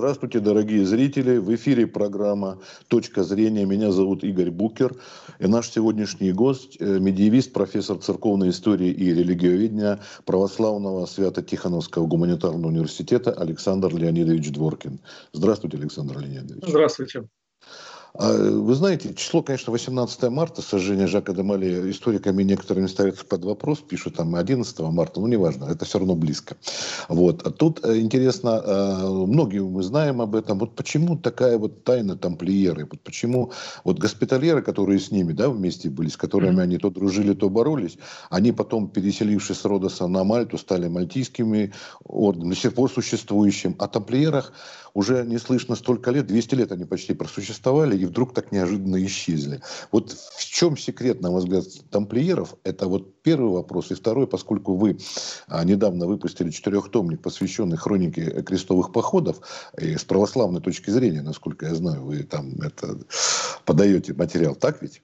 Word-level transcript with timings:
Здравствуйте, 0.00 0.38
дорогие 0.38 0.86
зрители. 0.86 1.38
В 1.38 1.52
эфире 1.56 1.88
программа 1.88 2.60
«Точка 2.86 3.24
зрения». 3.24 3.66
Меня 3.66 3.90
зовут 3.90 4.22
Игорь 4.22 4.52
Букер. 4.52 4.94
И 5.40 5.48
наш 5.48 5.70
сегодняшний 5.70 6.30
гость 6.30 6.76
э,– 6.78 6.84
медиевист, 7.00 7.52
профессор 7.52 7.98
церковной 7.98 8.50
истории 8.50 8.90
и 8.90 9.12
религиоведения 9.12 9.98
Православного 10.24 11.04
Свято-Тихоновского 11.06 12.06
гуманитарного 12.06 12.68
университета 12.68 13.32
Александр 13.32 13.92
Леонидович 13.92 14.52
Дворкин. 14.52 15.00
Здравствуйте, 15.32 15.78
Александр 15.78 16.20
Леонидович. 16.20 16.62
Здравствуйте. 16.64 17.28
А, 18.14 18.32
вы 18.32 18.74
знаете, 18.74 19.14
число, 19.14 19.42
конечно, 19.42 19.72
18 19.72 20.30
марта, 20.30 20.62
сожжение 20.62 21.06
Жака 21.06 21.32
де 21.32 21.42
Мали, 21.42 21.90
историками 21.90 22.42
некоторыми 22.42 22.86
ставится 22.86 23.24
под 23.24 23.44
вопрос, 23.44 23.80
пишут 23.80 24.16
там 24.16 24.34
11 24.34 24.78
марта, 24.80 25.20
ну, 25.20 25.26
неважно, 25.26 25.66
это 25.66 25.84
все 25.84 25.98
равно 25.98 26.14
близко. 26.14 26.56
Вот. 27.08 27.46
А 27.46 27.50
тут 27.50 27.84
э, 27.84 27.98
интересно, 27.98 28.62
э, 28.64 29.08
многие 29.08 29.62
мы 29.62 29.82
знаем 29.82 30.20
об 30.20 30.34
этом, 30.34 30.58
вот 30.58 30.74
почему 30.74 31.16
такая 31.16 31.58
вот 31.58 31.84
тайна 31.84 32.16
тамплиеры, 32.16 32.86
вот 32.90 33.00
почему 33.00 33.52
вот 33.84 33.98
госпитальеры, 33.98 34.62
которые 34.62 34.98
с 34.98 35.10
ними, 35.10 35.32
да, 35.32 35.48
вместе 35.48 35.90
были, 35.90 36.08
с 36.08 36.16
которыми 36.16 36.56
mm-hmm. 36.56 36.62
они 36.62 36.78
то 36.78 36.90
дружили, 36.90 37.34
то 37.34 37.48
боролись, 37.48 37.98
они 38.30 38.52
потом, 38.52 38.88
переселившись 38.88 39.58
с 39.58 39.64
Родоса 39.64 40.06
на 40.06 40.24
Мальту, 40.24 40.58
стали 40.58 40.88
мальтийскими 40.88 41.72
орденами, 42.04 42.50
до 42.50 42.56
сих 42.56 42.74
пор 42.74 42.90
существующим. 42.90 43.76
О 43.78 43.86
тамплиерах 43.88 44.52
уже 44.94 45.24
не 45.24 45.38
слышно 45.38 45.74
столько 45.74 46.10
лет, 46.10 46.26
200 46.26 46.54
лет 46.54 46.72
они 46.72 46.84
почти 46.84 47.14
просуществовали, 47.14 47.96
и 47.96 48.04
вдруг 48.04 48.34
так 48.34 48.52
неожиданно 48.52 49.04
исчезли. 49.04 49.60
Вот 49.92 50.12
в 50.12 50.44
чем 50.44 50.76
секрет, 50.76 51.20
на 51.20 51.30
мой 51.30 51.40
взгляд, 51.40 51.64
тамплиеров? 51.90 52.54
Это 52.64 52.86
вот 52.86 53.22
первый 53.22 53.52
вопрос. 53.52 53.90
И 53.90 53.94
второй, 53.94 54.26
поскольку 54.26 54.74
вы 54.74 54.98
а, 55.46 55.64
недавно 55.64 56.06
выпустили 56.06 56.50
четырехтомник, 56.50 57.22
посвященный 57.22 57.76
хронике 57.76 58.42
крестовых 58.42 58.92
походов, 58.92 59.40
и 59.78 59.96
с 59.96 60.04
православной 60.04 60.60
точки 60.60 60.90
зрения, 60.90 61.22
насколько 61.22 61.66
я 61.66 61.74
знаю, 61.74 62.04
вы 62.04 62.22
там 62.22 62.52
это 62.60 62.98
подаете 63.64 64.14
материал, 64.14 64.54
так 64.54 64.82
ведь? 64.82 65.02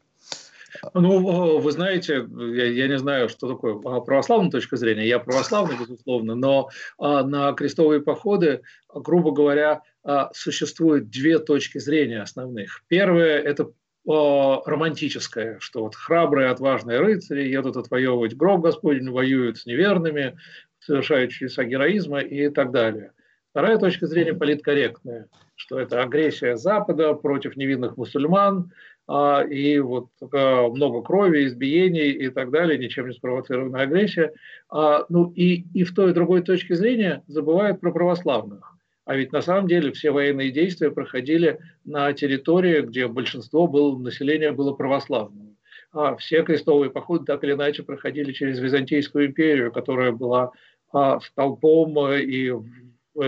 Ну, 0.92 1.58
вы 1.58 1.72
знаете, 1.72 2.26
я, 2.30 2.64
я 2.66 2.88
не 2.88 2.98
знаю, 2.98 3.28
что 3.28 3.48
такое 3.48 3.74
православная 3.74 4.50
точка 4.50 4.76
зрения. 4.76 5.06
Я 5.06 5.18
православный, 5.18 5.76
безусловно, 5.78 6.34
но 6.34 6.68
а, 6.98 7.22
на 7.24 7.52
крестовые 7.52 8.00
походы, 8.00 8.62
грубо 8.92 9.32
говоря, 9.32 9.82
а, 10.02 10.30
существует 10.34 11.08
две 11.10 11.38
точки 11.38 11.78
зрения 11.78 12.22
основных. 12.22 12.82
Первая– 12.88 13.38
это 13.42 13.70
а, 14.08 14.62
романтическое, 14.66 15.58
что 15.60 15.82
вот 15.82 15.94
храбрые, 15.94 16.50
отважные 16.50 17.00
рыцари 17.00 17.48
едут 17.48 17.76
отвоевывать 17.76 18.36
гроб 18.36 18.62
Господень, 18.62 19.10
воюют 19.10 19.58
с 19.58 19.66
неверными, 19.66 20.36
совершают 20.80 21.30
чудеса 21.30 21.64
героизма 21.64 22.20
и 22.20 22.48
так 22.50 22.70
далее. 22.70 23.12
Вторая 23.54 23.78
точка 23.78 24.08
зрения 24.08 24.34
политкорректная, 24.34 25.28
что 25.54 25.78
это 25.78 26.02
агрессия 26.02 26.56
Запада 26.56 27.14
против 27.14 27.56
невинных 27.56 27.96
мусульман, 27.96 28.64
а, 28.64 28.72
и 29.06 29.78
вот 29.80 30.08
много 30.20 31.02
крови, 31.02 31.46
избиений 31.46 32.10
и 32.10 32.30
так 32.30 32.50
далее, 32.50 32.78
ничем 32.78 33.06
не 33.06 33.12
спровоцированная 33.14 33.82
агрессия. 33.82 34.32
А, 34.70 35.04
ну 35.08 35.30
и, 35.30 35.66
и 35.74 35.84
в 35.84 35.94
той 35.94 36.10
и 36.10 36.14
другой 36.14 36.42
точке 36.42 36.74
зрения 36.74 37.22
забывают 37.26 37.80
про 37.80 37.92
православных. 37.92 38.74
А 39.04 39.16
ведь 39.16 39.32
на 39.32 39.42
самом 39.42 39.68
деле 39.68 39.92
все 39.92 40.10
военные 40.10 40.50
действия 40.50 40.90
проходили 40.90 41.58
на 41.84 42.12
территории, 42.14 42.80
где 42.80 43.06
большинство 43.06 43.66
было, 43.66 43.98
населения 43.98 44.52
было 44.52 44.72
православным. 44.72 45.58
А 45.92 46.16
все 46.16 46.42
крестовые 46.42 46.90
походы 46.90 47.26
так 47.26 47.44
или 47.44 47.52
иначе 47.52 47.82
проходили 47.82 48.32
через 48.32 48.58
Византийскую 48.58 49.26
империю, 49.26 49.70
которая 49.70 50.12
была 50.12 50.52
а, 50.92 51.20
столпом 51.20 51.94
и 52.14 52.52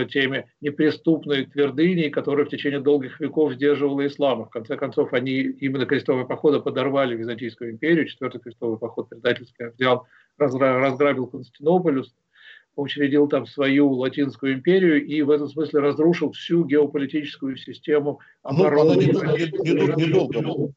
теме 0.05 0.51
неприступной 0.61 1.45
твердыни, 1.45 2.09
которая 2.09 2.45
в 2.45 2.49
течение 2.49 2.79
долгих 2.79 3.19
веков 3.19 3.53
сдерживала 3.53 4.05
ислам. 4.05 4.45
В 4.45 4.49
конце 4.49 4.75
концов, 4.75 5.13
они 5.13 5.39
именно 5.39 5.85
крестовые 5.85 6.27
походы 6.27 6.59
подорвали 6.59 7.15
Византийскую 7.15 7.71
империю. 7.71 8.07
Четвертый 8.07 8.41
крестовый 8.41 8.77
поход 8.77 9.09
предательский 9.09 9.69
взял, 9.77 10.05
разграбил 10.37 11.27
Константинополь, 11.27 12.03
учредил 12.75 13.27
там 13.27 13.47
свою 13.47 13.91
Латинскую 13.91 14.53
империю 14.53 15.03
и 15.03 15.21
в 15.23 15.31
этом 15.31 15.47
смысле 15.47 15.79
разрушил 15.79 16.31
всю 16.31 16.63
геополитическую 16.63 17.57
систему 17.57 18.19
обороны. 18.43 18.95
Ну, 18.95 19.95
недолго, 19.95 20.73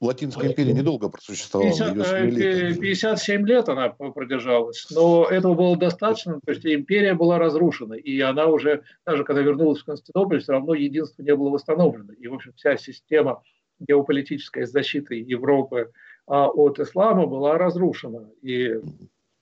Латинская 0.00 0.48
империя 0.48 0.72
недолго 0.72 1.08
просуществовала. 1.08 1.70
50, 1.70 2.80
57 2.80 3.46
лет 3.46 3.68
она 3.68 3.90
продержалась, 3.90 4.86
но 4.90 5.24
этого 5.24 5.54
было 5.54 5.76
достаточно, 5.76 6.40
то 6.44 6.52
есть 6.52 6.66
империя 6.66 7.14
была 7.14 7.38
разрушена, 7.38 7.94
и 7.94 8.20
она 8.20 8.46
уже, 8.46 8.82
даже 9.06 9.24
когда 9.24 9.42
вернулась 9.42 9.80
в 9.80 9.84
Константинополь, 9.84 10.42
все 10.42 10.52
равно 10.52 10.74
единство 10.74 11.22
не 11.22 11.34
было 11.34 11.50
восстановлено. 11.50 12.12
И, 12.12 12.26
в 12.26 12.34
общем, 12.34 12.52
вся 12.56 12.76
система 12.76 13.42
геополитической 13.78 14.64
защиты 14.66 15.16
Европы 15.16 15.90
а, 16.26 16.48
от 16.48 16.78
ислама 16.78 17.26
была 17.26 17.58
разрушена. 17.58 18.30
И 18.42 18.80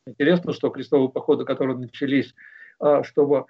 интересно, 0.06 0.52
что 0.52 0.70
крестовые 0.70 1.10
походы, 1.10 1.44
которые 1.44 1.78
начались, 1.78 2.34
а, 2.78 3.02
чтобы 3.04 3.46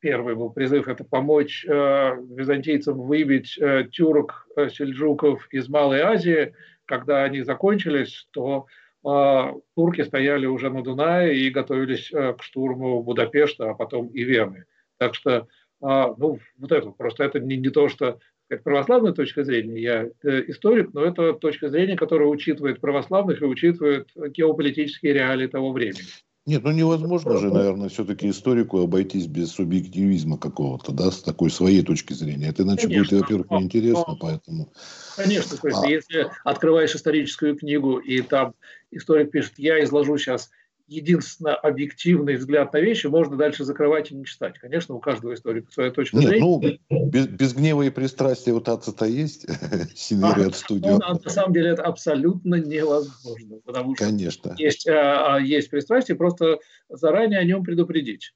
первый 0.00 0.34
был 0.36 0.50
призыв– 0.50 0.88
это 0.88 1.04
помочь 1.04 1.64
э, 1.66 2.16
византийцам 2.30 3.00
выбить 3.00 3.58
э, 3.58 3.84
тюрок, 3.90 4.46
э, 4.56 4.70
сельджуков 4.70 5.46
из 5.50 5.68
Малой 5.68 6.00
Азии. 6.00 6.54
Когда 6.86 7.22
они 7.24 7.42
закончились, 7.42 8.26
то 8.32 8.66
а, 9.04 9.54
турки 9.76 10.02
стояли 10.02 10.46
уже 10.46 10.70
на 10.70 10.82
Дунае 10.82 11.36
и 11.36 11.50
готовились 11.50 12.10
к 12.10 12.42
штурму 12.42 13.00
Будапешта, 13.02 13.70
а 13.70 13.74
потом 13.74 14.08
и 14.08 14.24
Вены. 14.24 14.64
Так 14.98 15.14
что, 15.14 15.46
а, 15.80 16.14
ну, 16.18 16.40
вот 16.58 16.72
это 16.72 16.90
просто 16.90 17.22
это 17.22 17.38
не, 17.38 17.56
не 17.56 17.70
то, 17.70 17.88
что 17.88 18.18
как 18.48 18.64
православная 18.64 19.12
точка 19.12 19.44
зрения, 19.44 19.80
я 19.80 20.08
историк, 20.48 20.92
но 20.92 21.04
это 21.04 21.32
точка 21.34 21.68
зрения, 21.68 21.96
которая 21.96 22.26
учитывает 22.26 22.80
православных 22.80 23.40
и 23.40 23.44
учитывает 23.44 24.08
геополитические 24.16 25.12
реалии 25.12 25.46
того 25.46 25.70
времени. 25.70 26.08
Нет, 26.50 26.64
ну 26.64 26.72
невозможно 26.72 27.38
же, 27.38 27.48
наверное, 27.48 27.88
все-таки 27.88 28.28
историку 28.28 28.80
обойтись 28.80 29.28
без 29.28 29.52
субъективизма 29.52 30.36
какого-то, 30.36 30.90
да, 30.90 31.12
с 31.12 31.22
такой 31.22 31.48
своей 31.48 31.82
точки 31.82 32.12
зрения. 32.12 32.48
Это 32.48 32.64
иначе 32.64 32.88
Конечно, 32.88 33.18
будет, 33.18 33.22
во-первых, 33.22 33.50
неинтересно, 33.52 34.16
поэтому... 34.18 34.72
Конечно, 35.14 35.56
то 35.56 35.68
есть, 35.68 35.80
а... 35.80 35.86
если 35.86 36.26
открываешь 36.42 36.92
историческую 36.92 37.56
книгу, 37.56 37.98
и 37.98 38.20
там 38.22 38.54
историк 38.90 39.30
пишет, 39.30 39.52
я 39.58 39.80
изложу 39.84 40.18
сейчас 40.18 40.50
единственно 40.90 41.54
объективный 41.54 42.34
взгляд 42.34 42.72
на 42.72 42.80
вещи, 42.80 43.06
можно 43.06 43.36
дальше 43.36 43.64
закрывать 43.64 44.10
и 44.10 44.14
не 44.14 44.24
читать. 44.24 44.58
Конечно, 44.58 44.96
у 44.96 44.98
каждого 44.98 45.34
историка 45.34 45.70
своя 45.72 45.92
точка 45.92 46.16
Нет, 46.16 46.28
зрения. 46.28 46.78
Ну, 46.90 47.06
без, 47.06 47.28
без 47.28 47.54
гнева 47.54 47.82
и 47.82 47.90
пристрастия 47.90 48.52
вот 48.52 48.68
ата-то 48.68 49.04
есть, 49.04 49.46
Синери 49.94 50.48
от 50.48 50.56
студии. 50.56 50.88
На 50.88 51.30
самом 51.30 51.52
деле 51.52 51.70
это 51.70 51.82
абсолютно 51.84 52.56
невозможно, 52.56 53.60
потому 53.64 53.94
что 53.94 54.04
Конечно. 54.04 54.54
Есть, 54.58 54.88
а, 54.88 55.36
а, 55.36 55.40
есть 55.40 55.70
пристрастие, 55.70 56.16
просто 56.16 56.58
заранее 56.88 57.38
о 57.38 57.44
нем 57.44 57.62
предупредить. 57.62 58.34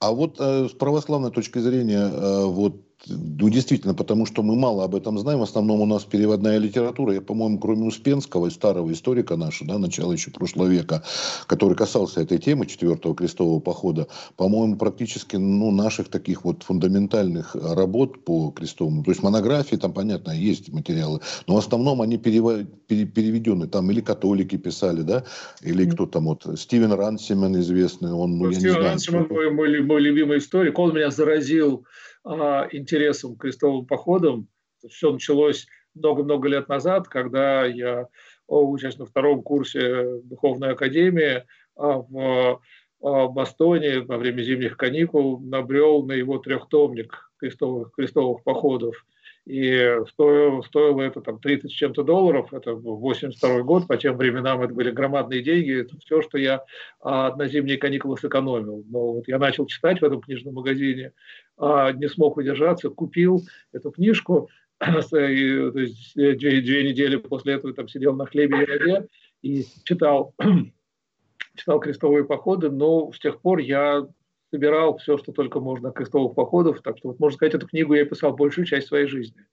А 0.00 0.10
вот 0.10 0.36
э, 0.40 0.68
с 0.68 0.72
православной 0.72 1.30
точки 1.30 1.60
зрения, 1.60 2.10
э, 2.10 2.44
вот 2.44 2.89
ну, 3.06 3.48
действительно, 3.48 3.94
потому 3.94 4.26
что 4.26 4.42
мы 4.42 4.56
мало 4.56 4.84
об 4.84 4.94
этом 4.94 5.18
знаем. 5.18 5.40
В 5.40 5.44
основном 5.44 5.80
у 5.80 5.86
нас 5.86 6.04
переводная 6.04 6.58
литература. 6.58 7.14
Я, 7.14 7.20
по-моему, 7.20 7.58
кроме 7.58 7.86
Успенского, 7.86 8.50
старого 8.50 8.92
историка 8.92 9.36
нашего, 9.36 9.72
да, 9.72 9.78
начала 9.78 10.12
еще 10.12 10.30
прошлого 10.30 10.66
века, 10.66 11.02
который 11.46 11.76
касался 11.76 12.20
этой 12.20 12.38
темы 12.38 12.66
четвертого 12.66 13.14
крестового 13.14 13.60
похода, 13.60 14.06
по-моему, 14.36 14.76
практически 14.76 15.36
ну, 15.36 15.70
наших 15.70 16.08
таких 16.08 16.44
вот 16.44 16.62
фундаментальных 16.62 17.54
работ 17.54 18.24
по 18.24 18.50
крестовому, 18.50 19.02
то 19.02 19.10
есть 19.10 19.22
монографии, 19.22 19.76
там, 19.76 19.92
понятно, 19.92 20.32
есть 20.32 20.72
материалы, 20.72 21.20
но 21.46 21.54
в 21.54 21.58
основном 21.58 22.02
они 22.02 22.18
перев... 22.18 22.66
переведены, 22.86 23.66
там 23.66 23.90
или 23.90 24.00
католики 24.00 24.56
писали, 24.56 25.02
да, 25.02 25.24
или 25.62 25.88
кто 25.88 26.06
там 26.06 26.26
вот, 26.26 26.46
Стивен 26.58 26.92
Рансимен 26.92 27.58
известный, 27.60 28.12
он, 28.12 28.38
ну, 28.38 28.52
Стивен 28.52 28.76
Рансимен 28.76 29.26
мой, 29.30 29.50
мой, 29.50 29.80
мой 29.82 30.00
любимый 30.00 30.38
историк, 30.38 30.78
он 30.78 30.94
меня 30.94 31.10
заразил 31.10 31.84
интересом 32.24 33.36
к 33.36 33.40
крестовым 33.40 33.86
походам. 33.86 34.48
Все 34.88 35.12
началось 35.12 35.66
много-много 35.94 36.48
лет 36.48 36.68
назад, 36.68 37.08
когда 37.08 37.64
я, 37.66 38.08
учась 38.46 38.98
на 38.98 39.06
втором 39.06 39.42
курсе 39.42 40.20
Духовной 40.24 40.72
Академии 40.72 41.44
а, 41.76 41.98
в 41.98 42.60
а, 43.02 43.28
Бастоне 43.28 44.00
во 44.00 44.18
время 44.18 44.42
зимних 44.42 44.76
каникул 44.76 45.40
набрел 45.40 46.04
на 46.04 46.12
его 46.12 46.38
трехтомник 46.38 47.32
крестовых, 47.38 47.92
крестовых 47.92 48.42
походов. 48.44 49.04
И 49.46 49.96
стоило, 50.10 50.60
стоило 50.62 51.00
это 51.02 51.20
там 51.22 51.40
30 51.40 51.70
с 51.70 51.74
чем-то 51.74 52.02
долларов, 52.04 52.52
это 52.52 52.74
82 52.74 53.62
год, 53.62 53.88
по 53.88 53.96
тем 53.96 54.16
временам 54.16 54.62
это 54.62 54.74
были 54.74 54.90
громадные 54.90 55.42
деньги, 55.42 55.80
это 55.80 55.98
все, 55.98 56.20
что 56.22 56.38
я 56.38 56.64
а, 57.00 57.34
на 57.34 57.48
зимние 57.48 57.78
каникулы 57.78 58.18
сэкономил. 58.18 58.84
Но 58.88 59.14
вот 59.14 59.28
я 59.28 59.38
начал 59.38 59.66
читать 59.66 60.00
в 60.00 60.04
этом 60.04 60.20
книжном 60.20 60.54
магазине, 60.54 61.12
а, 61.56 61.90
не 61.92 62.08
смог 62.08 62.36
удержаться, 62.36 62.90
купил 62.90 63.42
эту 63.72 63.90
книжку, 63.90 64.50
и, 64.80 65.70
то 65.72 65.78
есть 65.78 66.14
две, 66.14 66.34
две 66.60 66.88
недели 66.88 67.16
после 67.16 67.54
этого 67.54 67.72
там 67.72 67.88
сидел 67.88 68.14
на 68.14 68.26
хлебе 68.26 68.62
и 68.62 68.66
воде 68.66 69.06
и 69.42 69.64
читал, 69.84 70.34
читал 71.56 71.80
крестовые 71.80 72.24
походы, 72.24 72.70
но 72.70 73.10
с 73.12 73.18
тех 73.18 73.40
пор 73.40 73.58
я 73.58 74.06
собирал 74.50 74.98
все, 74.98 75.18
что 75.18 75.32
только 75.32 75.60
можно 75.60 75.92
крестовых 75.92 76.34
походов. 76.34 76.80
Так 76.82 76.98
что, 76.98 77.08
вот, 77.08 77.20
можно 77.20 77.36
сказать, 77.36 77.54
эту 77.54 77.66
книгу 77.68 77.94
я 77.94 78.04
писал 78.04 78.34
большую 78.34 78.66
часть 78.66 78.88
своей 78.88 79.06
жизни. 79.06 79.46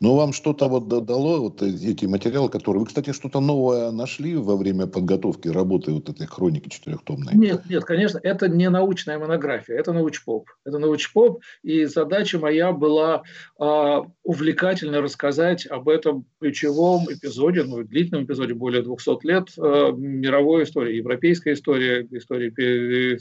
Ну, 0.00 0.14
вам 0.14 0.32
что-то 0.32 0.68
вот 0.68 0.88
дало 0.88 1.40
вот 1.40 1.62
эти 1.62 2.06
материалы, 2.06 2.48
которые... 2.48 2.80
Вы, 2.80 2.86
кстати, 2.86 3.12
что-то 3.12 3.40
новое 3.40 3.90
нашли 3.90 4.36
во 4.36 4.56
время 4.56 4.86
подготовки 4.86 5.48
работы 5.48 5.92
вот 5.92 6.08
этой 6.08 6.26
хроники 6.26 6.68
четырехтомной? 6.68 7.34
Нет, 7.34 7.62
нет, 7.68 7.84
конечно, 7.84 8.18
это 8.22 8.48
не 8.48 8.68
научная 8.70 9.18
монография, 9.18 9.78
это 9.78 9.92
научпоп. 9.92 10.48
Это 10.64 10.78
научпоп, 10.78 11.42
и 11.62 11.84
задача 11.84 12.38
моя 12.38 12.72
была 12.72 13.22
э, 13.60 14.02
увлекательно 14.24 15.00
рассказать 15.00 15.66
об 15.66 15.88
этом 15.88 16.26
ключевом 16.40 17.06
эпизоде, 17.10 17.62
ну, 17.62 17.82
длительном 17.84 18.24
эпизоде, 18.24 18.54
более 18.54 18.82
200 18.82 19.26
лет, 19.26 19.48
э, 19.56 19.92
мировой 19.96 20.64
истории, 20.64 20.96
европейской 20.96 21.52
истории, 21.52 22.06
истории, 22.10 22.50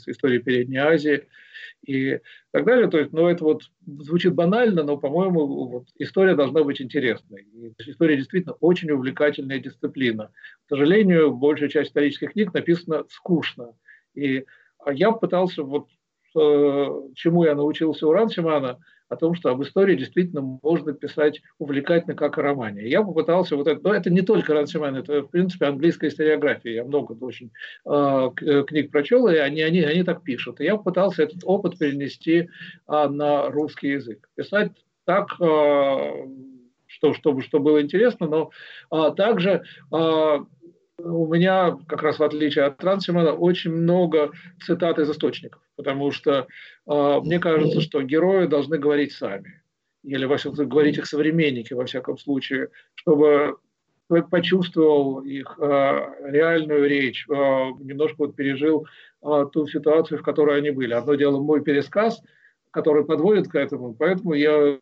истории 0.08 0.40
Передней 0.40 0.78
Азии– 0.78 1.24
и 1.86 2.20
так 2.52 2.66
далее. 2.66 2.90
То 2.90 3.00
есть, 3.00 3.14
ну, 3.14 3.28
это 3.28 3.44
вот 3.44 3.64
звучит 3.86 4.34
банально, 4.34 4.84
но, 4.84 4.98
по-моему, 4.98 5.68
вот, 5.68 5.86
история 5.98 6.36
должна 6.36 6.64
быть 6.64 6.82
интересной. 6.82 7.44
И 7.54 7.74
история 7.80 8.18
действительно 8.18 8.56
очень 8.60 8.92
увлекательная 8.92 9.60
дисциплина. 9.60 10.32
К 10.66 10.70
сожалению, 10.70 11.34
большая 11.34 11.70
часть 11.70 11.90
исторических 11.90 12.34
книг 12.34 12.54
написана 12.54 13.06
скучно. 13.10 13.74
И 14.16 14.46
а 14.86 14.94
я 14.94 15.12
пытался, 15.12 15.64
вот 15.64 15.88
чему 17.16 17.44
я 17.44 17.56
научился 17.56 18.08
у 18.08 18.12
Рансимана– 18.12 18.80
о 19.10 19.16
том, 19.16 19.36
что 19.36 19.50
об 19.50 19.62
истории 19.62 19.96
действительно 19.96 20.42
можно 20.42 20.94
писать 20.94 21.42
увлекательно, 21.60 22.16
как 22.16 22.38
о 22.38 22.42
романе. 22.42 22.88
Я 22.88 23.04
попытался 23.04 23.56
вот 23.56 23.68
это, 23.68 23.80
но 23.84 23.94
это 23.94 24.10
не 24.10 24.22
только 24.22 24.54
Рансиман, 24.54 24.96
это, 24.96 25.22
в 25.22 25.28
принципе, 25.28 25.66
английская 25.66 26.08
историография. 26.08 26.74
Я 26.74 26.84
много 26.84 27.14
очень 27.14 27.52
э, 27.86 28.64
книг 28.68 28.92
прочел, 28.92 29.28
и 29.28 29.36
они, 29.36 29.62
они, 29.62 29.82
они 29.82 30.04
так 30.04 30.24
пишут. 30.24 30.60
И 30.60 30.66
я 30.66 30.78
попытался 30.78 31.24
этот 31.24 31.42
опыт 31.44 31.78
перенести 31.78 32.50
э, 32.88 33.08
на 33.08 33.50
русский 33.50 33.90
язык. 33.90 34.28
Писать 34.36 34.72
так, 35.06 35.30
э, 35.40 36.28
что, 36.88 37.14
чтобы, 37.14 37.44
что 37.44 37.60
было 37.60 37.82
интересно, 37.82 38.28
но 38.28 38.52
э, 38.92 39.14
также 39.16 39.64
э, 39.94 40.40
у 40.98 41.28
меня, 41.28 41.78
как 41.88 42.02
раз 42.04 42.20
в 42.20 42.24
отличие 42.24 42.66
от 42.66 42.78
Трансимана, 42.78 43.34
очень 43.34 43.72
много 43.72 44.32
цитат 44.66 45.00
из 45.00 45.10
источников, 45.10 45.62
потому 45.76 46.12
что 46.12 46.48
э, 46.88 47.20
мне 47.22 47.40
кажется, 47.40 47.82
что 47.82 48.02
герои 48.02 48.48
должны 48.48 48.78
говорить 48.78 49.12
сами, 49.12 49.62
или 50.04 50.26
во 50.26 50.38
всяком 50.38 50.56
случае, 50.56 50.72
говорить 50.72 50.98
их 50.98 51.06
современники, 51.06 51.74
во 51.74 51.86
всяком 51.86 52.18
случае, 52.18 52.70
чтобы 52.96 53.58
человек 54.08 54.30
почувствовал 54.30 55.22
их 55.22 55.58
э, 55.60 56.00
реальную 56.32 56.88
речь, 56.88 57.26
э, 57.28 57.34
немножко 57.34 58.16
вот 58.20 58.36
пережил 58.36 58.88
э, 59.22 59.46
ту 59.52 59.68
ситуацию, 59.68 60.20
в 60.20 60.24
которой 60.24 60.58
они 60.58 60.72
были. 60.72 60.94
Одно 60.94 61.16
дело 61.16 61.42
мой 61.42 61.62
пересказ, 61.62 62.22
который 62.72 63.06
подводит 63.06 63.48
к 63.50 63.56
этому, 63.56 63.94
поэтому 63.94 64.34
я 64.34 64.80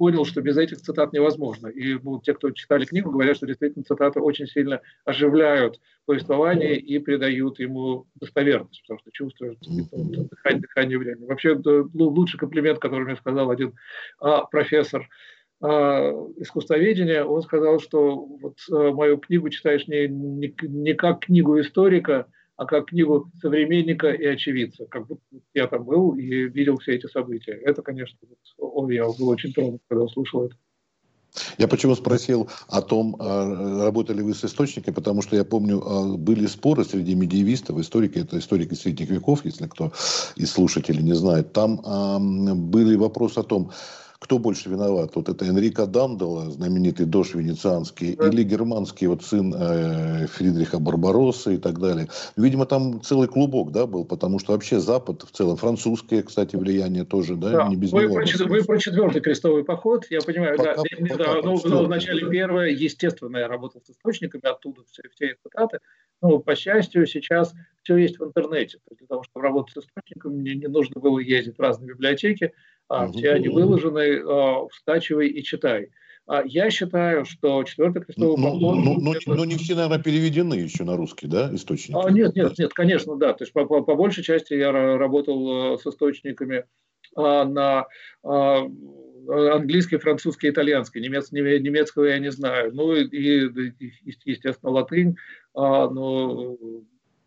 понял, 0.00 0.24
что 0.24 0.40
без 0.40 0.56
этих 0.56 0.78
цитат 0.78 1.12
невозможно. 1.12 1.66
И 1.66 1.92
ну, 2.02 2.22
те, 2.22 2.32
кто 2.32 2.50
читали 2.52 2.86
книгу, 2.86 3.10
говорят, 3.10 3.36
что 3.36 3.46
действительно 3.46 3.84
цитаты 3.84 4.18
очень 4.20 4.46
сильно 4.46 4.80
оживляют 5.04 5.78
повествование 6.06 6.78
и 6.78 6.98
придают 6.98 7.58
ему 7.58 8.06
достоверность, 8.14 8.80
потому 8.80 8.98
что 9.00 9.10
чувствуешь 9.12 9.58
дыхание, 9.60 10.62
дыхание 10.62 10.96
времени. 10.96 11.26
Вообще, 11.26 11.60
лучший 11.92 12.38
комплимент, 12.38 12.78
который 12.78 13.04
мне 13.04 13.16
сказал 13.16 13.50
один 13.50 13.74
а, 14.20 14.46
профессор 14.46 15.06
а, 15.60 16.12
искусствоведения, 16.38 17.22
он 17.22 17.42
сказал, 17.42 17.78
что 17.78 18.24
вот 18.24 18.56
а, 18.72 18.92
мою 18.92 19.18
книгу 19.18 19.50
читаешь 19.50 19.86
не, 19.86 20.08
не, 20.08 20.54
не 20.62 20.94
как 20.94 21.26
книгу 21.26 21.60
историка, 21.60 22.26
а 22.60 22.66
как 22.66 22.88
книгу 22.88 23.30
современника 23.40 24.10
и 24.10 24.26
очевидца. 24.26 24.84
Как 24.84 25.06
будто 25.06 25.22
я 25.54 25.66
там 25.66 25.82
был 25.82 26.14
и 26.14 26.26
видел 26.26 26.76
все 26.76 26.94
эти 26.96 27.06
события. 27.06 27.52
Это, 27.52 27.80
конечно, 27.80 28.18
вот, 28.58 28.90
я 28.90 29.06
был 29.06 29.28
очень 29.30 29.54
тронут, 29.54 29.80
когда 29.88 30.06
слушал 30.08 30.44
это. 30.44 30.56
Я 31.56 31.68
почему 31.68 31.94
спросил 31.94 32.50
о 32.68 32.82
том, 32.82 33.16
а, 33.18 33.84
работали 33.84 34.20
вы 34.20 34.34
с 34.34 34.44
источниками, 34.44 34.92
потому 34.92 35.22
что 35.22 35.36
я 35.36 35.44
помню, 35.44 35.80
а, 35.82 36.16
были 36.18 36.44
споры 36.46 36.84
среди 36.84 37.14
медиевистов, 37.14 37.78
историки, 37.78 38.18
это 38.18 38.38
историки 38.38 38.74
средних 38.74 39.08
веков, 39.08 39.42
если 39.46 39.66
кто 39.66 39.92
из 40.36 40.50
слушателей 40.50 41.02
не 41.02 41.14
знает, 41.14 41.54
там 41.54 41.76
были 42.70 42.94
вопросы 42.96 43.38
о 43.38 43.42
том, 43.42 43.70
кто 44.20 44.38
больше 44.38 44.68
виноват? 44.68 45.16
Вот 45.16 45.30
это 45.30 45.46
Энрико 45.46 45.86
Дандела, 45.86 46.50
знаменитый 46.50 47.06
дож 47.06 47.34
венецианский, 47.34 48.16
да. 48.16 48.28
или 48.28 48.42
германский 48.42 49.06
вот 49.06 49.24
сын 49.24 49.54
э, 49.56 50.26
Фридриха 50.26 50.78
Барбаросса 50.78 51.52
и 51.52 51.56
так 51.56 51.80
далее. 51.80 52.08
Видимо, 52.36 52.66
там 52.66 53.00
целый 53.00 53.28
клубок, 53.28 53.72
да, 53.72 53.86
был, 53.86 54.04
потому 54.04 54.38
что 54.38 54.52
вообще 54.52 54.78
Запад 54.78 55.22
в 55.22 55.30
целом, 55.30 55.56
французское, 55.56 56.22
кстати, 56.22 56.54
влияние 56.54 57.04
тоже, 57.06 57.34
да, 57.34 57.50
да. 57.50 57.68
не 57.68 57.76
без 57.76 57.92
вы 57.92 58.02
него. 58.02 58.14
Про, 58.16 58.46
вы 58.46 58.62
про 58.62 58.78
четвертый 58.78 59.22
крестовый 59.22 59.64
поход, 59.64 60.04
я 60.10 60.20
понимаю, 60.20 60.58
пока, 60.58 60.74
да, 60.76 60.82
пока, 60.82 60.96
да 61.00 61.24
пока, 61.24 61.42
ну, 61.42 61.60
ну, 61.64 61.84
вначале 61.86 62.28
первое, 62.28 62.68
естественно, 62.68 63.38
я 63.38 63.48
работал 63.48 63.80
с 63.80 63.90
источниками, 63.90 64.46
оттуда 64.46 64.82
все, 64.84 65.02
все 65.14 65.34
цитаты, 65.42 65.78
ну, 66.20 66.40
по 66.40 66.54
счастью, 66.54 67.06
сейчас 67.06 67.54
все 67.82 67.96
есть 67.96 68.18
в 68.18 68.24
интернете. 68.24 68.78
Для 68.90 69.06
того, 69.06 69.22
чтобы 69.22 69.44
работать 69.44 69.74
с 69.74 69.86
источниками, 69.86 70.34
мне 70.34 70.54
не 70.54 70.66
нужно 70.66 71.00
было 71.00 71.18
ездить 71.18 71.56
в 71.56 71.60
разные 71.60 71.90
библиотеки, 71.90 72.52
а, 72.88 73.08
все 73.08 73.32
они 73.32 73.48
выложены, 73.48 74.22
а, 74.24 74.66
скачивай 74.72 75.28
и 75.28 75.42
читай. 75.42 75.90
А 76.26 76.42
я 76.44 76.70
считаю, 76.70 77.24
что 77.24 77.64
четвертый 77.64 78.02
крестовый 78.02 78.36
ну, 78.36 78.44
поход... 78.44 78.76
Ну, 78.84 79.00
ну, 79.00 79.12
это... 79.14 79.34
но 79.34 79.44
не 79.44 79.56
все, 79.56 79.74
наверное, 79.74 79.98
переведены 79.98 80.54
еще 80.54 80.84
на 80.84 80.96
русский, 80.96 81.26
да, 81.26 81.50
источники? 81.52 81.98
А, 82.00 82.10
нет, 82.10 82.36
нет, 82.36 82.56
нет, 82.58 82.72
конечно, 82.72 83.16
да. 83.16 83.32
То 83.32 83.44
есть 83.44 83.52
по, 83.52 83.64
по, 83.64 83.82
по 83.82 83.96
большей 83.96 84.22
части 84.22 84.54
я 84.54 84.70
работал 84.70 85.78
с 85.78 85.86
источниками 85.86 86.66
а, 87.16 87.44
на 87.44 87.86
а, 88.22 88.64
английский, 89.28 89.96
французский, 89.98 90.50
итальянский. 90.50 91.00
Немец, 91.00 91.30
немецкого 91.32 92.04
я 92.04 92.18
не 92.18 92.30
знаю. 92.30 92.74
Ну 92.74 92.94
и, 92.94 93.04
и 93.04 93.72
естественно, 94.24 94.72
латынь. 94.72 95.16
А, 95.54 95.88
но 95.88 96.56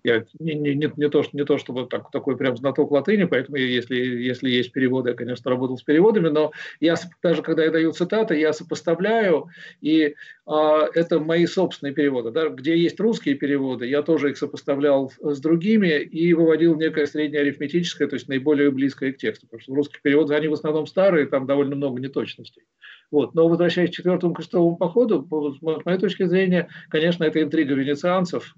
я 0.04 0.26
не, 0.40 0.54
не, 0.54 0.76
не, 0.76 0.92
не, 0.96 1.10
то, 1.10 1.24
не 1.32 1.46
то, 1.46 1.58
чтобы 1.58 1.86
так, 1.88 2.12
такой 2.12 2.38
прям 2.38 2.58
знаток 2.58 2.92
латыни, 2.92 3.24
поэтому 3.24 3.58
если, 3.58 3.96
если 3.96 4.50
есть 4.50 4.72
переводы, 4.72 5.12
я, 5.12 5.16
конечно, 5.16 5.50
работал 5.50 5.78
с 5.78 5.84
переводами, 5.84 6.30
но 6.30 6.52
я 6.80 6.96
даже 7.22 7.42
когда 7.42 7.64
я 7.64 7.72
даю 7.72 7.92
цитаты, 7.94 8.38
я 8.38 8.52
сопоставляю, 8.54 9.48
и 9.82 10.16
а, 10.46 10.88
это 10.94 11.20
мои 11.20 11.46
собственные 11.46 11.94
переводы. 11.94 12.32
Да, 12.32 12.50
где 12.50 12.78
есть 12.78 13.00
русские 13.00 13.36
переводы, 13.36 13.88
я 13.88 14.02
тоже 14.02 14.32
их 14.32 14.38
сопоставлял 14.38 15.12
с 15.22 15.40
другими 15.40 16.02
и 16.02 16.34
выводил 16.34 16.76
некое 16.76 17.06
среднее 17.06 17.42
арифметическое, 17.42 18.08
то 18.08 18.16
есть 18.16 18.28
наиболее 18.28 18.72
близкое 18.72 19.14
к 19.14 19.18
тексту, 19.18 19.48
потому 19.48 19.62
что 19.62 19.72
в 19.72 19.76
русских 19.76 20.02
переводах 20.02 20.38
они 20.38 20.50
в 20.50 20.54
основном 20.54 20.86
старые, 20.86 21.28
там 21.28 21.46
довольно 21.46 21.76
много 21.76 22.02
неточностей. 22.02 22.64
Вот. 23.10 23.36
Но 23.36 23.48
возвращаясь 23.48 23.92
к 23.92 23.94
четвертому 23.94 24.34
крестовому 24.34 24.76
походу, 24.76 25.26
с 25.58 25.62
моей 25.62 26.00
точки 26.00 26.26
зрения, 26.26 26.68
конечно, 26.90 27.24
это 27.24 27.42
интрига 27.42 27.76
венецианцев, 27.76 28.56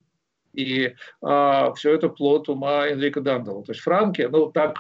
и 0.56 0.96
а, 1.22 1.74
все 1.74 1.94
это 1.94 2.10
плод 2.10 2.50
ума 2.50 2.90
Энрика 2.90 3.22
Дандела. 3.22 3.64
То 3.64 3.72
есть 3.72 3.82
франки, 3.82 4.28
ну 4.32 4.52
так, 4.52 4.78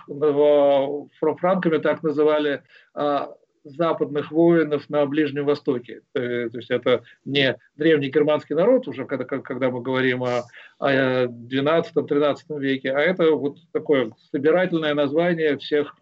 франками 1.39 1.77
так 1.77 2.03
называли 2.03 2.63
а, 2.94 3.34
западных 3.65 4.32
воинов 4.32 4.89
на 4.89 5.05
Ближнем 5.05 5.46
Востоке. 5.46 6.01
Э, 6.13 6.50
то 6.50 6.58
есть 6.58 6.70
это 6.70 7.03
не 7.25 7.58
древний 7.75 8.10
германский 8.10 8.53
народ, 8.53 8.88
уже 8.88 9.05
когда, 9.05 9.25
когда 9.25 9.72
мы 9.72 9.82
говорим 9.82 10.24
о, 10.24 10.44
о 10.77 11.25
12-13 11.25 12.36
веке, 12.60 12.91
а 12.91 13.00
это 13.00 13.32
вот 13.32 13.58
такое 13.74 14.12
собирательное 14.32 14.94
название 14.94 15.58
всех 15.58 15.96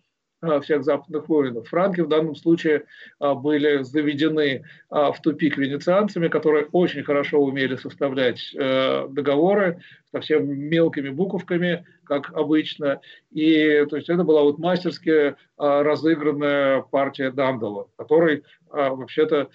всех 0.61 0.83
западных 0.83 1.29
воинов. 1.29 1.67
Франки 1.67 2.01
в 2.01 2.07
данном 2.07 2.35
случае 2.35 2.83
а, 3.19 3.33
были 3.35 3.83
заведены 3.83 4.63
а, 4.89 5.11
в 5.11 5.21
тупик 5.21 5.57
венецианцами, 5.57 6.27
которые 6.27 6.67
очень 6.71 7.03
хорошо 7.03 7.39
умели 7.39 7.75
составлять 7.75 8.53
э, 8.53 9.07
договоры 9.09 9.81
совсем 10.11 10.47
мелкими 10.47 11.09
буковками, 11.09 11.85
как 12.05 12.31
обычно. 12.33 13.01
И 13.31 13.85
то 13.89 13.95
есть 13.95 14.09
это 14.09 14.23
была 14.23 14.43
вот 14.43 14.59
мастерски 14.59 15.35
разыгранная 15.57 16.81
партия 16.81 17.31
Дандала, 17.31 17.87
который 17.95 18.43
вообще-то, 18.69 19.49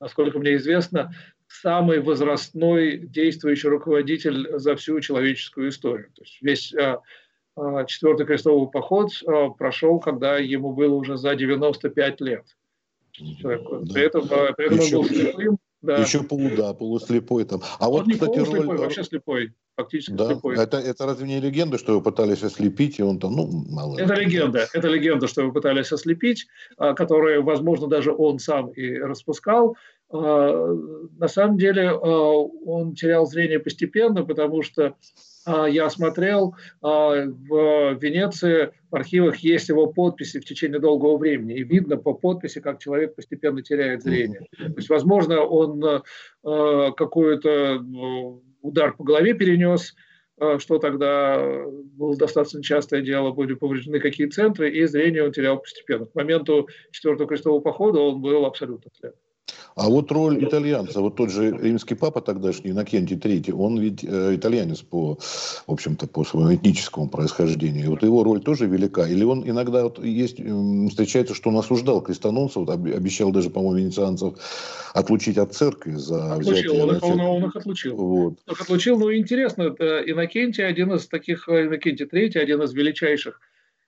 насколько 0.00 0.38
мне 0.38 0.56
известно, 0.56 1.12
самый 1.46 2.00
возрастной 2.00 2.98
действующий 2.98 3.68
руководитель 3.68 4.58
за 4.58 4.74
всю 4.74 5.00
человеческую 5.00 5.68
историю. 5.68 6.08
То 6.14 6.22
есть 6.22 6.38
весь 6.40 6.74
четвертый 7.86 8.26
крестовый 8.26 8.70
поход 8.70 9.10
а, 9.26 9.50
прошел, 9.50 9.98
когда 10.00 10.38
ему 10.38 10.72
было 10.72 10.94
уже 10.94 11.16
за 11.16 11.34
95 11.34 12.20
лет. 12.20 12.44
Человеку. 13.12 13.84
При 13.92 14.02
этом, 14.02 14.28
а, 14.30 14.52
при 14.52 14.66
этом 14.66 14.78
еще, 14.78 14.96
он 14.96 15.02
был 15.02 15.14
слепым. 15.14 15.58
Да. 15.82 15.96
Еще 15.96 16.22
полу, 16.22 16.50
да, 16.54 16.74
полуслепой 16.74 17.44
там. 17.44 17.62
А 17.78 17.88
он 17.88 18.00
вот, 18.00 18.06
не 18.06 18.12
кстати, 18.12 18.34
полуслепой, 18.34 18.66
роль... 18.66 18.78
вообще 18.78 19.02
слепой. 19.02 19.54
Фактически 19.76 20.12
да? 20.12 20.26
слепой. 20.26 20.58
Это, 20.58 20.76
это 20.76 21.06
разве 21.06 21.26
не 21.26 21.40
легенда, 21.40 21.78
что 21.78 21.92
его 21.92 22.02
пытались 22.02 22.42
ослепить, 22.42 22.98
и 22.98 23.02
он 23.02 23.18
там, 23.18 23.34
ну, 23.34 23.48
мало. 23.70 23.98
Это 23.98 24.14
легенда. 24.14 24.68
Это 24.74 24.88
легенда, 24.88 25.26
что 25.26 25.40
его 25.40 25.52
пытались 25.52 25.90
ослепить, 25.90 26.46
которую, 26.76 27.42
возможно, 27.44 27.86
даже 27.86 28.12
он 28.12 28.38
сам 28.38 28.68
и 28.72 28.94
распускал. 28.98 29.74
На 30.12 31.28
самом 31.28 31.56
деле 31.56 31.92
он 31.92 32.94
терял 32.94 33.26
зрение 33.26 33.58
постепенно, 33.58 34.22
потому 34.22 34.62
что 34.62 34.96
я 35.66 35.90
смотрел, 35.90 36.54
а, 36.82 37.24
в 37.26 37.94
Венеции 38.00 38.72
в 38.90 38.96
архивах 38.96 39.36
есть 39.38 39.68
его 39.68 39.86
подписи 39.86 40.40
в 40.40 40.44
течение 40.44 40.80
долгого 40.80 41.16
времени. 41.16 41.54
И 41.58 41.64
видно 41.64 41.96
по 41.96 42.14
подписи, 42.14 42.60
как 42.60 42.78
человек 42.78 43.14
постепенно 43.14 43.62
теряет 43.62 44.02
зрение. 44.02 44.46
То 44.56 44.74
есть, 44.76 44.88
возможно, 44.88 45.40
он 45.40 46.02
а, 46.44 46.92
какой-то 46.92 47.84
удар 48.62 48.96
по 48.96 49.04
голове 49.04 49.34
перенес, 49.34 49.94
что 50.58 50.78
тогда 50.78 51.66
было 51.68 52.16
достаточно 52.16 52.62
частое 52.62 53.02
дело, 53.02 53.30
были 53.30 53.54
повреждены 53.54 54.00
какие 54.00 54.26
центры, 54.26 54.70
и 54.70 54.84
зрение 54.86 55.24
он 55.24 55.32
терял 55.32 55.58
постепенно. 55.58 56.06
К 56.06 56.14
моменту 56.14 56.68
четвертого 56.92 57.28
крестового 57.28 57.60
похода 57.60 58.00
он 58.00 58.22
был 58.22 58.46
абсолютно 58.46 58.90
слеп. 58.98 59.14
А 59.76 59.88
вот 59.88 60.10
роль 60.12 60.44
итальянца, 60.44 61.00
вот 61.00 61.16
тот 61.16 61.30
же 61.30 61.50
римский 61.50 61.94
папа 61.94 62.20
тогдашний, 62.20 62.70
Иннокентий 62.70 63.16
III, 63.16 63.52
он 63.52 63.78
ведь 63.78 64.04
э, 64.04 64.36
итальянец 64.36 64.80
по, 64.80 65.16
в 65.16 65.72
общем-то, 65.72 66.06
по 66.06 66.24
своему 66.24 66.54
этническому 66.54 67.08
происхождению. 67.08 67.84
И 67.84 67.88
вот 67.88 68.02
его 68.02 68.24
роль 68.24 68.40
тоже 68.40 68.66
велика. 68.66 69.06
Или 69.06 69.24
он 69.24 69.48
иногда 69.48 69.84
вот 69.84 70.04
есть, 70.04 70.38
встречается, 70.90 71.34
что 71.34 71.50
он 71.50 71.56
осуждал 71.56 72.02
крестоносцев, 72.02 72.68
обещал 72.68 73.30
даже, 73.30 73.50
по-моему, 73.50 73.78
венецианцев 73.78 74.34
отлучить 74.92 75.38
от 75.38 75.54
церкви 75.54 75.94
за 75.94 76.34
отлучил, 76.34 76.52
взятие... 76.52 76.82
Он 76.82 76.96
их, 76.96 77.02
он, 77.02 77.20
он 77.20 77.44
их 77.44 77.56
отлучил. 77.56 77.96
Вот. 77.96 78.38
Он 78.46 78.52
их 78.52 78.60
отлучил. 78.60 78.98
Ну, 78.98 79.14
интересно, 79.14 79.62
Иннокентий, 79.62 80.66
один 80.66 80.92
из 80.92 81.06
таких, 81.06 81.48
э, 81.48 81.66
Иннокентий 81.66 82.06
III, 82.06 82.38
один 82.38 82.62
из 82.62 82.72
величайших 82.72 83.40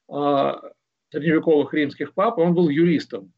а, 0.08 0.60
средневековых 1.10 1.72
римских 1.74 2.14
пап, 2.14 2.38
он 2.38 2.54
был 2.54 2.68
юристом. 2.68 3.32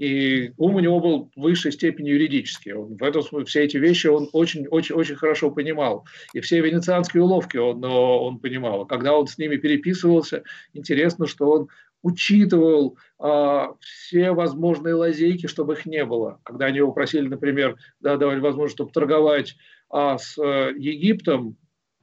И 0.00 0.54
ум 0.56 0.76
у 0.76 0.80
него 0.80 0.98
был 0.98 1.30
в 1.36 1.42
высшей 1.42 1.72
степени 1.72 2.08
юридический. 2.08 2.72
Он, 2.72 2.96
в 2.96 3.02
этом 3.02 3.20
смысле 3.20 3.44
все 3.44 3.64
эти 3.64 3.76
вещи 3.76 4.06
он 4.06 4.30
очень-очень-очень 4.32 5.14
хорошо 5.14 5.50
понимал. 5.50 6.06
И 6.32 6.40
все 6.40 6.62
венецианские 6.62 7.22
уловки 7.22 7.58
он, 7.58 7.84
он 7.84 8.38
понимал. 8.38 8.86
Когда 8.86 9.14
он 9.14 9.26
с 9.26 9.36
ними 9.36 9.56
переписывался, 9.56 10.42
интересно, 10.72 11.26
что 11.26 11.50
он 11.50 11.68
учитывал 12.00 12.96
а, 13.18 13.74
все 13.78 14.32
возможные 14.32 14.94
лазейки, 14.94 15.46
чтобы 15.48 15.74
их 15.74 15.84
не 15.84 16.06
было. 16.06 16.40
Когда 16.44 16.64
они 16.64 16.78
его 16.78 16.92
просили, 16.92 17.28
например, 17.28 17.76
да, 18.00 18.16
давали 18.16 18.40
возможность, 18.40 18.76
чтобы 18.76 18.92
торговать 18.92 19.54
а, 19.90 20.16
с 20.16 20.38
а, 20.38 20.70
Египтом, 20.70 21.58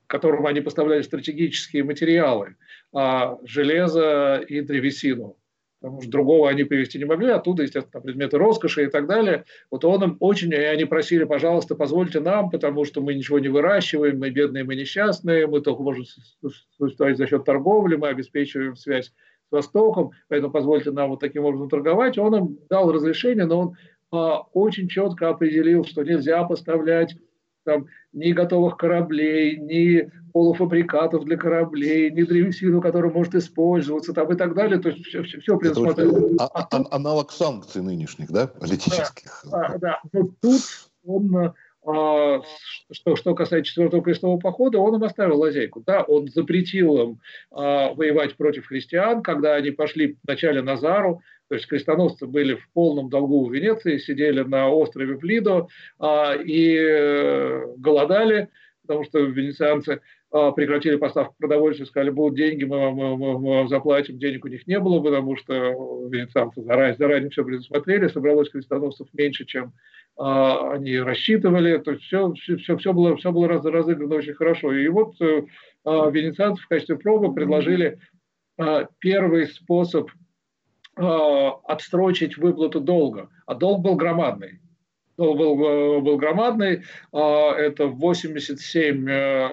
которому 0.05 0.45
они 0.45 0.61
поставляли 0.61 1.01
стратегические 1.01 1.83
материалы, 1.83 2.57
а, 2.93 3.39
железо 3.43 4.37
и 4.47 4.61
древесину 4.61 5.35
потому 5.79 6.01
что 6.01 6.11
другого 6.11 6.49
они 6.49 6.63
привести 6.63 6.97
не 6.97 7.05
могли, 7.05 7.29
оттуда, 7.29 7.63
естественно, 7.63 8.01
предметы 8.01 8.37
роскоши 8.37 8.85
и 8.85 8.87
так 8.87 9.07
далее. 9.07 9.45
Вот 9.69 9.85
он 9.85 10.03
им 10.03 10.17
очень, 10.19 10.51
и 10.51 10.55
они 10.55 10.85
просили, 10.85 11.23
пожалуйста, 11.23 11.75
позвольте 11.75 12.19
нам, 12.19 12.49
потому 12.49 12.85
что 12.85 13.01
мы 13.01 13.13
ничего 13.13 13.39
не 13.39 13.47
выращиваем, 13.47 14.19
мы 14.19 14.29
бедные, 14.29 14.63
мы 14.63 14.75
несчастные, 14.75 15.47
мы 15.47 15.61
только 15.61 15.83
можем 15.83 16.05
существовать 16.77 17.17
за 17.17 17.27
счет 17.27 17.45
торговли, 17.45 17.95
мы 17.95 18.07
обеспечиваем 18.09 18.75
связь 18.75 19.07
с 19.07 19.51
Востоком, 19.51 20.11
поэтому 20.27 20.51
позвольте 20.51 20.91
нам 20.91 21.11
вот 21.11 21.19
таким 21.19 21.45
образом 21.45 21.69
торговать. 21.69 22.17
Он 22.17 22.35
им 22.35 22.59
дал 22.69 22.91
разрешение, 22.91 23.45
но 23.45 23.59
он 23.59 23.75
а, 24.11 24.41
очень 24.53 24.89
четко 24.89 25.29
определил, 25.29 25.85
что 25.85 26.03
нельзя 26.03 26.43
поставлять 26.43 27.15
там, 27.67 27.87
ни 28.13 28.31
готовых 28.31 28.77
кораблей, 28.77 29.57
ни 29.57 30.09
полуфабрикатов 30.31 31.25
для 31.25 31.35
кораблей, 31.35 32.09
ни 32.11 32.23
древесину, 32.23 32.81
которая 32.81 33.11
может 33.11 33.35
использоваться 33.35 34.13
там, 34.13 34.31
и 34.31 34.37
так 34.37 34.55
далее. 34.55 34.79
То 34.79 34.89
есть 34.89 35.05
все, 35.05 35.21
все, 35.23 35.39
все 35.41 35.57
предусмотрено. 35.57 36.37
А, 36.39 36.45
а, 36.45 36.67
а, 36.71 36.95
аналог 36.95 37.31
санкций 37.31 37.81
нынешних, 37.81 38.31
да, 38.31 38.47
политических. 38.47 39.43
Да, 39.51 39.77
да. 39.79 39.99
Но 40.13 40.29
тут 40.39 40.61
он 41.05 41.35
а, 41.35 41.53
что, 41.87 43.15
что 43.15 43.33
касается 43.33 43.69
четвертого 43.69 44.03
крестового 44.03 44.39
похода, 44.39 44.79
он 44.79 44.95
им 44.95 45.03
оставил 45.03 45.39
лазейку. 45.39 45.81
Да, 45.85 46.03
он 46.03 46.27
запретил 46.27 47.01
им 47.01 47.19
а, 47.51 47.93
воевать 47.93 48.35
против 48.35 48.67
христиан, 48.67 49.23
когда 49.23 49.55
они 49.55 49.71
пошли 49.71 50.17
вначале 50.23 50.61
на 50.61 50.75
Зару, 50.75 51.21
то 51.47 51.55
есть 51.55 51.67
крестоносцы 51.67 52.27
были 52.27 52.55
в 52.55 52.69
полном 52.73 53.09
долгу 53.09 53.45
в 53.45 53.53
Венеции, 53.53 53.99
сидели 53.99 54.41
на 54.41 54.69
острове 54.69 55.17
Плидо 55.17 55.67
а, 55.97 56.33
и 56.35 56.75
э, 56.77 57.65
голодали, 57.77 58.49
потому 58.81 59.05
что 59.05 59.19
венецианцы 59.19 59.93
а, 59.93 59.99
прекратили 60.29 60.97
поставку 60.97 61.35
продовольствия, 61.39 61.85
сказали, 61.85 62.09
будут 62.09 62.35
деньги, 62.35 62.65
мы, 62.65 62.91
мы, 62.91 63.17
мы, 63.17 63.39
мы 63.39 63.49
вам 63.55 63.69
заплатим, 63.69 64.19
денег 64.19 64.43
у 64.45 64.49
них 64.49 64.67
не 64.67 64.79
было, 64.79 65.01
потому 65.01 65.37
что 65.37 65.53
венецианцы 66.09 66.61
заранее, 66.63 66.97
заранее 66.97 67.29
все 67.29 67.45
предусмотрели, 67.45 68.07
собралось 68.09 68.49
крестоносцев 68.49 69.07
меньше, 69.13 69.45
чем 69.45 69.73
а, 70.17 70.73
они 70.73 70.97
рассчитывали, 70.99 71.77
то 71.77 71.91
есть 71.91 72.03
все, 72.03 72.33
все, 72.33 72.77
все 72.77 72.93
было, 72.93 73.15
все 73.15 73.31
было 73.31 73.47
раз, 73.47 73.63
разыграно 73.63 74.15
очень 74.15 74.33
хорошо. 74.33 74.73
И 74.73 74.87
вот 74.89 75.15
а, 75.21 76.09
венецианцы 76.09 76.61
в 76.61 76.67
качестве 76.67 76.97
пробы 76.97 77.33
предложили 77.33 77.99
а, 78.57 78.87
первый 78.99 79.47
способ 79.47 80.09
а, 80.95 81.51
отстрочить 81.65 82.37
выплату 82.37 82.81
долга, 82.81 83.29
а 83.45 83.53
долг 83.53 83.81
был 83.81 83.95
громадный. 83.95 84.59
Долг 85.17 85.37
был, 85.37 85.65
э, 85.65 85.99
был 86.01 86.17
громадный, 86.17 86.83
а, 87.11 87.53
это 87.53 87.87
87 87.87 89.09
э, 89.09 89.49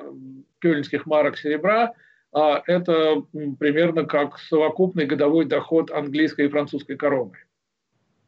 кёльнских 0.61 1.07
марок 1.07 1.39
серебра, 1.39 1.95
а 2.33 2.63
это 2.67 3.23
примерно 3.59 4.05
как 4.05 4.39
совокупный 4.39 5.07
годовой 5.07 5.47
доход 5.47 5.91
английской 5.91 6.47
и 6.47 6.49
французской 6.49 6.97
короны. 6.97 7.39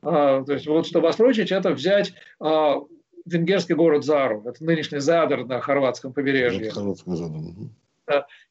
То 0.02 0.44
есть 0.46 0.66
вот 0.68 0.86
чтобы 0.86 1.08
отсрочить, 1.08 1.50
это 1.50 1.72
взять 1.72 2.14
венгерский 2.38 3.74
город 3.74 4.04
Зару, 4.04 4.44
это 4.46 4.62
нынешний 4.62 5.00
Задар 5.00 5.44
на 5.44 5.60
хорватском 5.60 6.12
побережье. 6.12 6.70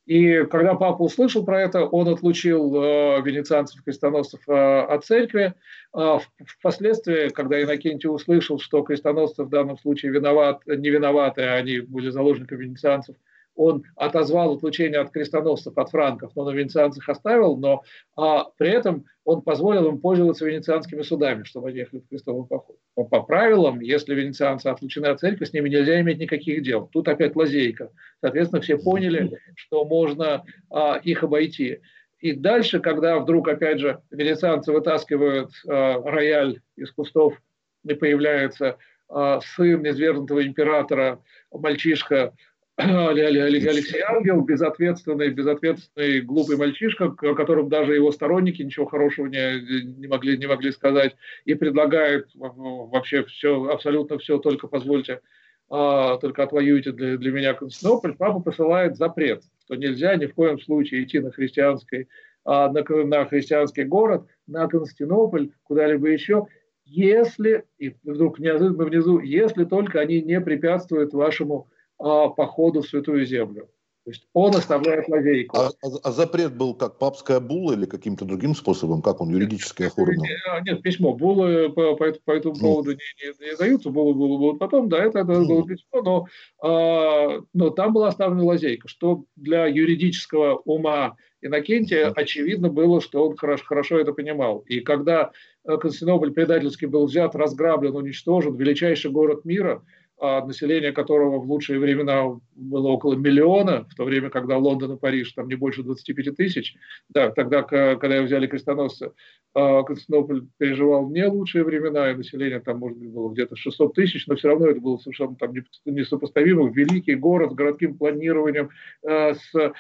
И 0.06 0.46
когда 0.46 0.76
папа 0.76 1.02
услышал 1.02 1.44
про 1.44 1.62
это, 1.62 1.84
он 1.84 2.08
отлучил 2.08 2.76
э, 2.76 3.22
венецианцев 3.22 3.84
крестоносцев 3.84 4.40
э, 4.48 4.82
от 4.82 5.04
церкви. 5.04 5.56
Э, 5.96 6.20
впоследствии, 6.46 7.30
когда 7.30 7.62
Иннокентий 7.62 8.10
услышал, 8.10 8.60
что 8.60 8.84
крестоносцы 8.84 9.44
в 9.44 9.50
данном 9.50 9.80
случае 9.80 10.12
виноват, 10.12 10.62
не 10.68 10.90
виноваты, 10.90 11.42
а 11.42 11.56
они 11.56 11.80
были 11.80 12.12
заложниками 12.12 12.64
венецианцев, 12.66 13.16
он 13.56 13.84
отозвал 13.96 14.56
отлучение 14.56 15.00
от 15.00 15.12
крестоносцев, 15.12 15.78
от 15.78 15.90
франков, 15.90 16.32
но 16.36 16.46
на 16.46 16.52
венецианцах 16.52 17.08
оставил, 17.10 17.58
но 17.58 17.84
а, 18.16 18.46
при 18.58 18.70
этом 18.70 19.06
он 19.24 19.42
позволил 19.42 19.88
им 19.88 20.00
пользоваться 20.00 20.46
венецианскими 20.46 21.02
судами, 21.02 21.44
чтобы 21.44 21.70
они 21.70 21.80
ехали 21.80 22.02
в 22.02 22.10
крестовый 22.10 22.48
поход. 22.48 22.78
По, 22.94 23.04
по 23.06 23.24
правилам, 23.24 23.80
если 23.80 24.14
венецианцы 24.14 24.68
отлучены 24.68 25.08
от 25.08 25.20
церкви, 25.20 25.46
с 25.46 25.54
ними 25.54 25.70
нельзя 25.70 26.00
иметь 26.02 26.20
никаких 26.20 26.64
дел. 26.64 26.90
Тут 26.92 27.08
опять 27.08 27.36
лазейка. 27.36 27.92
Соответственно, 28.22 28.62
все 28.62 28.78
поняли, 28.78 29.40
что 29.56 29.86
можно 29.86 30.44
а, 30.70 31.00
их 31.04 31.24
обойти. 31.24 31.80
И 32.20 32.34
дальше, 32.34 32.80
когда 32.80 33.20
вдруг, 33.20 33.48
опять 33.48 33.80
же, 33.80 34.02
венецианцы 34.12 34.72
вытаскивают 34.72 35.52
а, 35.68 36.02
рояль 36.02 36.62
из 36.76 36.92
кустов, 36.92 37.42
и 37.84 37.94
появляется 37.94 38.78
а, 39.08 39.40
сын 39.42 39.82
низвергнутого 39.82 40.46
императора, 40.46 41.22
мальчишка, 41.52 42.34
Алексей 42.78 44.02
Ангел, 44.02 44.42
безответственный, 44.42 45.30
безответственный 45.30 46.20
глупый 46.20 46.58
мальчишка, 46.58 47.06
о 47.06 47.34
котором 47.34 47.70
даже 47.70 47.96
его 47.96 48.12
сторонники 48.12 48.62
ничего 48.62 48.86
хорошего 48.86 49.28
не, 49.28 49.94
не, 49.98 50.08
могли, 50.08 50.38
не 50.38 50.46
могли 50.46 50.72
сказать, 50.72 51.16
и 51.46 51.54
предлагает 51.54 52.28
вообще 52.34 53.24
все, 53.24 53.70
абсолютно 53.70 54.18
все, 54.18 54.40
только 54.40 54.68
позвольте, 54.68 55.22
а, 55.70 56.18
только 56.18 56.44
отвоюйте 56.44 56.92
для, 56.92 57.18
для 57.18 57.32
меня 57.32 57.54
Константинополь, 57.54 58.16
папа 58.16 58.42
посылает 58.42 58.98
запрет, 58.98 59.44
что 59.64 59.76
нельзя 59.76 60.16
ни 60.18 60.26
в 60.26 60.34
коем 60.34 60.60
случае 60.60 61.04
идти 61.04 61.20
на 61.20 61.32
христианский, 61.32 62.10
а, 62.44 62.70
на, 62.70 62.84
на 63.06 63.26
христианский 63.26 63.86
город, 63.86 64.28
на 64.48 64.68
Константинополь, 64.68 65.52
куда-либо 65.64 66.10
еще, 66.10 66.46
если, 66.84 67.64
и 67.78 67.96
вдруг 68.04 68.38
неожиданно 68.38 68.84
внизу, 68.84 69.20
если 69.20 69.64
только 69.64 70.02
они 70.02 70.22
не 70.22 70.42
препятствуют 70.42 71.14
вашему 71.14 71.70
а, 72.00 72.30
по 72.30 72.48
ходу 72.48 72.82
в 72.82 72.88
Святую 72.88 73.26
Землю. 73.26 73.70
То 74.06 74.12
есть 74.12 74.28
он 74.34 74.56
оставляет 74.56 75.10
лазейку. 75.10 75.58
А, 75.58 75.70
а, 75.70 75.88
а 76.04 76.12
запрет 76.12 76.56
был 76.56 76.76
как 76.76 77.00
папская 77.00 77.40
була 77.40 77.74
или 77.74 77.86
каким-то 77.86 78.24
другим 78.24 78.54
способом? 78.54 79.02
Как 79.02 79.20
он 79.20 79.30
юридически 79.30 79.82
оформлен? 79.82 80.22
А, 80.48 80.62
нет, 80.62 80.84
письмо. 80.84 81.16
Булы 81.16 81.70
по, 81.70 81.96
по, 81.96 82.12
по 82.24 82.32
этому 82.32 82.54
поводу 82.56 82.92
не, 82.92 82.98
не, 82.98 83.50
не 83.50 83.58
даются, 83.58 83.90
булы, 83.90 84.14
булы 84.14 84.38
будут 84.38 84.60
потом. 84.60 84.90
Да, 84.90 85.04
это, 85.04 85.20
это 85.20 85.32
mm. 85.32 85.46
было 85.48 85.68
письмо, 85.68 86.02
но, 86.04 86.28
а, 86.62 87.42
но 87.54 87.72
там 87.72 87.94
была 87.94 88.10
оставлена 88.10 88.44
лазейка, 88.44 88.88
что 88.88 89.26
для 89.36 89.66
юридического 89.66 90.58
ума 90.66 91.18
Иннокентия 91.42 92.12
очевидно 92.16 92.70
было, 92.70 93.02
что 93.02 93.28
он 93.28 93.36
хорошо, 93.36 93.66
хорошо 93.66 94.00
это 94.00 94.14
понимал. 94.14 94.60
И 94.68 94.82
когда 94.82 95.32
Константинополь 95.64 96.32
предательски 96.32 96.86
был 96.86 97.08
взят, 97.08 97.36
разграблен, 97.36 97.96
уничтожен, 97.96 98.56
величайший 98.56 99.10
город 99.10 99.46
мира– 99.46 99.84
население 100.22 100.92
которого 100.92 101.40
в 101.40 101.50
лучшие 101.50 101.80
времена 101.80 102.24
было 102.56 102.88
около 102.88 103.16
миллиона, 103.16 103.86
в 103.90 103.96
то 103.96 104.06
время, 104.06 104.30
когда 104.30 104.58
Лондон 104.58 104.94
и 104.94 104.98
Париж 104.98 105.34
там 105.34 105.48
не 105.48 105.56
больше 105.56 105.84
25 105.84 106.36
тысяч, 106.36 106.76
да, 107.10 107.32
тогда, 107.32 107.64
когда 107.64 108.22
взяли 108.22 108.48
крестоносцы, 108.48 109.12
а, 109.54 109.84
Константинополь 109.84 110.48
переживал 110.58 111.10
не 111.10 111.26
лучшие 111.28 111.64
времена, 111.64 112.12
и 112.12 112.16
население 112.16 112.60
там, 112.60 112.80
может 112.80 112.98
быть, 112.98 113.10
было 113.10 113.32
где-то 113.32 113.56
600 113.56 113.94
тысяч, 113.94 114.28
но 114.28 114.36
все 114.36 114.50
равно 114.50 114.68
это 114.68 114.82
было 114.82 114.98
совершенно 114.98 115.36
там 115.36 115.54
несопоставимо. 115.86 116.72
Великий 116.72 117.16
город 117.16 117.52
с 117.52 117.56
городским 117.56 117.98
планированием, 117.98 118.70
а, 119.06 119.34
с 119.34 119.74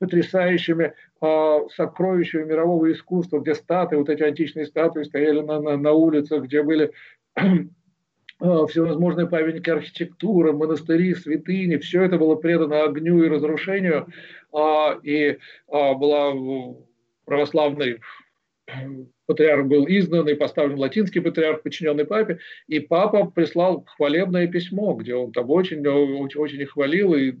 потрясающими 0.00 0.92
сокровищами 1.20 2.44
мирового 2.44 2.92
искусства, 2.92 3.38
где 3.38 3.54
статуи, 3.54 3.96
вот 3.96 4.10
эти 4.10 4.22
античные 4.22 4.66
статуи 4.66 5.04
стояли 5.04 5.40
на, 5.40 5.60
на, 5.60 5.76
на 5.78 5.92
улицах, 5.92 6.44
где 6.44 6.62
были 6.62 6.92
А, 7.36 7.42
всевозможные 8.40 9.26
памятники 9.26 9.70
архитектуры, 9.70 10.52
монастыри, 10.52 11.14
святыни, 11.14 11.76
все 11.76 12.02
это 12.02 12.18
было 12.18 12.34
предано 12.34 12.82
огню 12.84 13.22
и 13.22 13.28
разрушению, 13.28 14.08
а, 14.52 14.98
и 15.02 15.38
а, 15.68 15.94
была 15.94 16.32
православный 17.24 18.00
патриарх 19.26 19.66
был 19.66 19.86
изгнан 19.86 20.28
и 20.28 20.34
поставлен 20.34 20.78
латинский 20.78 21.20
патриарх, 21.20 21.62
подчиненный 21.62 22.04
папе, 22.04 22.38
и 22.66 22.80
папа 22.80 23.26
прислал 23.26 23.84
хвалебное 23.96 24.46
письмо, 24.46 24.94
где 24.94 25.14
он 25.14 25.32
там 25.32 25.50
очень, 25.50 25.86
очень, 25.86 26.40
очень 26.40 26.66
хвалил, 26.66 27.14
и 27.14 27.32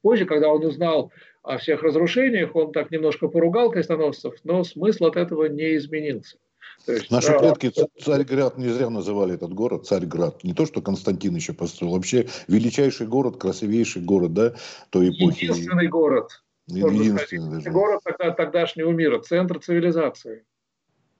позже, 0.00 0.24
когда 0.24 0.48
он 0.48 0.64
узнал 0.64 1.12
о 1.42 1.58
всех 1.58 1.82
разрушениях, 1.82 2.54
он 2.54 2.72
так 2.72 2.90
немножко 2.90 3.28
поругал 3.28 3.70
крестоносцев, 3.70 4.34
но 4.44 4.62
смысл 4.64 5.06
от 5.06 5.16
этого 5.16 5.46
не 5.46 5.76
изменился. 5.76 6.38
Есть, 6.86 7.10
Наши 7.10 7.38
предки 7.38 7.72
Царьград 8.00 8.58
не 8.58 8.68
зря 8.68 8.90
называли 8.90 9.34
этот 9.34 9.52
город 9.54 9.86
Царьград. 9.86 10.42
Не 10.42 10.52
то, 10.52 10.66
что 10.66 10.80
Константин 10.82 11.34
еще 11.34 11.52
построил, 11.52 11.92
вообще 11.92 12.28
величайший 12.48 13.06
город, 13.06 13.36
красивейший 13.38 14.02
город, 14.02 14.32
да, 14.32 14.54
той 14.90 15.10
эпохи. 15.10 15.44
Единственный 15.44 15.88
город. 15.88 16.42
Единственный 16.66 17.58
даже. 17.58 17.70
Город 17.70 18.00
тогда, 18.04 18.30
тогдашнего 18.32 18.90
мира, 18.90 19.20
центр 19.20 19.58
цивилизации. 19.60 20.44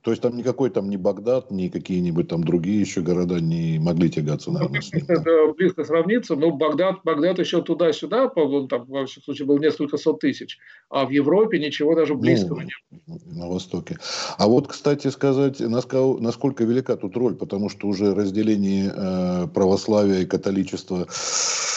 То 0.02 0.10
есть 0.10 0.20
там 0.20 0.36
никакой 0.36 0.70
там 0.70 0.90
ни 0.90 0.96
Багдад, 0.96 1.52
ни 1.52 1.68
какие-нибудь 1.68 2.28
там 2.28 2.42
другие 2.42 2.80
еще 2.80 3.02
города 3.02 3.40
не 3.40 3.78
могли 3.78 4.10
тягаться, 4.10 4.50
наверное. 4.50 4.82
Ну, 4.92 5.00
это 5.14 5.52
близко 5.56 5.84
сравниться, 5.84 6.34
но 6.34 6.50
Багдад, 6.50 7.00
Багдад 7.04 7.38
еще 7.38 7.62
туда-сюда, 7.62 8.26
он 8.26 8.66
там, 8.66 8.84
в 8.86 8.96
общем 8.96 9.22
случае, 9.22 9.46
был 9.46 9.58
несколько 9.58 9.96
сот 9.98 10.18
тысяч, 10.18 10.58
а 10.90 11.06
в 11.06 11.10
Европе 11.10 11.60
ничего 11.60 11.94
даже 11.94 12.16
близкого 12.16 12.60
ну, 12.60 12.62
не 12.62 12.72
было. 13.06 13.20
На 13.26 13.48
Востоке. 13.48 13.96
А 14.38 14.48
вот, 14.48 14.66
кстати 14.66 15.06
сказать, 15.08 15.60
насколько 15.60 16.64
велика 16.64 16.96
тут 16.96 17.16
роль, 17.16 17.36
потому 17.36 17.68
что 17.68 17.86
уже 17.86 18.12
разделение 18.12 18.92
э, 18.94 19.46
православия 19.54 20.22
и 20.22 20.26
католичества 20.26 21.06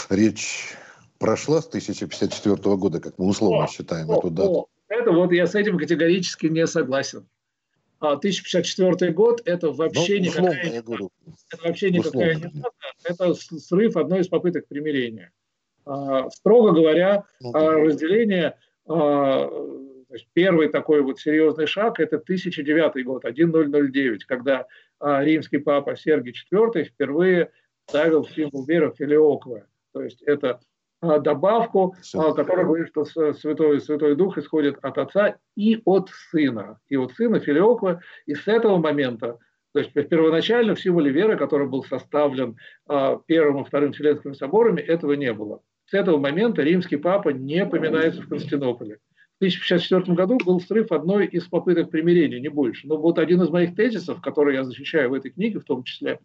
речь 0.10 0.74
прошла 1.20 1.62
с 1.62 1.68
1054 1.68 2.56
года, 2.76 3.00
как 3.00 3.20
мы 3.20 3.28
условно 3.28 3.66
о, 3.66 3.68
считаем 3.68 4.10
о, 4.10 4.18
эту 4.18 4.32
дату. 4.32 4.52
О, 4.52 4.66
это 4.88 5.12
вот 5.12 5.32
я 5.32 5.46
с 5.46 5.54
этим 5.54 5.78
категорически 5.78 6.48
не 6.48 6.66
согласен. 6.66 7.28
1054 8.00 9.10
а 9.10 9.14
год 9.14 9.42
это 9.46 9.72
вообще 9.72 10.20
ну, 10.20 10.28
условно, 10.30 10.50
никакая, 10.50 10.80
это 10.80 11.64
вообще 11.64 11.92
никакая 11.92 12.36
не 12.36 12.42
дата, 12.42 12.72
это 13.04 13.34
срыв 13.34 13.98
одной 13.98 14.22
из 14.22 14.28
попыток 14.28 14.68
примирения. 14.68 15.32
А, 15.86 16.30
строго 16.30 16.72
говоря, 16.72 17.24
ну, 17.40 17.52
да. 17.52 17.72
разделение, 17.78 18.58
а, 18.88 19.50
первый 20.34 20.70
такой 20.70 21.02
вот 21.02 21.20
серьезный 21.20 21.68
шаг 21.68 22.00
это 22.00 22.18
1009 22.18 23.06
год, 23.06 23.26
1009, 23.26 24.26
когда 24.26 24.66
римский 25.00 25.58
папа 25.58 25.96
Сергий 25.96 26.34
IV 26.52 26.86
впервые 26.86 27.52
ставил 27.88 28.26
символ 28.26 28.66
веры 28.66 28.94
Филиоквы. 28.98 29.66
То 29.94 30.02
есть 30.02 30.22
это 30.24 30.50
а, 30.52 30.60
добавку, 31.20 31.96
а, 32.14 32.34
которая 32.34 32.66
говорит, 32.66 32.88
что 32.90 33.06
Святой, 33.06 33.80
Святой 33.82 34.16
Дух 34.16 34.38
исходит 34.38 34.78
от 34.82 34.98
Отца 34.98 35.38
и 35.56 35.82
от 35.86 36.10
Сына. 36.32 36.80
И 36.90 36.98
от 36.98 37.14
Сына 37.14 37.40
Филиоква. 37.40 38.02
И 38.26 38.36
с 38.36 38.48
этого 38.48 38.78
момента, 38.78 39.38
то 39.74 39.80
есть 39.80 39.94
первоначально 39.94 40.76
в 40.76 40.82
символе 40.82 41.12
веры, 41.12 41.38
который 41.38 41.68
был 41.68 41.84
составлен 41.84 42.58
а, 42.88 43.20
Первым 43.26 43.64
и 43.64 43.66
Вторым 43.66 43.94
Вселенскими 43.94 44.34
соборами, 44.34 44.82
этого 44.82 45.14
не 45.14 45.34
было. 45.34 45.62
С 45.88 45.94
этого 45.94 46.18
момента 46.18 46.64
римский 46.64 46.98
папа 46.98 47.30
не 47.30 47.66
поминается 47.66 48.22
в 48.22 48.30
Константинополе. 48.30 49.00
В 49.36 49.44
1054 49.44 50.16
году 50.16 50.38
был 50.44 50.62
срыв 50.62 50.92
одной 50.92 51.28
из 51.28 51.44
попыток 51.46 51.92
примирения, 51.92 52.40
не 52.40 52.48
больше. 52.48 52.88
Но 52.88 52.98
вот 52.98 53.20
один 53.20 53.42
из 53.42 53.50
моих 53.50 53.76
тезисов, 53.76 54.22
который 54.22 54.56
я 54.56 54.64
защищаю 54.64 55.10
в 55.10 55.14
этой 55.14 55.32
книге 55.32 55.60
в 55.60 55.66
том 55.66 55.84
числе, 55.84 56.20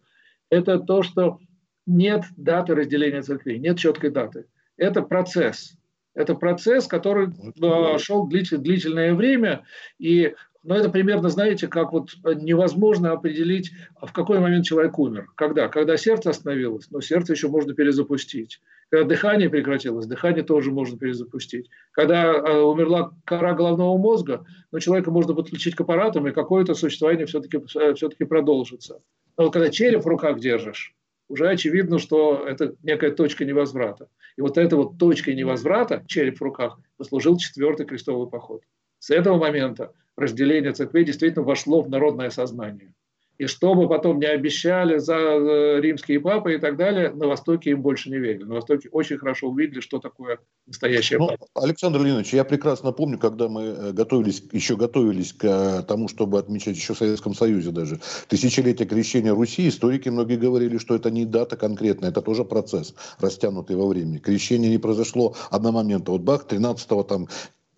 это 0.49 0.79
то, 0.79 1.03
что 1.03 1.39
нет 1.85 2.23
даты 2.37 2.75
разделения 2.75 3.21
церквей, 3.21 3.59
нет 3.59 3.77
четкой 3.77 4.11
даты 4.11 4.45
это 4.81 5.03
процесс. 5.03 5.75
Это 6.13 6.35
процесс, 6.35 6.87
который 6.87 7.27
э, 7.29 7.97
шел 7.99 8.27
длительное 8.27 9.13
время, 9.13 9.63
и 9.97 10.33
но 10.63 10.75
это 10.75 10.89
примерно, 10.89 11.29
знаете, 11.29 11.67
как 11.67 11.91
вот 11.91 12.11
невозможно 12.23 13.13
определить, 13.13 13.71
в 13.99 14.11
какой 14.13 14.39
момент 14.39 14.65
человек 14.65 14.99
умер. 14.99 15.31
Когда? 15.33 15.69
Когда 15.69 15.97
сердце 15.97 16.29
остановилось, 16.29 16.91
но 16.91 17.01
сердце 17.01 17.33
еще 17.33 17.47
можно 17.47 17.73
перезапустить. 17.73 18.61
Когда 18.89 19.07
дыхание 19.07 19.49
прекратилось, 19.49 20.05
дыхание 20.05 20.43
тоже 20.43 20.69
можно 20.71 20.99
перезапустить. 20.99 21.69
Когда 21.93 22.25
э, 22.25 22.59
умерла 22.59 23.11
кора 23.25 23.53
головного 23.53 23.97
мозга, 23.97 24.45
но 24.71 24.77
человека 24.79 25.09
можно 25.09 25.33
подключить 25.33 25.75
к 25.75 25.81
аппаратам, 25.81 26.27
и 26.27 26.31
какое-то 26.31 26.75
существование 26.75 27.25
все-таки 27.25 27.57
э, 27.57 27.93
все 27.95 28.09
продолжится. 28.09 29.01
Но 29.37 29.45
вот 29.45 29.53
когда 29.53 29.69
череп 29.69 30.03
в 30.03 30.07
руках 30.07 30.39
держишь, 30.39 30.93
уже 31.27 31.49
очевидно, 31.49 31.97
что 31.97 32.45
это 32.45 32.75
некая 32.83 33.11
точка 33.11 33.45
невозврата. 33.45 34.09
И 34.37 34.41
вот 34.41 34.57
эта 34.57 34.75
вот 34.75 34.97
точка 34.97 35.33
невозврата, 35.33 36.03
череп 36.07 36.39
в 36.39 36.43
руках, 36.43 36.79
послужил 36.97 37.37
четвертый 37.37 37.85
крестовый 37.85 38.29
поход. 38.29 38.63
С 38.99 39.09
этого 39.09 39.37
момента 39.37 39.93
разделение 40.15 40.73
церквей 40.73 41.05
действительно 41.05 41.43
вошло 41.43 41.81
в 41.81 41.89
народное 41.89 42.29
сознание. 42.29 42.93
И 43.41 43.47
что 43.47 43.73
бы 43.73 43.89
потом 43.89 44.19
не 44.19 44.27
обещали 44.27 44.99
за 44.99 45.15
э, 45.15 45.81
римские 45.81 46.19
папы 46.19 46.53
и 46.53 46.57
так 46.59 46.77
далее, 46.77 47.09
на 47.09 47.25
Востоке 47.25 47.71
им 47.71 47.81
больше 47.81 48.11
не 48.11 48.19
верили. 48.19 48.43
На 48.43 48.53
Востоке 48.53 48.87
очень 48.91 49.17
хорошо 49.17 49.47
увидели, 49.47 49.79
что 49.79 49.97
такое 49.97 50.37
настоящее 50.67 51.17
ну, 51.17 51.31
Александр 51.55 52.01
Леонидович, 52.01 52.35
я 52.35 52.43
прекрасно 52.43 52.91
помню, 52.91 53.17
когда 53.17 53.49
мы 53.49 53.63
э, 53.63 53.91
готовились, 53.93 54.43
еще 54.51 54.75
готовились 54.75 55.33
к 55.33 55.43
э, 55.43 55.81
тому, 55.87 56.07
чтобы 56.07 56.37
отмечать 56.37 56.75
еще 56.75 56.93
в 56.93 56.99
Советском 56.99 57.33
Союзе 57.33 57.71
даже 57.71 57.99
тысячелетие 58.27 58.87
крещения 58.87 59.33
Руси, 59.33 59.69
историки 59.69 60.09
многие 60.09 60.37
говорили, 60.37 60.77
что 60.77 60.93
это 60.93 61.09
не 61.09 61.25
дата 61.25 61.57
конкретная, 61.57 62.11
это 62.11 62.21
тоже 62.21 62.45
процесс, 62.45 62.93
растянутый 63.17 63.75
во 63.75 63.87
времени. 63.87 64.19
Крещение 64.19 64.69
не 64.69 64.77
произошло 64.77 65.35
одномоментно. 65.49 66.13
Вот 66.13 66.21
бах, 66.21 66.45
13 66.45 66.87
там 67.07 67.27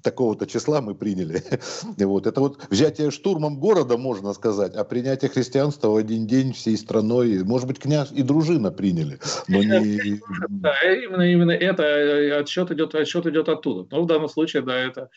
такого-то 0.04 0.46
числа 0.46 0.82
мы 0.82 0.94
приняли. 0.94 1.42
вот. 1.98 2.28
Это 2.28 2.40
вот 2.40 2.60
взятие 2.70 3.10
штурмом 3.10 3.60
города, 3.60 3.98
можно 3.98 4.34
сказать, 4.34 4.76
а 4.76 4.84
принятие 4.84 5.30
христианства 5.30 5.88
в 5.88 5.96
один 5.96 6.28
день 6.28 6.54
всей 6.54 6.78
страной, 6.78 7.44
может 7.44 7.68
быть, 7.68 7.80
князь 7.80 8.12
и 8.12 8.22
дружина 8.22 8.72
приняли, 8.72 9.20
но 9.48 9.64
не... 9.64 10.22
Да, 10.50 10.74
именно, 10.84 11.22
именно 11.24 11.52
это 11.52 11.84
э, 11.84 12.40
отсчет 12.40 12.72
идет, 12.72 12.94
отсчет 12.96 13.26
идет 13.26 13.50
оттуда. 13.50 13.88
Но 13.92 14.04
в 14.04 14.08
данном 14.08 14.30
случае, 14.30 14.62
да, 14.62 14.78
это 14.78 15.10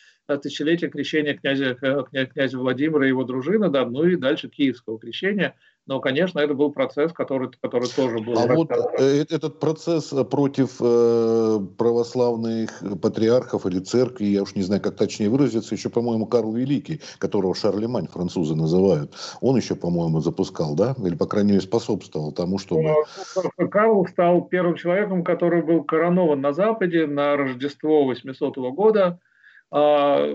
тысячелетие 0.42 0.90
крещения 0.90 1.34
князя, 1.34 1.74
князя, 1.74 2.26
князя 2.26 2.58
Владимира 2.58 3.04
и 3.04 3.08
его 3.08 3.24
дружины, 3.24 3.68
да, 3.68 3.84
ну 3.84 4.04
и 4.04 4.16
дальше 4.16 4.48
киевского 4.48 4.98
крещения– 4.98 5.54
но, 5.86 6.00
конечно, 6.00 6.40
это 6.40 6.54
был 6.54 6.72
процесс, 6.72 7.12
который, 7.12 7.50
который 7.62 7.88
тоже 7.88 8.18
был. 8.18 8.38
А 8.38 8.46
вот 8.46 8.70
э, 8.98 9.24
этот 9.30 9.60
процесс 9.60 10.12
против 10.30 10.76
э, 10.80 11.60
православных 11.78 12.82
патриархов 13.00 13.66
или 13.66 13.78
церкви, 13.78 14.24
я 14.26 14.42
уж 14.42 14.56
не 14.56 14.62
знаю, 14.62 14.82
как 14.82 14.96
точнее 14.96 15.28
выразиться, 15.28 15.74
еще, 15.74 15.88
по-моему, 15.88 16.26
Карл 16.26 16.52
Великий, 16.52 17.00
которого 17.18 17.54
Шарлемань 17.54 18.08
французы 18.08 18.56
называют, 18.56 19.14
он 19.40 19.56
еще, 19.56 19.76
по-моему, 19.76 20.20
запускал, 20.20 20.74
да? 20.74 20.96
Или, 21.04 21.14
по 21.14 21.26
крайней 21.26 21.50
мере, 21.50 21.62
способствовал 21.62 22.32
тому, 22.32 22.58
чтобы... 22.58 22.94
Ну, 23.36 23.68
Карл 23.68 24.06
стал 24.06 24.42
первым 24.42 24.74
человеком, 24.74 25.22
который 25.22 25.62
был 25.62 25.84
коронован 25.84 26.40
на 26.40 26.52
Западе 26.52 27.06
на 27.06 27.36
Рождество 27.36 28.04
800 28.04 28.56
года. 28.74 29.20
А, 29.70 30.28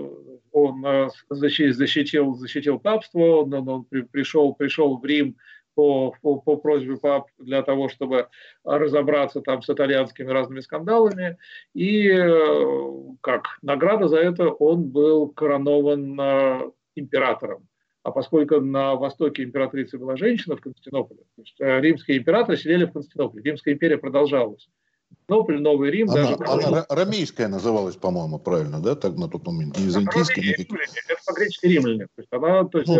он 0.52 0.84
э, 0.84 1.08
защитил, 1.30 2.34
защитил 2.34 2.78
папство, 2.78 3.42
он, 3.42 3.54
он 3.54 3.84
пришел, 3.84 4.54
пришел 4.54 4.98
в 4.98 5.04
Рим 5.04 5.36
по, 5.74 6.14
по, 6.20 6.38
по 6.38 6.56
просьбе 6.56 6.98
пап 6.98 7.28
для 7.38 7.62
того, 7.62 7.88
чтобы 7.88 8.28
разобраться 8.62 9.40
там 9.40 9.62
с 9.62 9.70
итальянскими 9.70 10.28
разными 10.30 10.60
скандалами. 10.60 11.38
И 11.74 12.08
э, 12.08 13.14
как 13.22 13.58
награда 13.62 14.08
за 14.08 14.18
это 14.18 14.48
он 14.50 14.90
был 14.90 15.28
коронован 15.28 16.20
э, 16.20 16.70
императором. 16.94 17.66
А 18.02 18.10
поскольку 18.10 18.60
на 18.60 18.96
востоке 18.96 19.44
императрицы 19.44 19.96
была 19.96 20.16
женщина 20.16 20.56
в 20.56 20.60
Константинополе, 20.60 21.20
то 21.36 21.42
есть 21.42 21.54
римские 21.58 22.18
императоры 22.18 22.58
сидели 22.58 22.84
в 22.84 22.92
Константинополе, 22.92 23.44
Римская 23.44 23.74
империя 23.74 23.96
продолжалась. 23.96 24.68
Константинополь, 25.32 25.60
Новый 25.60 25.90
Рим. 25.90 26.10
Она, 26.10 26.36
даже... 26.36 26.66
она 26.66 26.86
рамейская 26.88 27.48
называлась, 27.48 27.96
по-моему, 27.96 28.38
правильно, 28.38 28.80
да, 28.80 28.94
так 28.94 29.16
на 29.16 29.28
тот 29.28 29.46
момент? 29.46 29.78
Не 29.78 29.86
византийская. 29.86 30.44
Это 30.54 31.22
по-гречески 31.26 31.66
римляне. 31.66 32.06
То 32.14 32.20
есть 32.22 32.32
она, 32.32 32.64
то 32.64 32.78
есть, 32.78 32.90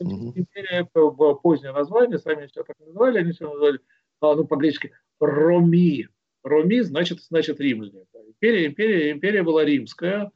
ну, 0.00 0.14
угу. 0.14 0.32
империя, 0.34 0.88
это 0.88 1.10
позднее 1.42 1.72
название, 1.72 2.18
сами 2.18 2.46
все 2.46 2.62
так 2.62 2.76
называли, 2.80 3.18
они 3.18 3.32
все 3.32 3.48
называли 3.48 3.78
а, 4.20 4.34
ну, 4.34 4.44
по-гречески, 4.44 4.92
Роми. 5.20 6.08
Роми 6.42 6.80
значит, 6.82 7.20
значит 7.22 7.60
римляне. 7.60 8.04
Империя, 8.26 8.66
империя, 8.66 9.10
империя 9.12 9.42
была 9.42 9.64
римская, 9.64 10.30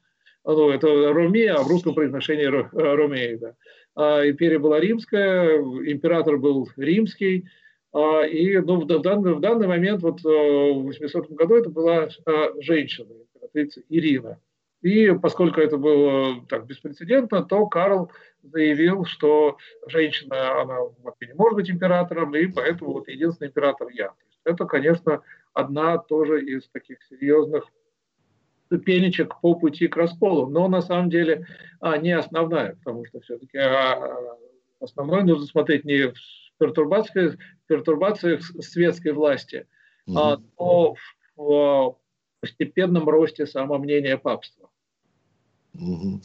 ну, 0.45 0.71
это 0.71 1.13
Роми, 1.13 1.45
а 1.45 1.63
в 1.63 1.69
русском 1.69 1.95
произношении 1.95 2.47
Ромеи, 2.47 3.37
да. 3.37 3.55
А, 3.95 4.29
империя 4.29 4.59
была 4.59 4.81
римская, 4.81 5.59
император 5.59 6.39
был 6.39 6.69
римский, 6.77 7.45
а, 7.45 7.49
и 7.95 8.59
ну, 8.59 8.81
в, 8.81 8.87
данный, 8.87 9.35
в 9.35 9.41
данный 9.41 9.67
момент, 9.67 10.03
вот 10.03 10.25
э, 10.25 10.29
в 10.29 10.85
800 10.85 11.31
году, 11.31 11.55
это 11.57 11.71
была 11.71 12.09
а, 12.27 12.53
женщина, 12.61 13.13
императрица 13.13 13.83
Ирина. 13.89 14.39
И 14.83 15.11
поскольку 15.21 15.61
это 15.61 15.77
было 15.77 16.47
так 16.49 16.67
беспрецедентно, 16.67 17.43
то 17.43 17.67
Карл 17.67 18.13
заявил, 18.43 19.05
что 19.05 19.57
женщина, 19.87 20.61
она 20.61 20.77
вообще 21.03 21.29
не 21.29 21.35
может 21.35 21.57
быть 21.57 21.71
императором, 21.71 22.35
и 22.37 22.47
поэтому 22.47 22.93
вот 22.93 23.09
единственный 23.09 23.49
император 23.49 23.89
я. 23.91 24.13
Это, 24.45 24.67
конечно, 24.67 25.23
одна 25.53 25.99
тоже 25.99 26.45
из 26.45 26.69
таких 26.69 27.03
серьезных 27.05 27.65
ступенечек 28.67 29.41
по 29.41 29.55
пути 29.55 29.89
к 29.89 29.97
расколу, 29.97 30.49
но 30.49 30.69
на 30.69 30.83
самом 30.83 31.11
деле 31.11 31.47
а, 31.81 31.97
не 31.97 32.13
основная, 32.13 32.77
потому 32.77 33.05
что 33.07 33.21
все-таки 33.21 33.59
а, 33.59 34.15
основной 34.79 35.25
нужно 35.25 35.47
смотреть 35.47 35.85
не 35.85 36.09
в 36.09 36.15
пертурбациях, 36.59 37.37
пертурбациях 37.67 38.43
светской 38.61 39.13
власти, 39.13 39.67
угу. 40.07 40.19
а, 40.19 40.43
но 40.59 40.95
в 41.37 41.97
постепенном 42.41 43.09
росте 43.09 43.47
самомнения 43.47 44.19
папства. 44.19 44.71
Угу. 45.75 46.21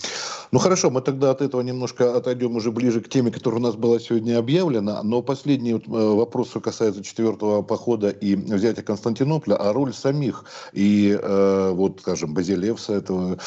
Ну 0.51 0.59
хорошо, 0.59 0.89
мы 0.89 1.01
тогда 1.01 1.31
от 1.31 1.41
этого 1.41 1.61
немножко 1.61 2.15
отойдем 2.15 2.55
уже 2.55 2.71
ближе 2.71 3.01
к 3.01 3.09
теме, 3.09 3.31
которая 3.31 3.59
у 3.59 3.63
нас 3.63 3.75
была 3.75 3.99
сегодня 3.99 4.37
объявлена. 4.37 5.01
Но 5.03 5.21
последний 5.21 5.73
э, 5.73 5.79
вопрос 5.87 6.51
касается 6.61 7.03
четвертого 7.03 7.61
похода 7.61 8.09
и 8.09 8.35
взятия 8.35 8.83
Константинополя, 8.83 9.55
а 9.55 9.73
роль 9.73 9.93
самих 9.93 10.45
и 10.73 11.17
э, 11.19 11.71
вот, 11.73 12.01
скажем, 12.01 12.33
Базилевса 12.33 12.93
этого 12.93 13.37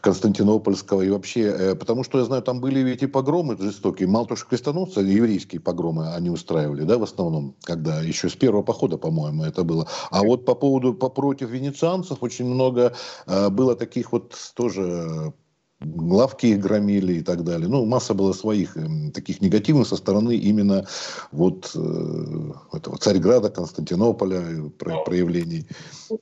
Константинопольского 0.00 1.02
и 1.02 1.10
вообще, 1.10 1.42
э, 1.42 1.74
потому 1.74 2.04
что 2.04 2.18
я 2.18 2.24
знаю, 2.24 2.42
там 2.42 2.60
были 2.60 2.80
ведь 2.80 3.02
и 3.02 3.06
погромы 3.06 3.56
жестокие, 3.58 4.08
мало 4.08 4.26
того, 4.26 4.36
что 4.36 4.48
крестоносцы, 4.48 5.00
еврейские 5.00 5.60
погромы 5.60 6.14
они 6.14 6.30
устраивали, 6.30 6.82
да, 6.82 6.98
в 6.98 7.02
основном, 7.02 7.54
когда 7.62 8.00
еще 8.00 8.28
с 8.28 8.34
первого 8.34 8.62
похода, 8.62 8.98
по-моему, 8.98 9.44
это 9.44 9.64
было. 9.64 9.86
А 10.10 10.22
вот 10.22 10.44
по 10.44 10.54
поводу, 10.54 10.94
по 10.94 11.08
против 11.08 11.50
венецианцев 11.50 12.18
очень 12.22 12.46
много 12.46 12.94
э, 13.26 13.48
было 13.50 13.76
таких 13.76 14.12
вот 14.12 14.36
тоже 14.54 15.32
главки 15.80 16.46
их 16.46 16.60
громили 16.60 17.14
и 17.14 17.22
так 17.22 17.42
далее. 17.42 17.68
Ну, 17.68 17.84
масса 17.86 18.14
было 18.14 18.32
своих 18.32 18.76
э, 18.76 19.10
таких 19.14 19.40
негативных 19.40 19.86
со 19.86 19.96
стороны 19.96 20.36
именно 20.36 20.86
вот 21.32 21.72
э, 21.74 22.76
этого 22.76 22.98
Царьграда, 22.98 23.50
Константинополя 23.50 24.40
э, 24.40 24.70
про, 24.78 25.02
проявлений. 25.04 25.66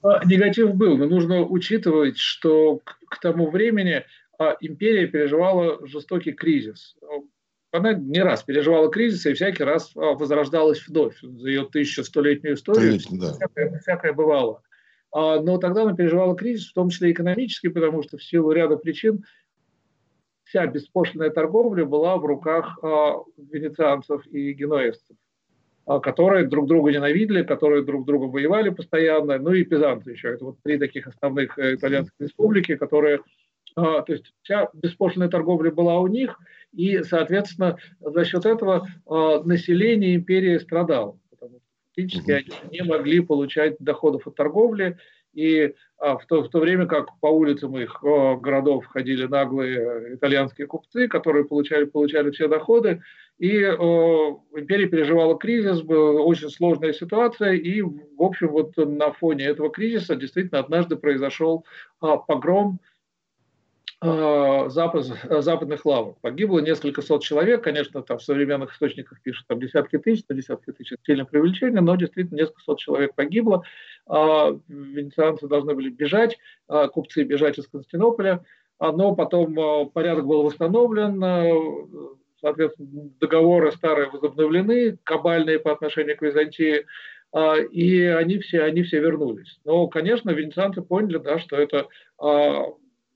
А, 0.03 0.25
негатив 0.25 0.75
был, 0.75 0.97
но 0.97 1.07
нужно 1.07 1.45
учитывать, 1.45 2.19
что 2.19 2.79
к, 2.85 2.99
к 3.09 3.21
тому 3.21 3.51
времени 3.51 4.05
а, 4.39 4.57
империя 4.61 5.07
переживала 5.07 5.85
жестокий 5.87 6.33
кризис. 6.33 6.97
Она 7.71 7.93
не 7.93 8.21
раз 8.21 8.45
переживала 8.45 8.91
кризис 8.91 9.27
и 9.27 9.35
всякий 9.35 9.65
раз 9.65 9.91
а, 9.97 10.15
возрождалась 10.15 10.87
вновь. 10.87 11.19
За 11.21 11.49
ее 11.49 11.65
тысячестолетнюю 11.65 12.55
историю 12.55 12.99
да. 13.11 13.33
всякое, 13.33 13.79
всякое 13.81 14.13
бывало. 14.13 14.63
А, 15.11 15.41
но 15.41 15.59
тогда 15.59 15.83
она 15.83 15.95
переживала 15.95 16.37
кризис, 16.37 16.71
в 16.71 16.75
том 16.75 16.91
числе 16.91 17.13
экономический, 17.13 17.69
потому 17.69 18.03
что 18.03 18.19
в 18.19 18.25
силу 18.25 18.53
ряда 18.53 18.77
причин 18.77 19.25
вся 20.49 20.67
беспошлинная 20.67 21.31
торговля 21.31 21.85
была 21.85 22.17
в 22.17 22.25
руках 22.25 22.79
а, 22.83 23.19
венецианцев 23.37 24.27
и 24.27 24.53
генуэзцев, 24.53 25.17
а, 25.87 26.01
которые 26.01 26.47
друг 26.47 26.67
друга 26.67 26.91
ненавидели, 26.91 27.43
которые 27.43 27.85
друг 27.85 28.07
друга 28.07 28.25
воевали 28.25 28.71
постоянно, 28.71 29.39
ну 29.39 29.53
и 29.53 29.65
пизанцы 29.65 30.11
еще. 30.11 30.29
Это 30.29 30.47
вот 30.47 30.57
три 30.63 30.79
таких 30.79 31.07
основных 31.07 31.59
э, 31.59 31.75
итальянских 31.75 32.15
республики, 32.19 32.77
которые 32.77 33.21
а, 33.77 34.01
то 34.03 34.13
есть 34.13 34.33
вся 34.43 34.71
беспошлинная 34.73 35.29
торговля 35.29 35.71
была 35.71 36.01
у 36.01 36.07
них, 36.07 36.39
и, 36.73 37.03
соответственно, 37.03 37.77
за 38.01 38.25
счет 38.25 38.45
этого 38.45 38.89
население 39.45 40.17
империи 40.17 40.59
страдало, 40.59 41.19
потому 41.31 41.59
что 41.59 41.67
фактически 41.87 42.31
они 42.31 42.51
не 42.71 42.83
могли 42.83 43.21
получать 43.21 43.77
доходов 43.79 44.27
от 44.27 44.35
торговли, 44.35 44.99
и 45.35 45.75
в, 45.99 46.21
то, 46.29 46.43
в 46.43 46.49
то 46.49 46.61
время 46.61 46.87
как 46.87 47.09
по 47.21 47.27
улицам 47.27 47.77
их 47.77 48.03
о, 48.05 48.37
городов 48.37 48.87
ходили 48.87 49.27
наглые 49.27 49.79
э, 49.79 50.15
итальянские 50.15 50.67
купцы, 50.67 51.09
которые 51.09 51.45
получали, 51.45 51.85
получали 51.85 52.31
все 52.31 52.49
доходы, 52.49 53.03
и 53.39 53.65
о, 53.65 54.45
империя 54.57 54.87
переживала 54.87 55.37
кризис, 55.37 55.83
была 55.83 56.23
очень 56.23 56.51
сложная 56.51 56.93
ситуация, 56.93 57.53
и, 57.53 57.83
в 57.83 58.01
общем, 58.19 58.49
вот 58.49 58.77
на 58.77 59.13
фоне 59.13 59.47
этого 59.47 59.71
кризиса 59.71 60.15
действительно 60.17 60.61
однажды 60.61 60.97
произошел 60.97 61.65
а, 62.01 62.17
погром 62.17 62.79
Э, 62.79 62.98
запад, 64.01 65.07
западных 65.29 65.85
лавок. 65.85 66.19
Погибло 66.21 66.61
несколько 66.61 67.03
сот 67.03 67.25
человек, 67.25 67.65
конечно, 67.65 68.03
там 68.03 68.19
в 68.19 68.23
современных 68.23 68.73
источниках 68.73 69.21
пишут 69.23 69.47
там 69.49 69.59
десятки 69.59 69.99
тысяч, 69.99 70.25
на 70.29 70.37
десятки 70.37 70.71
тысяч 70.71 70.93
это 70.93 71.03
сильное 71.05 71.25
преувеличение, 71.25 71.81
но 71.81 71.97
действительно 71.97 72.39
несколько 72.39 72.61
сот 72.61 72.79
человек 72.79 73.15
погибло. 73.17 73.65
А, 74.07 74.57
венецианцы 74.69 75.49
должны 75.49 75.75
были 75.75 75.91
бежать, 75.91 76.39
а, 76.69 76.87
купцы 76.89 77.25
бежать 77.25 77.59
из 77.59 77.67
Константинополя, 77.67 78.45
а, 78.79 78.93
но 78.93 79.17
потом 79.17 79.91
порядок 79.91 80.27
был 80.27 80.45
восстановлен, 80.45 81.21
соответственно, 82.41 83.11
договоры 83.19 83.73
старые 83.73 84.11
возобновлены, 84.11 84.97
кабальные 85.03 85.59
по 85.59 85.73
отношению 85.73 86.17
к 86.17 86.23
Византии, 86.23 86.87
и 87.73 88.05
они 88.05 88.39
все, 88.39 88.63
они 88.63 88.85
все 88.85 89.01
вернулись. 89.01 89.59
Но, 89.65 89.89
конечно, 89.89 90.31
венецианцы 90.31 90.81
поняли, 90.81 91.19
да, 91.19 91.41
что 91.41 91.57
это 91.57 91.89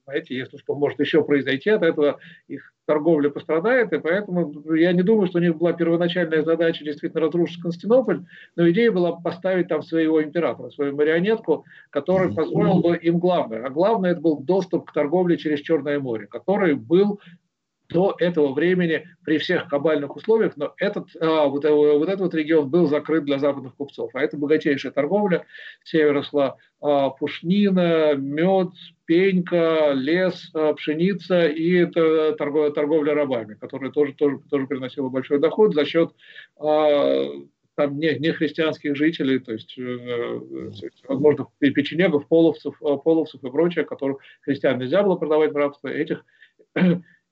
знаете, 0.05 0.37
если 0.37 0.57
что 0.57 0.75
может 0.75 0.99
еще 1.01 1.25
произойти, 1.25 1.71
от 1.71 1.83
этого 1.83 2.19
их 2.49 2.73
торговля 2.87 3.31
пострадает, 3.31 3.93
и 3.93 3.99
поэтому 3.99 4.75
я 4.75 4.93
не 4.93 5.03
думаю, 5.03 5.29
что 5.29 5.39
у 5.39 5.43
них 5.43 5.57
была 5.57 5.73
первоначальная 5.73 6.43
задача 6.43 6.85
действительно 6.85 7.23
разрушить 7.23 7.63
Константинополь, 7.63 8.25
но 8.57 8.69
идея 8.71 8.91
была 8.91 9.13
поставить 9.13 9.69
там 9.69 9.83
своего 9.83 10.23
императора, 10.23 10.71
свою 10.71 10.97
марионетку, 10.97 11.65
который 11.91 12.35
позволил 12.35 12.81
бы 12.81 12.97
им 12.97 13.19
главное. 13.19 13.65
А 13.65 13.71
главное 13.71 14.13
это 14.13 14.21
был 14.21 14.41
доступ 14.41 14.91
к 14.91 14.93
торговле 14.93 15.37
через 15.37 15.61
Черное 15.61 16.01
море, 16.01 16.27
который 16.27 16.75
был 16.75 17.21
до 17.93 18.15
этого 18.19 18.53
времени 18.53 19.07
при 19.25 19.39
всех 19.39 19.69
кабальных 19.69 20.17
условиях, 20.17 20.57
но 20.57 20.75
этот, 20.79 21.09
а, 21.21 21.47
вот, 21.47 21.65
э, 21.65 21.71
вот 21.71 22.09
этот 22.09 22.21
вот 22.21 22.35
регион 22.35 22.69
был 22.69 22.87
закрыт 22.87 23.25
для 23.25 23.39
западных 23.39 23.75
купцов. 23.77 24.11
А 24.15 24.21
это 24.21 24.37
богатейшая 24.37 24.93
торговля. 24.93 25.45
С 25.85 25.91
севера 25.91 26.23
шла 26.23 26.57
а, 26.81 27.11
пушнина, 27.11 28.15
мед, 28.15 28.71
пенька, 29.05 29.93
лес, 29.95 30.51
а, 30.55 30.75
пшеница 30.75 31.47
и 31.47 31.87
торговля, 31.87 32.71
торговля 32.71 33.15
рабами, 33.15 33.55
которая 33.55 33.91
тоже, 33.91 34.15
тоже, 34.15 34.41
тоже 34.51 34.67
приносила 34.67 35.09
большой 35.09 35.39
доход 35.39 35.75
за 35.75 35.85
счет 35.85 36.13
там 37.75 37.99
не, 37.99 38.19
не 38.19 38.33
христианских 38.33 38.97
жителей, 38.97 39.39
то 39.39 39.53
есть, 39.53 39.79
э, 39.79 40.41
возможно, 41.09 41.49
печенегов, 41.59 42.29
половцев, 42.29 42.75
а, 42.83 42.97
половцев 42.97 43.43
и 43.43 43.51
прочее, 43.51 43.85
которых 43.85 44.19
христиан 44.43 44.79
нельзя 44.79 45.03
было 45.03 45.17
продавать 45.17 45.53
в 45.53 45.57
рабство, 45.57 45.89
этих 45.89 46.25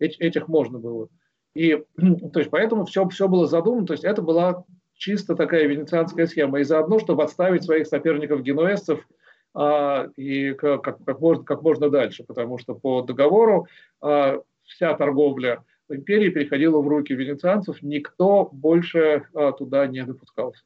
этих 0.00 0.48
можно 0.48 0.78
было. 0.78 1.08
И 1.54 1.82
то 2.32 2.38
есть 2.38 2.50
поэтому 2.50 2.84
все, 2.84 3.08
все 3.08 3.28
было 3.28 3.46
задумано, 3.46 3.86
то 3.86 3.92
есть 3.92 4.04
это 4.04 4.22
была 4.22 4.64
чисто 4.94 5.34
такая 5.34 5.66
венецианская 5.66 6.26
схема. 6.26 6.60
И 6.60 6.64
заодно, 6.64 6.98
чтобы 6.98 7.22
отставить 7.22 7.64
своих 7.64 7.86
соперников 7.86 8.42
генуэзцев 8.42 9.06
а, 9.54 10.08
и 10.16 10.52
как, 10.52 10.82
как, 10.82 11.20
можно, 11.20 11.44
как 11.44 11.62
можно 11.62 11.88
дальше, 11.88 12.24
потому 12.24 12.58
что 12.58 12.74
по 12.74 13.02
договору 13.02 13.66
а, 14.00 14.40
вся 14.64 14.94
торговля 14.94 15.64
империи 15.88 16.28
переходила 16.28 16.80
в 16.80 16.88
руки 16.88 17.14
венецианцев, 17.14 17.82
никто 17.82 18.48
больше 18.52 19.26
а, 19.34 19.52
туда 19.52 19.86
не 19.86 20.04
допускался. 20.04 20.62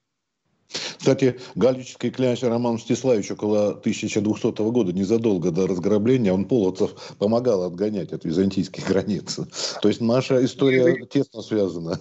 Кстати, 0.98 1.38
галический 1.54 2.10
князь 2.10 2.42
Роман 2.42 2.74
Мстиславич 2.74 3.30
около 3.30 3.70
1200 3.70 4.70
года, 4.70 4.92
незадолго 4.92 5.50
до 5.50 5.66
разграбления, 5.66 6.32
он 6.32 6.46
половцев 6.46 6.94
помогал 7.18 7.62
отгонять 7.62 8.12
от 8.12 8.24
византийских 8.24 8.88
границ. 8.88 9.38
То 9.82 9.88
есть 9.88 10.00
наша 10.00 10.44
история 10.44 11.04
тесно 11.06 11.42
связана. 11.42 12.00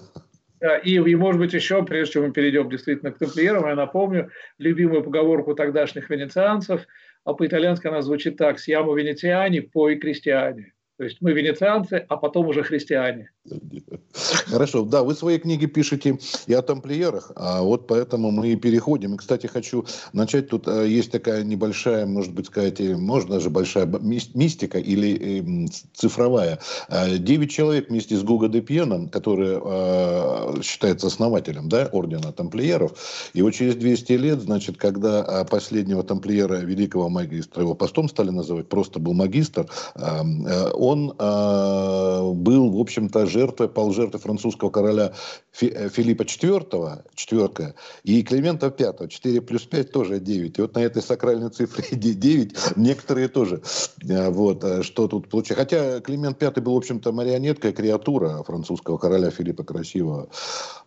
И, 0.84 0.94
и, 0.96 1.16
может 1.16 1.42
быть, 1.42 1.54
еще, 1.54 1.84
прежде 1.84 2.14
чем 2.14 2.24
мы 2.24 2.32
перейдем 2.32 2.70
действительно 2.70 3.12
к 3.12 3.18
тамплиерам, 3.18 3.68
я 3.68 3.76
напомню 3.76 4.30
любимую 4.58 5.04
поговорку 5.04 5.56
тогдашних 5.56 6.10
венецианцев, 6.10 6.88
а 7.26 7.34
по-итальянски 7.34 7.88
она 7.88 8.02
звучит 8.02 8.38
так 8.38 8.60
«Сьямо 8.60 8.96
венециане, 8.96 9.62
по 9.62 9.90
и 9.90 9.98
крестьяне». 9.98 10.74
То 10.98 11.04
есть 11.06 11.18
мы 11.22 11.34
венецианцы, 11.34 12.06
а 12.08 12.18
потом 12.18 12.48
уже 12.48 12.64
христиане. 12.64 13.32
Хорошо, 14.48 14.84
да, 14.84 15.04
вы 15.04 15.14
в 15.14 15.18
своей 15.18 15.40
книге 15.40 15.68
пишете 15.68 16.18
и 16.48 16.54
о 16.54 16.62
тамплиерах, 16.62 17.32
а 17.36 17.62
вот 17.62 17.88
поэтому 17.88 18.32
мы 18.32 18.50
и 18.50 18.56
переходим. 18.56 19.16
И, 19.16 19.18
кстати, 19.18 19.48
хочу 19.48 19.86
начать, 20.14 20.50
тут 20.50 20.68
э, 20.68 20.88
есть 20.88 21.12
такая 21.12 21.44
небольшая, 21.44 22.06
может 22.06 22.34
быть, 22.34 22.48
сказать, 22.48 22.80
можно 22.80 23.36
даже 23.36 23.50
большая 23.50 23.86
мистика 23.86 24.80
или 24.80 25.66
э, 25.66 25.68
цифровая. 25.94 26.60
Э, 26.90 27.18
девять 27.18 27.52
человек 27.52 27.90
вместе 27.90 28.16
с 28.16 28.24
Гуго 28.24 28.48
де 28.48 28.62
Пьеном, 28.62 29.10
который 29.10 29.60
э, 29.62 30.62
считается 30.62 31.08
основателем 31.08 31.68
да, 31.68 31.90
ордена 31.92 32.32
тамплиеров, 32.32 32.94
и 33.34 33.42
вот 33.42 33.52
через 33.52 33.76
200 33.76 34.14
лет, 34.14 34.42
значит, 34.42 34.78
когда 34.78 35.44
последнего 35.50 36.04
тамплиера, 36.04 36.56
великого 36.56 37.10
магистра, 37.10 37.64
его 37.64 37.76
постом 37.76 38.08
стали 38.08 38.30
называть, 38.30 38.70
просто 38.70 39.00
был 39.00 39.14
магистр, 39.14 39.68
он 39.96 41.08
был, 41.18 42.70
в 42.72 42.80
общем-то, 42.80 43.26
жертвой, 43.34 43.68
полжертвой 43.68 44.22
французского 44.22 44.70
короля 44.70 45.14
Филиппа 45.52 46.24
IV, 46.24 47.06
четверка, 47.16 47.76
и 48.04 48.24
Климента 48.24 48.74
V, 48.78 49.08
4 49.08 49.42
плюс 49.42 49.64
5 49.64 49.92
тоже 49.92 50.20
9. 50.20 50.58
И 50.58 50.62
вот 50.62 50.76
на 50.76 50.80
этой 50.80 51.02
сакральной 51.02 51.50
цифре 51.50 51.86
9 51.98 52.78
некоторые 52.78 53.28
тоже 53.28 53.62
вот, 54.02 54.86
что 54.86 55.08
тут 55.08 55.30
получается. 55.30 55.64
Хотя 55.64 56.00
Климент 56.02 56.42
V 56.42 56.62
был, 56.62 56.76
в 56.76 56.78
общем-то, 56.78 57.12
марионетка, 57.12 57.74
креатура 57.74 58.44
французского 58.44 58.98
короля 58.98 59.30
Филиппа 59.32 59.64
Красивого. 59.64 60.30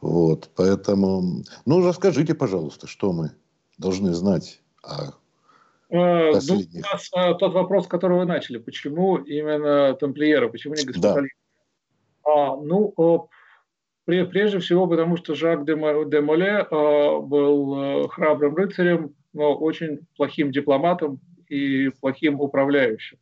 Вот, 0.00 0.48
поэтому, 0.54 1.42
ну, 1.64 1.86
расскажите, 1.86 2.34
пожалуйста, 2.34 2.86
что 2.86 3.12
мы 3.12 3.32
должны 3.78 4.14
знать 4.14 4.60
о 4.82 5.12
ну, 5.88 6.30
у 6.30 6.32
нас 6.32 7.10
а, 7.14 7.34
тот 7.34 7.54
вопрос, 7.54 7.86
который 7.86 8.18
вы 8.18 8.24
начали, 8.24 8.58
почему 8.58 9.18
именно 9.18 9.94
тамплиеры, 9.94 10.50
почему 10.50 10.74
не 10.74 10.84
госпитальеры? 10.84 11.28
Да. 11.28 11.45
А, 12.26 12.56
ну, 12.56 13.28
прежде 14.04 14.58
всего, 14.58 14.86
потому 14.86 15.16
что 15.16 15.34
Жак 15.34 15.64
де 15.64 15.74
Моле 15.76 16.66
а, 16.70 17.20
был 17.20 17.74
а, 17.74 18.08
храбрым 18.08 18.56
рыцарем, 18.56 19.14
но 19.32 19.54
очень 19.54 20.00
плохим 20.16 20.50
дипломатом 20.50 21.20
и 21.48 21.90
плохим 22.00 22.40
управляющим. 22.40 23.18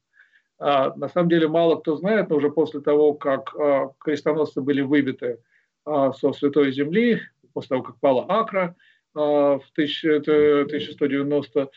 А, 0.59 0.95
на 0.97 1.09
самом 1.09 1.29
деле 1.29 1.49
мало 1.49 1.77
кто 1.77 1.97
знает, 1.97 2.31
но 2.31 2.37
уже 2.37 2.51
после 2.51 2.81
того, 2.81 3.13
как 3.15 3.55
крестоносцы 3.99 4.61
были 4.63 4.81
выбиты 4.81 5.39
со 5.85 6.33
Святой 6.33 6.73
Земли, 6.73 7.21
после 7.53 7.69
того, 7.69 7.83
как 7.83 8.01
пала 8.01 8.25
Акра 8.29 8.75
в 9.13 9.63
1190 9.75 11.71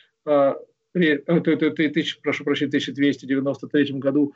тысяч, 0.94 2.20
прошу 2.22 2.46
прощения, 2.46 2.70
1293 2.70 4.00
году. 4.00 4.34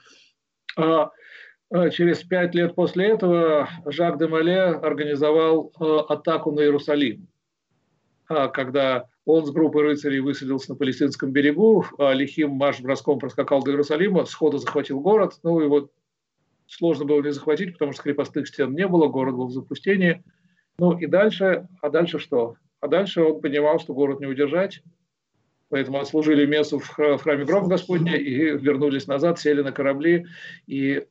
А, 1.74 1.90
через 1.90 2.22
пять 2.24 2.54
лет 2.54 2.76
после 2.76 3.08
этого 3.08 3.70
Жак 3.86 4.20
де 4.20 4.28
Мале 4.28 4.62
организовал 4.62 5.72
а, 5.80 6.02
атаку 6.02 6.52
на 6.52 6.60
Иерусалим, 6.62 7.28
когда 8.28 9.08
он 9.26 9.46
с 9.46 9.52
группой 9.52 9.84
рыцарей 9.84 10.20
высадился 10.20 10.72
на 10.72 10.78
палестинском 10.78 11.32
берегу, 11.32 11.86
лихим 11.98 12.52
марш-броском 12.52 13.20
проскакал 13.20 13.64
до 13.64 13.72
Иерусалима, 13.72 14.26
сходу 14.26 14.58
захватил 14.58 15.00
город. 15.00 15.40
Ну, 15.44 15.60
его 15.60 15.90
сложно 16.66 17.06
было 17.06 17.22
не 17.22 17.32
захватить, 17.32 17.74
потому 17.74 17.94
что 17.94 18.04
крепостных 18.04 18.48
стен 18.48 18.74
не 18.74 18.88
было, 18.88 19.08
город 19.08 19.36
был 19.36 19.48
в 19.48 19.52
запустении. 19.52 20.24
Ну 20.78 20.98
и 20.98 21.08
дальше, 21.08 21.68
а 21.82 21.90
дальше 21.90 22.20
что? 22.20 22.56
А 22.80 22.88
дальше 22.88 23.22
он 23.22 23.42
понимал, 23.42 23.80
что 23.80 23.94
город 23.94 24.20
не 24.20 24.28
удержать, 24.28 24.82
Поэтому 25.70 26.02
отслужили 26.02 26.46
мессу 26.46 26.80
в 26.80 27.18
храме 27.20 27.46
Гроб 27.46 27.68
Господня 27.68 28.18
и 28.18 28.58
вернулись 28.58 29.08
назад, 29.08 29.40
сели 29.40 29.62
на 29.62 29.72
корабли 29.72 30.26
и 30.68 31.06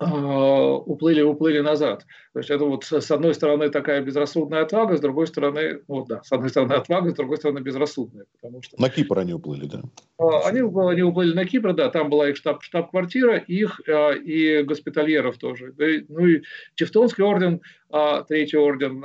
уплыли, 0.00 1.22
уплыли 1.22 1.60
назад. 1.60 2.04
То 2.32 2.40
есть 2.40 2.50
это 2.50 2.64
вот 2.64 2.84
с 2.84 3.10
одной 3.10 3.34
стороны 3.34 3.70
такая 3.70 4.02
безрассудная 4.02 4.62
отвага, 4.62 4.96
с 4.96 5.00
другой 5.00 5.26
стороны, 5.26 5.80
вот 5.86 6.08
да, 6.08 6.22
с 6.22 6.32
одной 6.32 6.50
стороны 6.50 6.72
отвага, 6.72 7.10
с 7.10 7.14
другой 7.14 7.36
стороны 7.36 7.60
безрассудная. 7.60 8.26
Потому 8.40 8.62
что, 8.62 8.80
на 8.80 8.90
Кипр 8.90 9.20
они 9.20 9.34
уплыли, 9.34 9.66
да? 9.66 9.82
А, 10.18 10.48
они, 10.48 10.60
они 10.60 11.02
уплыли 11.02 11.34
на 11.34 11.44
Кипр, 11.44 11.74
да, 11.74 11.90
там 11.90 12.10
была 12.10 12.28
их 12.28 12.36
штаб, 12.36 12.62
штаб-квартира, 12.62 13.36
их 13.36 13.80
а, 13.88 14.12
и 14.12 14.64
госпитальеров 14.64 15.38
тоже. 15.38 15.72
Ну 16.08 16.26
и 16.26 16.42
Тевтонский 16.74 17.22
орден, 17.22 17.60
Третий 18.28 18.56
орден. 18.56 19.04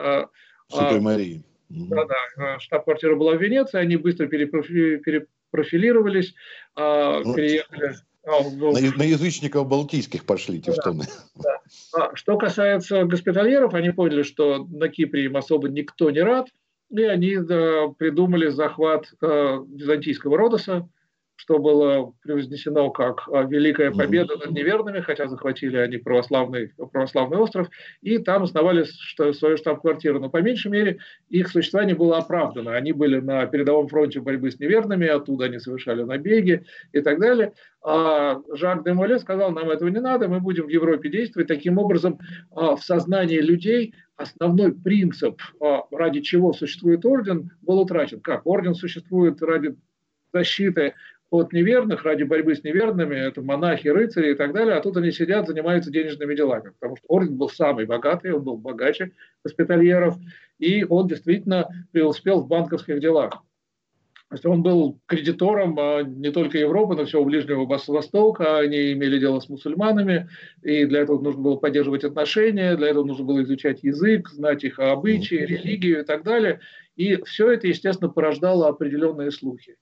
Святой 0.70 1.02
Марии. 1.02 1.44
Да, 1.70 2.06
да. 2.06 2.56
Э, 2.56 2.60
штаб-квартира 2.60 3.16
была 3.16 3.34
в 3.34 3.42
Венеции, 3.42 3.78
они 3.78 3.96
быстро 3.96 4.28
перепрофилировались, 4.28 6.34
ну, 6.76 7.36
переехали. 7.36 7.94
А, 8.30 8.44
на, 8.44 8.98
на 8.98 9.04
язычников 9.04 9.68
балтийских 9.68 10.26
пошли 10.26 10.62
тевтоны. 10.62 11.06
Да, 11.36 11.62
да. 11.94 12.04
А, 12.04 12.16
что 12.16 12.38
касается 12.38 13.04
госпитальеров, 13.06 13.74
они 13.74 13.90
поняли, 13.90 14.24
что 14.24 14.66
на 14.66 14.88
Кипре 14.88 15.26
им 15.26 15.38
особо 15.38 15.68
никто 15.68 16.12
не 16.12 16.22
рад, 16.22 16.48
и 16.92 17.04
они 17.04 17.38
да, 17.38 17.88
придумали 17.98 18.50
захват 18.50 19.12
э, 19.22 19.60
византийского 19.68 20.38
Родоса, 20.38 20.88
что 21.40 21.58
было 21.58 22.14
превознесено 22.22 22.90
как 22.90 23.24
а, 23.32 23.44
великая 23.44 23.92
победа 23.92 24.36
над 24.36 24.52
неверными, 24.52 25.00
хотя 25.00 25.30
захватили 25.30 25.78
они 25.78 25.96
православный, 25.96 26.74
православный 26.92 27.38
остров, 27.38 27.70
и 28.02 28.18
там 28.18 28.44
основали 28.44 28.84
свою 29.32 29.56
штаб-квартиру. 29.56 30.20
Но 30.20 30.30
по 30.30 30.42
меньшей 30.42 30.70
мере 30.70 30.98
их 31.30 31.48
существование 31.48 31.96
было 31.96 32.18
оправдано. 32.18 32.76
Они 32.76 32.92
были 32.92 33.22
на 33.22 33.46
передовом 33.46 33.88
фронте 33.88 34.20
борьбы 34.20 34.52
с 34.52 34.60
неверными, 34.60 35.08
оттуда 35.08 35.46
они 35.46 35.60
совершали 35.60 36.04
набеги 36.04 36.66
и 36.92 37.00
так 37.00 37.22
далее. 37.22 37.54
А 37.82 38.42
Жак 38.54 38.84
де 38.84 38.92
Моле 38.92 39.18
сказал, 39.18 39.52
нам 39.52 39.70
этого 39.70 39.88
не 39.88 40.02
надо, 40.02 40.28
мы 40.28 40.42
будем 40.42 40.66
в 40.66 40.70
Европе 40.70 41.08
действовать. 41.08 41.48
Таким 41.48 41.78
образом, 41.78 42.20
а, 42.52 42.76
в 42.76 42.84
сознании 42.84 43.40
людей 43.40 43.94
основной 44.18 44.74
принцип, 44.74 45.42
а, 45.62 45.84
ради 45.90 46.20
чего 46.20 46.52
существует 46.52 47.06
орден, 47.06 47.52
был 47.62 47.80
утрачен. 47.80 48.20
Как? 48.20 48.46
Орден 48.46 48.76
существует 48.76 49.42
ради 49.42 49.78
защиты 50.34 50.96
от 51.32 51.54
неверных, 51.54 52.04
ради 52.04 52.24
борьбы 52.24 52.56
с 52.56 52.64
неверными, 52.64 53.16
это 53.16 53.42
монахи, 53.42 53.88
рыцари 53.88 54.32
и 54.32 54.36
так 54.36 54.54
далее, 54.54 54.76
а 54.76 54.82
тут 54.82 54.98
они 54.98 55.12
сидят, 55.12 55.48
занимаются 55.48 55.92
денежными 55.92 56.36
делами, 56.36 56.72
потому 56.80 56.98
что 56.98 57.06
орден 57.08 57.38
был 57.38 57.50
самый 57.50 57.86
богатый, 57.86 58.34
он 58.34 58.44
был 58.44 58.58
богаче 58.58 59.12
госпитальеров, 59.44 60.16
и 60.58 60.84
он 60.84 61.08
действительно 61.08 61.70
преуспел 61.92 62.42
в 62.42 62.48
банковских 62.48 63.00
делах. 63.00 63.44
То 64.30 64.36
есть 64.36 64.46
он 64.46 64.62
был 64.62 65.00
кредитором 65.08 65.80
а 65.80 66.04
не 66.04 66.30
только 66.30 66.60
Европы, 66.60 66.96
но 66.96 67.06
всего 67.06 67.26
Ближнего 67.26 67.66
Востока. 67.66 68.60
Они 68.60 68.94
имели 68.94 69.18
дело 69.18 69.40
с 69.40 69.50
мусульманами, 69.50 70.30
и 70.62 70.86
для 70.86 71.00
этого 71.00 71.20
нужно 71.20 71.42
было 71.42 71.56
поддерживать 71.56 72.04
отношения, 72.04 72.76
для 72.76 72.90
этого 72.90 73.06
нужно 73.06 73.26
было 73.26 73.42
изучать 73.42 73.82
язык, 73.82 74.30
знать 74.30 74.64
их 74.64 74.78
обычаи, 74.78 75.34
религию 75.34 76.02
и 76.02 76.06
так 76.06 76.24
далее. 76.24 76.60
И 76.96 77.16
все 77.24 77.52
это, 77.52 77.66
естественно, 77.66 78.12
порождало 78.12 78.68
определенные 78.68 79.32
слухи. 79.32 79.78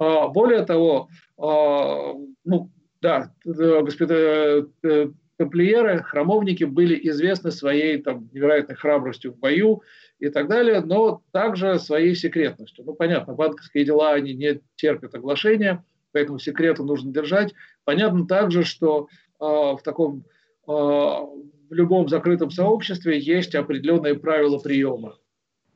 А, 0.00 0.28
более 0.28 0.64
того, 0.64 1.08
а, 1.38 2.14
ну, 2.44 2.70
да, 3.02 3.32
господа 3.44 4.66
э, 4.82 5.08
тамплиеры, 5.36 6.02
храмовники 6.02 6.64
были 6.64 6.98
известны 7.10 7.50
своей 7.50 7.98
там, 7.98 8.30
невероятной 8.32 8.76
храбростью 8.76 9.32
в 9.32 9.38
бою 9.38 9.82
и 10.18 10.30
так 10.30 10.48
далее, 10.48 10.80
но 10.80 11.22
также 11.32 11.78
своей 11.78 12.14
секретностью. 12.14 12.84
Ну, 12.86 12.94
понятно, 12.94 13.34
банковские 13.34 13.84
дела, 13.84 14.12
они 14.12 14.32
не 14.32 14.60
терпят 14.76 15.14
оглашения, 15.14 15.84
поэтому 16.12 16.38
секреты 16.38 16.82
нужно 16.82 17.12
держать. 17.12 17.54
Понятно 17.84 18.26
также, 18.26 18.64
что 18.64 19.08
э, 19.38 19.44
в 19.44 19.80
таком 19.84 20.24
э, 20.66 20.70
в 20.70 21.72
любом 21.72 22.08
закрытом 22.08 22.50
сообществе 22.50 23.18
есть 23.18 23.54
определенные 23.54 24.14
правила 24.14 24.58
приема 24.58 25.18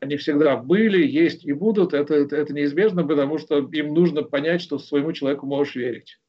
они 0.04 0.16
всегда 0.16 0.56
были, 0.56 1.04
есть 1.04 1.44
и 1.44 1.52
будут, 1.52 1.94
это, 1.94 2.14
это, 2.14 2.36
это 2.36 2.52
неизбежно, 2.52 3.06
потому 3.06 3.38
что 3.38 3.58
им 3.58 3.94
нужно 3.94 4.22
понять, 4.22 4.60
что 4.60 4.78
своему 4.78 5.12
человеку 5.12 5.46
можешь 5.46 5.74
верить. 5.74 6.20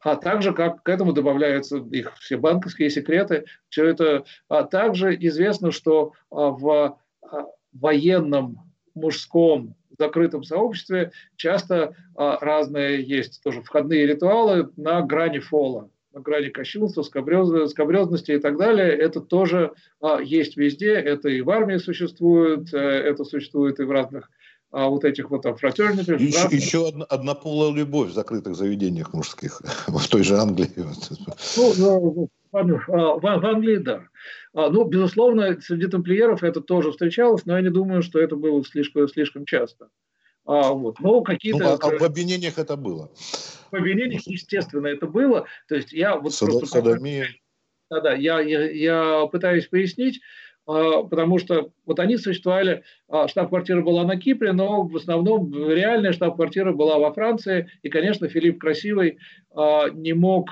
А 0.00 0.16
также, 0.16 0.52
как 0.52 0.82
к 0.82 0.88
этому 0.90 1.14
добавляются 1.14 1.78
их 1.78 2.14
все 2.18 2.36
банковские 2.36 2.90
секреты, 2.90 3.46
все 3.70 3.86
это. 3.86 4.24
А 4.48 4.64
также 4.64 5.16
известно, 5.18 5.72
что 5.72 6.12
а, 6.30 6.50
в 6.50 6.98
а, 7.22 7.46
военном 7.72 8.70
мужском 8.94 9.74
закрытом 9.98 10.44
сообществе 10.44 11.12
часто 11.36 11.96
а, 12.14 12.38
разные 12.40 13.02
есть 13.02 13.42
тоже 13.42 13.62
входные 13.62 14.06
ритуалы 14.06 14.70
на 14.76 15.00
грани 15.00 15.38
фола 15.38 15.88
на 16.14 16.20
грани 16.20 16.48
кощунства, 16.48 17.02
скобрезности 17.02 18.32
и 18.32 18.38
так 18.38 18.56
далее, 18.56 18.88
это 18.88 19.20
тоже 19.20 19.72
а, 20.00 20.20
есть 20.20 20.56
везде, 20.56 20.92
это 20.92 21.28
и 21.28 21.40
в 21.40 21.50
армии 21.50 21.76
существует, 21.78 22.72
э, 22.72 22.78
это 22.78 23.24
существует 23.24 23.80
и 23.80 23.84
в 23.84 23.90
разных 23.90 24.30
а, 24.70 24.88
вот 24.88 25.04
этих 25.04 25.30
вот 25.30 25.42
там 25.42 25.56
фратернитах. 25.56 26.20
Еще, 26.20 26.42
разных... 26.42 26.52
еще 26.52 26.88
одна, 26.88 27.04
однополая 27.04 27.72
любовь 27.72 28.10
в 28.10 28.14
закрытых 28.14 28.54
заведениях 28.54 29.12
мужских, 29.12 29.60
в 29.88 30.08
той 30.08 30.22
же 30.22 30.36
Англии. 30.36 30.70
Ну, 30.76 31.72
ну 31.76 32.28
в, 32.52 32.58
в, 32.62 33.20
в 33.20 33.46
Англии, 33.46 33.76
да. 33.76 34.02
А, 34.52 34.70
ну, 34.70 34.84
безусловно, 34.84 35.60
среди 35.60 35.88
тамплиеров 35.88 36.44
это 36.44 36.60
тоже 36.60 36.92
встречалось, 36.92 37.44
но 37.44 37.56
я 37.56 37.62
не 37.62 37.70
думаю, 37.70 38.02
что 38.02 38.20
это 38.20 38.36
было 38.36 38.64
слишком, 38.64 39.08
слишком 39.08 39.46
часто. 39.46 39.88
А, 40.46 40.72
вот. 40.72 41.00
Но 41.00 41.22
какие-то... 41.22 41.58
Ну, 41.58 41.70
а, 41.70 41.78
а 41.80 41.98
в 41.98 42.02
обвинениях 42.02 42.58
это 42.58 42.76
было? 42.76 43.10
Обвинениях, 43.74 44.22
естественно, 44.26 44.86
это 44.86 45.06
было. 45.06 45.46
То 45.68 45.76
есть 45.76 45.92
я 45.92 46.16
вот 46.16 46.34
Содо, 46.34 46.58
просто... 46.58 46.78
Содомия. 46.78 47.28
Да, 47.90 48.00
да, 48.00 48.14
я, 48.14 48.40
я, 48.40 48.70
я 48.70 49.26
пытаюсь 49.26 49.66
пояснить, 49.66 50.20
а, 50.66 51.02
потому 51.02 51.38
что 51.38 51.70
вот 51.84 52.00
они 52.00 52.16
существовали, 52.16 52.82
а, 53.08 53.28
штаб-квартира 53.28 53.82
была 53.82 54.04
на 54.04 54.16
Кипре, 54.16 54.52
но 54.52 54.84
в 54.84 54.96
основном 54.96 55.52
реальная 55.70 56.12
штаб-квартира 56.12 56.72
была 56.72 56.98
во 56.98 57.12
Франции, 57.12 57.70
и, 57.82 57.88
конечно, 57.88 58.28
Филипп 58.28 58.60
Красивый 58.60 59.18
а, 59.54 59.88
не 59.90 60.12
мог 60.12 60.50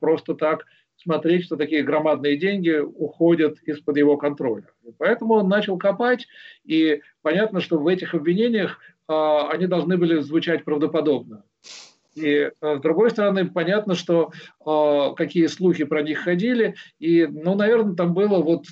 просто 0.00 0.34
так 0.34 0.66
смотреть, 0.96 1.44
что 1.44 1.56
такие 1.56 1.82
громадные 1.82 2.36
деньги 2.36 2.76
уходят 2.78 3.58
из-под 3.62 3.96
его 3.96 4.18
контроля. 4.18 4.66
поэтому 4.98 5.34
он 5.34 5.48
начал 5.48 5.78
копать, 5.78 6.26
и 6.64 7.00
понятно, 7.22 7.60
что 7.60 7.78
в 7.78 7.86
этих 7.86 8.14
обвинениях 8.14 8.78
они 9.08 9.66
должны 9.66 9.96
были 9.96 10.20
звучать 10.20 10.62
правдоподобно. 10.64 11.42
И 12.14 12.50
с 12.60 12.80
другой 12.80 13.10
стороны, 13.10 13.48
понятно, 13.48 13.94
что 13.94 14.30
э, 14.64 15.14
какие 15.16 15.46
слухи 15.46 15.84
про 15.84 16.02
них 16.02 16.20
ходили, 16.20 16.74
и, 16.98 17.26
ну, 17.26 17.54
наверное, 17.54 17.94
там 17.94 18.14
было 18.14 18.42
вот 18.42 18.64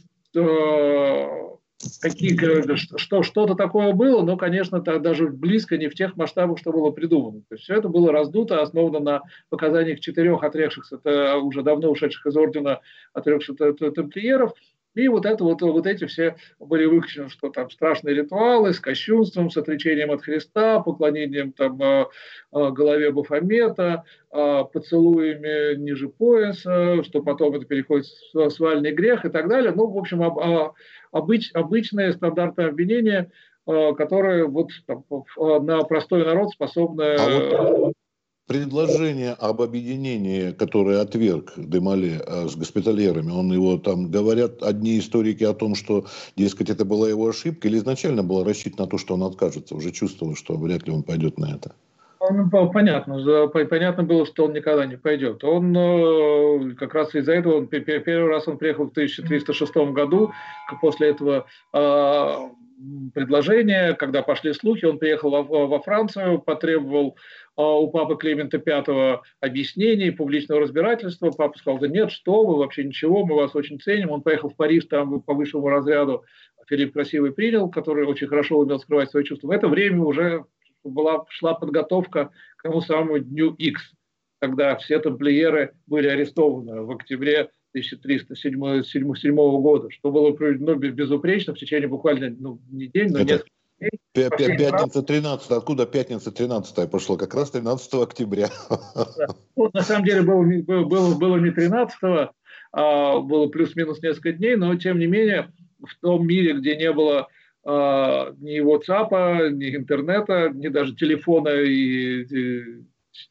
какие, 2.00 2.96
что, 2.98 3.22
что-то 3.22 3.54
такое 3.54 3.92
было, 3.92 4.22
но, 4.22 4.36
конечно, 4.36 4.80
так 4.80 5.02
даже 5.02 5.28
близко 5.28 5.76
не 5.76 5.88
в 5.88 5.94
тех 5.94 6.16
масштабах, 6.16 6.58
что 6.58 6.72
было 6.72 6.90
придумано. 6.90 7.42
То 7.48 7.54
есть 7.54 7.64
все 7.64 7.76
это 7.76 7.88
было 7.88 8.12
раздуто, 8.12 8.62
основано 8.62 9.00
на 9.00 9.22
показаниях 9.48 10.00
четырех 10.00 10.42
отрекшихся, 10.42 10.96
это 10.96 11.36
уже 11.36 11.62
давно 11.62 11.90
ушедших 11.90 12.26
из 12.26 12.36
ордена 12.36 12.80
отрекшихся 13.12 13.72
тамплиеров, 13.72 14.52
и 14.98 15.06
вот 15.06 15.26
это 15.26 15.44
вот, 15.44 15.62
вот 15.62 15.86
эти 15.86 16.06
все 16.06 16.34
были 16.58 16.84
выключены, 16.84 17.28
что 17.28 17.50
там 17.50 17.70
страшные 17.70 18.16
ритуалы 18.16 18.72
с 18.72 18.80
кощунством, 18.80 19.48
с 19.48 19.56
отречением 19.56 20.10
от 20.10 20.22
Христа, 20.22 20.80
поклонением 20.80 21.52
там 21.52 21.80
э, 21.80 22.06
э, 22.52 22.70
голове 22.70 23.12
Бафомета, 23.12 24.02
э, 24.32 24.64
поцелуями 24.72 25.76
ниже 25.76 26.08
пояса, 26.08 27.04
что 27.04 27.22
потом 27.22 27.54
это 27.54 27.64
переходит 27.64 28.06
в 28.34 28.50
свальный 28.50 28.90
грех 28.90 29.24
и 29.24 29.28
так 29.28 29.48
далее. 29.48 29.72
Ну, 29.72 29.86
в 29.86 29.96
общем, 29.96 30.20
об, 30.22 30.74
обыч, 31.12 31.52
обычное 31.54 32.12
стандартное 32.12 32.68
обвинение, 32.68 33.30
которое 33.66 34.46
вот 34.46 34.70
там, 34.86 35.04
на 35.36 35.84
простой 35.84 36.24
народ 36.24 36.50
способно... 36.50 37.14
А 37.14 37.72
вот 37.72 37.97
предложение 38.48 39.34
об 39.34 39.60
объединении, 39.60 40.52
которое 40.52 41.00
отверг 41.00 41.52
Демале 41.56 42.20
э, 42.26 42.48
с 42.48 42.56
госпитальерами, 42.56 43.30
он 43.30 43.52
его 43.52 43.76
там, 43.76 44.10
говорят 44.10 44.62
одни 44.62 44.98
историки 44.98 45.44
о 45.44 45.52
том, 45.52 45.74
что, 45.74 46.06
дескать, 46.36 46.70
это 46.70 46.84
была 46.84 47.08
его 47.08 47.28
ошибка, 47.28 47.68
или 47.68 47.76
изначально 47.76 48.24
было 48.24 48.44
рассчитано 48.44 48.84
на 48.84 48.90
то, 48.90 48.98
что 48.98 49.14
он 49.14 49.22
откажется, 49.22 49.76
уже 49.76 49.92
чувствовал, 49.92 50.34
что 50.34 50.56
вряд 50.56 50.86
ли 50.86 50.92
он 50.92 51.02
пойдет 51.02 51.38
на 51.38 51.54
это? 51.54 51.74
Ну, 52.20 52.70
понятно, 52.72 53.48
понятно 53.48 54.02
было, 54.02 54.26
что 54.26 54.46
он 54.46 54.52
никогда 54.52 54.86
не 54.86 54.96
пойдет. 54.96 55.44
Он 55.44 55.76
э, 55.76 56.74
как 56.74 56.94
раз 56.94 57.14
из-за 57.14 57.32
этого, 57.32 57.58
он, 57.58 57.66
первый 57.68 58.28
раз 58.28 58.48
он 58.48 58.58
приехал 58.58 58.86
в 58.86 58.90
1306 58.90 59.76
году, 59.92 60.32
после 60.80 61.10
этого 61.10 61.46
предложения, 63.14 63.94
когда 63.94 64.22
пошли 64.22 64.52
слухи, 64.52 64.84
он 64.84 64.98
приехал 64.98 65.30
во, 65.30 65.66
во 65.66 65.80
Францию, 65.80 66.40
потребовал 66.40 67.16
а, 67.56 67.76
у 67.78 67.90
папы 67.90 68.16
Климента 68.16 68.62
V 68.64 69.20
объяснений, 69.40 70.10
публичного 70.10 70.60
разбирательства. 70.60 71.30
Папа 71.30 71.58
сказал, 71.58 71.78
да 71.78 71.88
нет, 71.88 72.10
что 72.10 72.44
вы, 72.44 72.58
вообще 72.58 72.84
ничего, 72.84 73.26
мы 73.26 73.34
вас 73.36 73.54
очень 73.54 73.80
ценим. 73.80 74.10
Он 74.10 74.22
поехал 74.22 74.48
в 74.48 74.56
Париж, 74.56 74.86
там 74.86 75.20
по 75.22 75.34
высшему 75.34 75.68
разряду 75.68 76.24
Филипп 76.68 76.92
Красивый 76.92 77.32
принял, 77.32 77.70
который 77.70 78.06
очень 78.06 78.28
хорошо 78.28 78.58
умел 78.58 78.78
скрывать 78.78 79.10
свои 79.10 79.24
чувства. 79.24 79.48
В 79.48 79.52
это 79.52 79.68
время 79.68 80.02
уже 80.02 80.44
была, 80.84 81.24
шла 81.28 81.54
подготовка 81.54 82.30
к 82.56 82.62
тому 82.62 82.80
самому 82.80 83.18
дню 83.18 83.54
X, 83.54 83.92
когда 84.40 84.76
все 84.76 84.98
тамплиеры 84.98 85.74
были 85.86 86.08
арестованы 86.08 86.82
в 86.82 86.90
октябре 86.90 87.50
1307 87.72 89.34
года, 89.34 89.90
что 89.90 90.10
было 90.10 90.32
проведено 90.32 90.74
безупречно 90.74 91.54
в 91.54 91.58
течение 91.58 91.88
буквально 91.88 92.34
ну, 92.38 92.60
не 92.70 92.86
день, 92.86 93.10
но 93.10 93.20
Это... 93.20 93.32
несколько 93.32 93.50
Пятница 94.12 95.02
13, 95.02 95.50
откуда 95.52 95.86
пятница 95.86 96.32
13 96.32 96.90
пошло? 96.90 97.16
Как 97.16 97.34
раз 97.34 97.52
13 97.52 97.94
октября. 97.94 98.48
Ну, 99.54 99.70
на 99.72 99.82
самом 99.82 100.04
деле 100.04 100.22
было, 100.22 100.84
было, 100.84 101.14
было 101.14 101.36
не 101.36 101.50
13, 101.50 101.96
а 102.72 103.18
было 103.20 103.46
плюс-минус 103.48 104.02
несколько 104.02 104.32
дней, 104.32 104.56
но 104.56 104.74
тем 104.76 104.98
не 104.98 105.06
менее 105.06 105.52
в 105.84 105.96
том 106.00 106.26
мире, 106.26 106.54
где 106.54 106.76
не 106.76 106.92
было 106.92 107.28
а, 107.64 108.32
ни 108.40 108.60
WhatsApp, 108.60 109.50
ни 109.50 109.76
интернета, 109.76 110.50
ни 110.52 110.68
даже 110.68 110.94
телефона 110.94 111.50
и, 111.50 112.22
и 112.22 112.64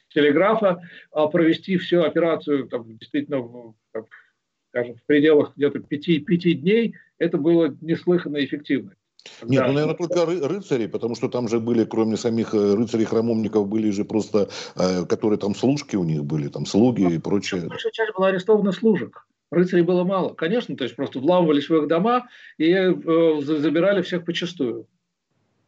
телеграфа, 0.10 0.82
а 1.12 1.28
провести 1.28 1.78
всю 1.78 2.04
операцию 2.04 2.67
там, 2.67 2.97
действительно 2.97 3.39
в, 3.39 3.76
скажем, 4.69 4.95
в 4.95 5.03
пределах 5.03 5.53
где-то 5.56 5.80
пяти, 5.80 6.19
пяти 6.19 6.53
дней, 6.53 6.95
это 7.19 7.38
было 7.38 7.75
неслыханно 7.82 8.43
эффективно. 8.43 8.93
Нет, 9.43 9.62
да. 9.62 9.67
ну, 9.67 9.73
наверное, 9.73 9.95
только 9.95 10.19
ры- 10.21 10.45
рыцари, 10.47 10.88
потому 10.88 11.15
что 11.15 11.27
там 11.27 11.47
же 11.49 11.60
были, 11.60 11.84
кроме 11.84 12.17
самих 12.17 12.53
э, 12.53 12.75
рыцарей-храмовников, 12.75 13.67
были 13.67 13.89
же 13.89 14.06
просто, 14.06 14.49
э, 14.75 15.06
которые 15.06 15.38
там 15.38 15.53
служки 15.53 15.95
у 15.95 16.03
них 16.03 16.23
были, 16.23 16.47
там 16.47 16.65
слуги 16.65 17.03
ну, 17.03 17.10
и 17.12 17.19
прочее. 17.19 17.67
Большая 17.67 17.91
часть 17.91 18.13
была 18.15 18.27
арестована 18.27 18.71
служек. 18.71 19.27
Рыцарей 19.51 19.84
было 19.84 20.03
мало. 20.03 20.34
Конечно, 20.34 20.75
то 20.75 20.84
есть 20.84 20.95
просто 20.95 21.19
вламывались 21.19 21.69
в 21.69 21.75
их 21.75 21.88
дома 21.88 22.27
и 22.58 22.71
э, 22.71 23.41
забирали 23.41 24.01
всех 24.01 24.25
почастую 24.25 24.88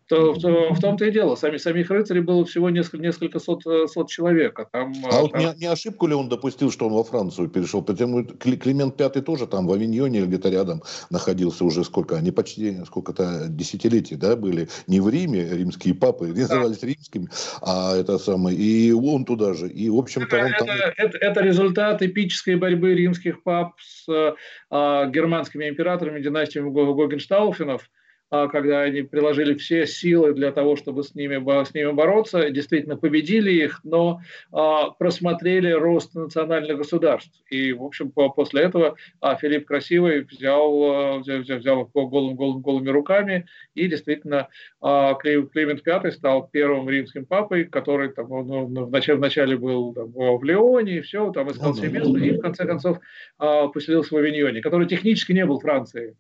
то, 0.10 0.34
в, 0.34 0.74
в 0.74 0.82
том-то 0.82 1.06
и 1.06 1.12
дело. 1.12 1.36
Сами, 1.36 1.58
самих 1.58 1.92
рыцарей 1.92 2.22
было 2.22 2.44
всего 2.44 2.72
несколько, 2.72 3.04
несколько 3.04 3.40
сот, 3.40 3.66
э, 3.68 3.86
сот 3.88 4.10
человек. 4.10 4.60
А, 4.60 4.66
там, 4.66 4.92
а 5.06 5.10
там... 5.10 5.22
вот 5.22 5.38
не, 5.38 5.54
не 5.60 5.66
ошибку 5.68 6.08
ли 6.08 6.16
он 6.16 6.30
допустил, 6.30 6.72
что 6.72 6.88
он 6.88 6.94
во 6.94 7.04
Францию 7.04 7.48
перешел? 7.48 7.84
Потому 7.84 8.26
Климент 8.26 8.98
Пятый 8.98 9.22
тоже 9.22 9.46
там 9.46 9.68
в 9.68 9.72
Авиньоне 9.72 10.26
где-то 10.26 10.50
рядом 10.50 10.82
находился 11.12 11.64
уже 11.64 11.84
сколько, 11.84 12.18
они 12.18 12.32
почти 12.32 12.84
сколько-то 12.86 13.46
десятилетий 13.50 14.16
да, 14.16 14.36
были. 14.36 14.68
Не 14.88 15.00
в 15.00 15.10
Риме, 15.10 15.48
римские 15.48 15.94
папы 15.94 16.30
не 16.30 16.42
назывались 16.42 16.80
да. 16.80 16.88
римскими, 16.88 17.28
а 17.62 17.96
это 17.96 18.18
самое, 18.18 18.58
и 18.58 18.92
он 18.92 19.26
туда 19.26 19.54
же. 19.54 19.70
И, 19.70 19.90
в 19.92 19.98
общем-то, 19.98 20.38
он 20.38 20.54
там... 20.58 20.70
Это, 20.70 20.94
это, 20.98 21.18
это 21.20 21.42
результат 21.42 22.02
эпической 22.02 22.56
борьбы 22.56 22.96
римских 22.96 23.44
пап 23.44 23.74
с 23.80 24.10
э, 24.10 25.12
германскими 25.12 25.70
императорами 25.70 26.20
династии 26.20 26.60
Гогенштауфенов 26.60 27.88
когда 28.30 28.82
они 28.82 29.02
приложили 29.02 29.56
все 29.56 29.88
силы 29.88 30.34
для 30.34 30.52
того, 30.52 30.76
чтобы 30.76 31.04
с 31.04 31.16
ними, 31.16 31.40
с 31.66 31.74
ними 31.74 31.92
бороться, 31.92 32.50
действительно 32.52 32.96
победили 32.96 33.52
их, 33.52 33.82
но 33.84 34.22
а, 34.52 34.92
просмотрели 34.92 35.72
рост 35.72 36.14
национальных 36.14 36.78
государств. 36.78 37.42
И, 37.50 37.74
в 37.74 37.84
общем, 37.84 38.12
после 38.12 38.64
этого 38.64 38.96
а, 39.20 39.36
Филипп 39.36 39.66
Красивый 39.66 40.22
взял, 40.22 41.20
взял, 41.20 41.40
взял 41.40 41.82
их 41.84 41.92
голым, 41.92 42.36
голым, 42.36 42.62
голыми 42.62 42.90
руками, 42.90 43.48
и 43.74 43.88
действительно 43.88 44.48
Климент 44.80 45.86
V 45.86 46.12
стал 46.12 46.48
первым 46.48 46.90
римским 46.90 47.26
папой, 47.26 47.66
который 47.66 48.10
там, 48.10 48.30
ну, 48.30 48.68
ну 48.68 48.86
вначале, 48.86 49.18
вначале 49.18 49.58
был 49.58 49.94
там, 49.94 50.12
в 50.12 50.44
Леоне, 50.44 50.98
и 50.98 51.02
все, 51.02 51.32
там 51.32 51.50
искал 51.52 51.74
себе 51.74 51.90
место, 51.90 52.18
и 52.20 52.38
в 52.38 52.42
конце 52.42 52.66
концов 52.66 53.00
поселился 53.38 54.14
в 54.14 54.18
Авиньоне, 54.18 54.62
который 54.62 54.88
технически 54.88 55.32
не 55.32 55.46
был 55.46 55.60
Францией 55.60 56.16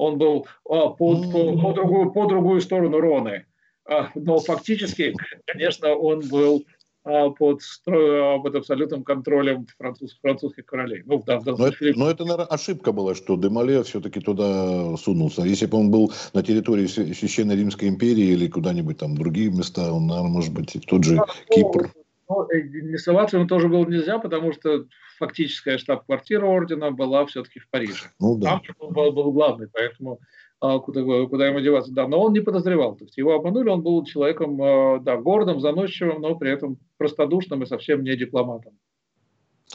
он 0.00 0.16
был 0.16 0.46
а, 0.68 0.88
по, 0.88 1.14
по, 1.30 1.56
по, 1.58 1.72
другую, 1.72 2.10
по 2.12 2.26
другую 2.26 2.60
сторону 2.60 3.00
Роны. 3.00 3.44
А, 3.84 4.08
но 4.14 4.38
фактически, 4.38 5.14
конечно, 5.46 5.94
он 5.94 6.26
был 6.28 6.64
а, 7.04 7.28
под, 7.30 7.60
под 7.84 8.54
абсолютным 8.54 9.04
контролем 9.04 9.66
француз, 9.78 10.18
французских 10.22 10.64
королей. 10.64 11.02
Ну, 11.04 11.22
да, 11.26 11.40
но, 11.44 11.66
это, 11.66 11.76
но 11.96 12.10
это, 12.10 12.24
наверное, 12.24 12.46
ошибка 12.46 12.92
была, 12.92 13.14
что 13.14 13.36
Демале 13.36 13.82
все-таки 13.82 14.20
туда 14.20 14.96
сунулся. 14.96 15.42
Если 15.42 15.66
бы 15.66 15.78
он 15.78 15.90
был 15.90 16.12
на 16.32 16.42
территории 16.42 16.86
Священной 16.86 17.56
Римской 17.56 17.88
империи 17.88 18.32
или 18.32 18.48
куда-нибудь 18.48 18.96
там 18.96 19.16
другие 19.16 19.50
места, 19.50 19.92
он, 19.92 20.06
наверное, 20.06 20.30
может 20.30 20.54
быть, 20.54 20.78
тот 20.86 21.04
же 21.04 21.16
да, 21.16 21.26
Кипр. 21.50 21.92
Но 22.30 22.46
не 22.52 22.96
соваться 22.96 23.36
ему 23.36 23.48
тоже 23.48 23.68
было 23.68 23.84
нельзя, 23.84 24.20
потому 24.20 24.52
что 24.52 24.86
фактическая 25.18 25.78
штаб-квартира 25.78 26.46
ордена 26.46 26.92
была 26.92 27.26
все-таки 27.26 27.58
в 27.58 27.68
Париже. 27.68 28.04
Ну, 28.20 28.36
да. 28.38 28.60
Там 28.64 28.76
он 28.78 28.92
был, 28.92 29.10
был 29.10 29.32
главный, 29.32 29.66
поэтому 29.66 30.20
а, 30.60 30.78
куда, 30.78 31.02
куда 31.26 31.48
ему 31.48 31.58
деваться. 31.58 31.92
Да, 31.92 32.06
но 32.06 32.20
он 32.20 32.32
не 32.32 32.38
подозревал. 32.38 32.94
То 32.94 33.04
есть 33.04 33.16
его 33.16 33.34
обманули, 33.34 33.68
он 33.68 33.82
был 33.82 34.04
человеком 34.04 34.62
а, 34.62 35.00
да, 35.00 35.16
гордым, 35.16 35.58
заносчивым, 35.58 36.20
но 36.20 36.36
при 36.36 36.52
этом 36.52 36.78
простодушным 36.98 37.64
и 37.64 37.66
совсем 37.66 38.04
не 38.04 38.14
дипломатом. 38.14 38.78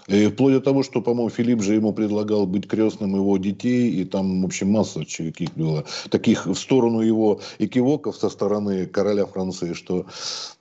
И 0.07 0.27
вплоть 0.27 0.53
до 0.53 0.61
того, 0.61 0.83
что, 0.83 1.01
по-моему, 1.01 1.29
Филипп 1.29 1.61
же 1.61 1.73
ему 1.73 1.93
предлагал 1.93 2.45
быть 2.45 2.67
крестным 2.67 3.15
его 3.15 3.37
детей, 3.37 3.89
и 3.89 4.05
там, 4.05 4.41
в 4.41 4.45
общем, 4.45 4.71
масса 4.71 4.99
каких 4.99 5.53
было. 5.55 5.85
Таких 6.09 6.45
в 6.45 6.55
сторону 6.55 7.01
его 7.01 7.39
экивоков 7.59 8.15
со 8.15 8.29
стороны 8.29 8.85
короля 8.85 9.25
Франции, 9.25 9.73
что, 9.73 10.05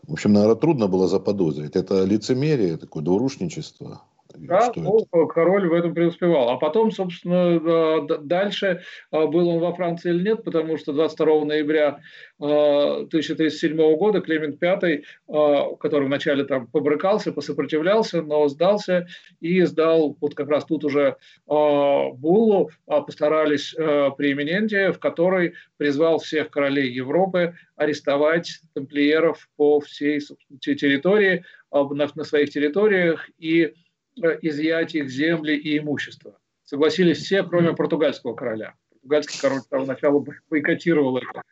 в 0.06 0.12
общем, 0.12 0.32
наверное, 0.32 0.56
трудно 0.56 0.86
было 0.86 1.08
заподозрить. 1.08 1.76
Это 1.76 2.04
лицемерие, 2.04 2.76
такое 2.76 3.02
двурушничество. 3.02 4.02
Да, 4.36 4.72
ну, 4.74 5.04
король 5.26 5.68
в 5.68 5.72
этом 5.72 5.94
преуспевал. 5.94 6.50
А 6.50 6.56
потом, 6.56 6.90
собственно, 6.90 8.06
дальше, 8.18 8.82
а, 9.10 9.26
был 9.26 9.48
он 9.48 9.60
во 9.60 9.74
Франции 9.74 10.10
или 10.10 10.28
нет, 10.30 10.44
потому 10.44 10.76
что 10.76 10.92
22 10.92 11.44
ноября 11.44 12.00
1037 12.38 13.80
а, 13.80 13.96
года 13.96 14.20
Климент 14.20 14.60
V, 14.60 15.02
а, 15.28 15.76
который 15.76 16.06
вначале 16.06 16.44
там 16.44 16.66
побрыкался, 16.66 17.32
посопротивлялся, 17.32 18.22
но 18.22 18.48
сдался 18.48 19.06
и 19.40 19.62
сдал 19.62 20.16
вот 20.20 20.34
как 20.34 20.48
раз 20.48 20.64
тут 20.64 20.84
уже 20.84 21.16
буллу, 21.46 22.70
постарались 22.86 23.74
при 23.74 24.32
Эминенте, 24.32 24.92
в 24.92 24.98
которой 24.98 25.54
призвал 25.76 26.18
всех 26.18 26.50
королей 26.50 26.90
Европы 26.90 27.54
арестовать 27.76 28.60
тамплиеров 28.74 29.48
по 29.56 29.80
всей 29.80 30.20
территории, 30.60 31.44
на, 31.72 32.24
своих 32.24 32.50
территориях 32.50 33.28
и 33.38 33.74
изъять 34.16 34.94
их 34.94 35.08
земли 35.10 35.56
и 35.56 35.78
имущество. 35.78 36.38
Согласились 36.64 37.18
все, 37.18 37.42
кроме 37.42 37.74
португальского 37.74 38.34
короля. 38.34 38.74
Португальский 38.90 39.40
король 39.40 39.60
с 39.60 39.68
самого 39.68 39.86
начала 39.86 40.24
бойкотировал 40.48 41.18
это. 41.18 41.42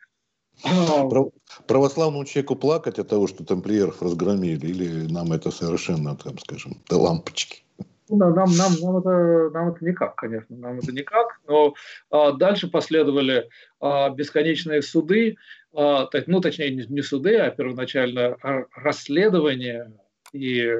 Православному 1.67 2.25
человеку 2.25 2.55
плакать 2.55 2.99
от 2.99 3.09
того, 3.09 3.27
что 3.27 3.43
тамплиеров 3.43 4.01
разгромили, 4.01 4.67
или 4.67 5.11
нам 5.11 5.33
это 5.33 5.51
совершенно, 5.51 6.15
там, 6.15 6.37
скажем, 6.37 6.81
до 6.89 6.97
лампочки? 6.97 7.63
Ну 8.09 8.17
нам, 8.17 8.55
нам, 8.55 8.73
нам, 8.81 8.97
это, 8.97 9.49
нам 9.53 9.69
это 9.69 9.85
никак, 9.85 10.15
конечно, 10.15 10.55
нам 10.55 10.77
это 10.77 10.91
никак. 10.91 11.39
Но 11.47 11.73
а, 12.11 12.33
дальше 12.33 12.67
последовали 12.67 13.49
а, 13.79 14.09
бесконечные 14.09 14.81
суды, 14.81 15.37
а, 15.73 16.07
ну, 16.27 16.41
точнее, 16.41 16.71
не, 16.71 16.85
не 16.85 17.01
суды, 17.01 17.37
а 17.37 17.49
первоначально 17.49 18.37
расследования 18.75 19.91
и 20.33 20.71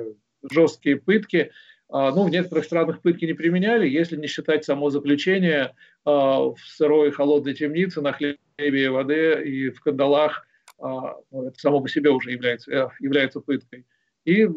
жесткие 0.43 0.97
пытки– 0.97 1.51
а, 1.61 1.72
ну, 1.93 2.23
в 2.23 2.31
некоторых 2.31 2.65
странах 2.65 3.01
пытки 3.01 3.25
не 3.25 3.33
применяли, 3.33 3.87
если 3.87 4.17
не 4.17 4.25
считать 4.25 4.65
само 4.65 4.89
заключение 4.89 5.75
а, 6.05 6.39
в 6.39 6.57
сырой 6.57 7.11
холодной 7.11 7.53
темнице 7.53 8.01
на 8.01 8.13
хлебе 8.13 8.39
и 8.57 8.87
воде 8.87 9.43
и 9.43 9.69
в 9.69 9.79
кандалах. 9.79 10.47
А, 10.79 11.17
ну, 11.29 11.49
это 11.49 11.59
само 11.59 11.81
по 11.81 11.87
себе 11.87 12.09
уже 12.09 12.31
является, 12.31 12.71
э, 12.71 12.89
является 12.99 13.41
пыткой. 13.41 13.85
И 14.25 14.49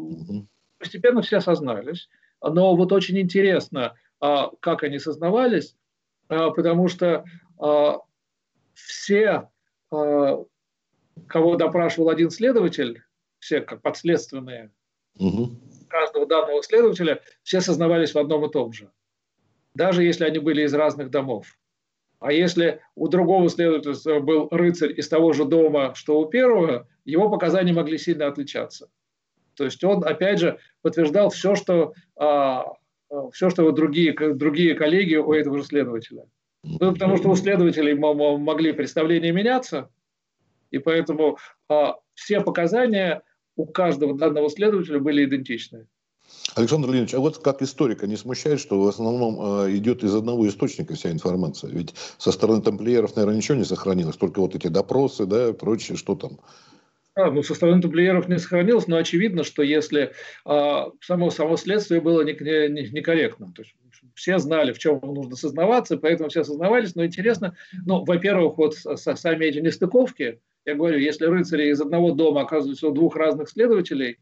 постепенно 0.79 1.21
все 1.21 1.37
осознались. 1.37 2.09
Но 2.41 2.75
вот 2.75 2.93
очень 2.93 3.19
интересно, 3.19 3.95
как 4.19 4.83
они 4.83 4.99
сознавались, 4.99 5.77
потому 6.29 6.89
что 6.89 7.25
все, 8.75 9.49
кого 9.91 11.57
допрашивал 11.57 12.11
один 12.11 12.31
следователь, 12.31 13.03
все 13.41 13.63
как 13.63 13.83
подследственные, 13.83 14.71
угу 15.19 15.57
каждого 15.89 16.27
данного 16.27 16.63
следователя 16.63 17.23
все 17.43 17.61
сознавались 17.61 18.15
в 18.15 18.19
одном 18.19 18.45
и 18.45 18.51
том 18.51 18.73
же, 18.73 18.91
даже 19.75 20.05
если 20.05 20.25
они 20.25 20.39
были 20.39 20.63
из 20.63 20.75
разных 20.75 21.11
домов. 21.11 21.47
А 22.19 22.33
если 22.33 22.81
у 22.95 23.09
другого 23.09 23.49
следователя 23.49 24.21
был 24.21 24.49
рыцарь 24.51 24.93
из 24.99 25.09
того 25.09 25.33
же 25.33 25.45
дома, 25.45 25.95
что 25.95 26.19
у 26.19 26.27
первого, 26.27 26.89
его 27.05 27.29
показания 27.29 27.73
могли 27.73 27.99
сильно 27.99 28.27
отличаться. 28.27 28.89
То 29.55 29.65
есть 29.65 29.83
он, 29.85 30.05
опять 30.05 30.39
же, 30.39 30.59
подтверждал 30.83 31.31
все, 31.31 31.55
что, 31.55 31.95
а, 32.17 32.67
все, 33.33 33.51
что 33.51 33.71
другие, 33.71 34.15
другие 34.35 34.75
коллеги 34.75 35.17
у 35.17 35.33
этого 35.33 35.59
же 35.59 35.65
следователя. 35.65 36.25
Ну, 36.63 36.93
потому 36.93 37.17
что 37.17 37.29
у 37.31 37.37
следователей 37.37 37.95
могли 37.95 38.73
представления 38.73 39.33
меняться, 39.33 39.91
и 40.71 40.79
поэтому 40.79 41.39
а, 41.69 41.97
все 42.15 42.41
показания 42.41 43.23
у 43.57 43.67
каждого 43.67 44.17
данного 44.17 44.49
следователя 44.51 45.01
были 45.01 45.25
идентичны. 45.25 45.87
Александр 46.55 46.89
Леонидович, 46.89 47.15
а 47.15 47.21
вот 47.21 47.39
как 47.39 47.63
историка 47.63 48.07
не 48.07 48.17
смущает, 48.17 48.61
что 48.61 48.81
в 48.81 48.89
основном 48.89 49.65
э, 49.67 49.77
идет 49.77 50.03
из 50.03 50.15
одного 50.15 50.49
источника 50.49 50.95
вся 50.95 51.11
информация? 51.11 51.71
Ведь 51.71 51.95
со 52.19 52.33
стороны 52.33 52.63
тамплиеров, 52.63 53.15
наверное, 53.15 53.37
ничего 53.37 53.59
не 53.59 53.65
сохранилось, 53.65 54.17
только 54.17 54.41
вот 54.41 54.55
эти 54.55 54.69
допросы, 54.69 55.27
да, 55.27 55.53
прочее, 55.53 55.97
что 55.97 56.17
там? 56.17 56.39
А, 57.15 57.31
ну, 57.31 57.43
со 57.43 57.55
стороны 57.55 57.81
тамплиеров 57.81 58.29
не 58.29 58.39
сохранилось, 58.39 58.89
но 58.89 58.97
очевидно, 58.97 59.45
что 59.45 59.63
если 59.63 60.13
а, 60.45 60.91
само, 61.01 61.31
само 61.31 61.57
следствие 61.57 62.01
было 62.01 62.23
некорректным, 62.23 63.53
то 63.53 63.63
есть 63.63 63.75
все 64.15 64.39
знали, 64.39 64.73
в 64.73 64.79
чем 64.79 65.01
нужно 65.03 65.37
сознаваться, 65.37 65.97
поэтому 65.97 66.29
все 66.29 66.43
сознавались, 66.43 66.95
но 66.95 67.05
интересно, 67.05 67.57
ну, 67.85 68.05
во-первых, 68.05 68.59
вот 68.59 68.75
сами 68.75 69.45
эти 69.45 69.59
нестыковки, 69.59 70.41
я 70.67 70.75
говорю, 70.75 70.99
если 70.99 71.27
рыцари 71.27 71.71
из 71.71 71.81
одного 71.81 72.11
дома 72.11 72.43
оказываются 72.43 72.89
у 72.89 72.93
двух 72.93 73.17
разных 73.17 73.49
следователей, 73.49 74.19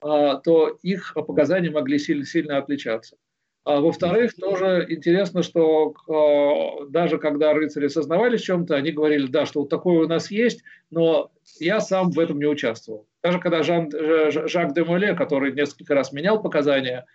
а, 0.00 0.36
то 0.36 0.68
их 0.82 1.12
показания 1.14 1.70
могли 1.70 1.98
сильно, 1.98 2.24
сильно 2.24 2.56
отличаться. 2.56 3.16
А 3.64 3.80
во-вторых, 3.80 4.34
тоже 4.34 4.86
интересно, 4.88 5.44
что 5.44 5.94
э, 6.08 6.86
даже 6.90 7.18
когда 7.18 7.52
рыцари 7.52 7.86
сознавались 7.86 8.40
в 8.40 8.44
чем-то, 8.44 8.74
они 8.74 8.90
говорили, 8.90 9.28
да, 9.28 9.46
что 9.46 9.60
вот 9.60 9.68
такое 9.68 10.04
у 10.04 10.08
нас 10.08 10.32
есть, 10.32 10.64
но 10.90 11.30
я 11.60 11.80
сам 11.80 12.10
в 12.10 12.18
этом 12.18 12.40
не 12.40 12.46
участвовал. 12.46 13.06
Даже 13.22 13.38
когда 13.38 13.62
Жан, 13.62 13.88
Жак 13.92 14.74
де 14.74 14.82
Моле, 14.82 15.14
который 15.14 15.52
несколько 15.52 15.94
раз 15.94 16.12
менял 16.12 16.42
показания, 16.42 17.06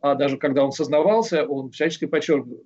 а 0.00 0.14
даже 0.14 0.36
когда 0.36 0.64
он 0.64 0.70
сознавался, 0.70 1.44
он 1.44 1.70
всячески 1.70 2.04
подчеркивал, 2.04 2.62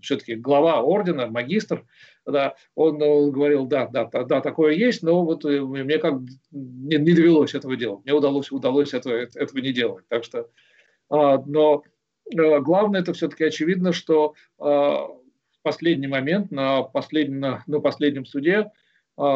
все-таки 0.00 0.34
глава 0.34 0.80
ордена, 0.82 1.26
магистр, 1.26 1.84
да, 2.26 2.54
он, 2.74 3.00
он 3.02 3.30
говорил, 3.30 3.66
да, 3.66 3.86
да, 3.86 4.04
да, 4.04 4.40
такое 4.40 4.74
есть, 4.74 5.02
но 5.02 5.24
вот 5.24 5.44
э, 5.44 5.60
мне 5.60 5.98
как 5.98 6.20
не, 6.50 6.96
не 6.96 7.12
довелось 7.12 7.54
этого 7.54 7.76
делать, 7.76 8.04
мне 8.04 8.12
удалось, 8.12 8.50
удалось 8.50 8.94
этого, 8.94 9.14
этого 9.14 9.58
не 9.58 9.72
делать. 9.72 10.04
Так 10.08 10.24
что, 10.24 10.48
а, 11.10 11.42
но 11.44 11.82
а, 12.36 12.60
главное 12.60 13.00
это 13.00 13.12
все-таки 13.12 13.44
очевидно, 13.44 13.92
что 13.92 14.34
а, 14.58 15.06
в 15.06 15.62
последний 15.62 16.06
момент, 16.06 16.50
на, 16.50 16.82
последнем, 16.82 17.40
на, 17.40 17.62
на 17.66 17.80
последнем 17.80 18.26
суде, 18.26 18.70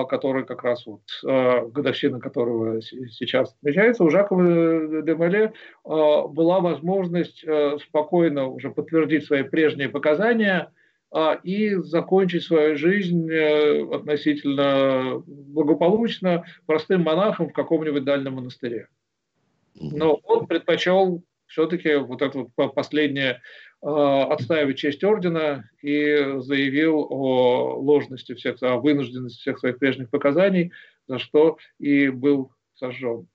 который 0.08 0.44
как 0.44 0.62
раз 0.62 0.86
вот 0.86 1.02
а, 1.26 1.66
годовщина 1.66 2.20
которого 2.20 2.80
сейчас 2.82 3.54
отмечается, 3.54 4.04
у 4.04 4.10
Жакова 4.10 5.02
де 5.02 5.14
Мале 5.14 5.52
а, 5.84 6.26
была 6.28 6.60
возможность 6.60 7.44
спокойно 7.86 8.46
уже 8.46 8.70
подтвердить 8.70 9.26
свои 9.26 9.42
прежние 9.42 9.88
показания 9.88 10.70
и 11.42 11.74
закончить 11.74 12.42
свою 12.42 12.74
жизнь 12.74 13.30
э, 13.30 13.84
относительно 13.94 15.22
благополучно 15.26 16.46
простым 16.64 17.02
монахом 17.02 17.50
в 17.50 17.52
каком-нибудь 17.52 18.04
дальнем 18.04 18.36
монастыре. 18.36 18.88
Но 19.74 20.14
он 20.24 20.46
предпочел 20.46 21.22
все-таки 21.48 21.96
вот 21.96 22.22
это 22.22 22.46
вот 22.56 22.74
последнее 22.74 23.42
Э, 23.71 23.71
отстаивать 23.82 24.78
честь 24.78 25.02
ордена 25.02 25.68
и 25.82 26.36
заявил 26.38 27.06
о 27.10 27.74
ложности 27.80 28.34
всех, 28.34 28.62
о 28.62 28.76
вынужденности 28.76 29.40
всех 29.40 29.58
своих 29.58 29.78
прежних 29.78 30.08
показаний, 30.08 30.72
за 31.08 31.18
что 31.18 31.58
и 31.80 32.08
был 32.08 32.52
сожжен. 32.74 33.26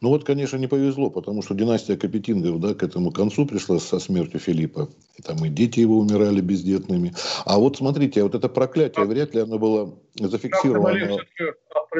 Ну 0.00 0.10
вот, 0.10 0.24
конечно, 0.24 0.56
не 0.56 0.66
повезло, 0.66 1.10
потому 1.10 1.42
что 1.42 1.54
династия 1.54 1.96
Капетингов 1.96 2.60
да, 2.60 2.74
к 2.74 2.82
этому 2.82 3.10
концу 3.10 3.46
пришла 3.46 3.78
со 3.78 3.98
смертью 3.98 4.40
Филиппа. 4.40 4.88
И 5.16 5.22
там 5.22 5.44
и 5.44 5.48
дети 5.48 5.80
его 5.80 5.98
умирали 5.98 6.40
бездетными. 6.40 7.14
А 7.44 7.58
вот 7.58 7.76
смотрите, 7.76 8.22
вот 8.22 8.34
это 8.34 8.48
проклятие, 8.48 9.06
вряд 9.06 9.34
ли 9.34 9.40
оно 9.40 9.58
было 9.58 9.98
зафиксировано. 10.14 11.18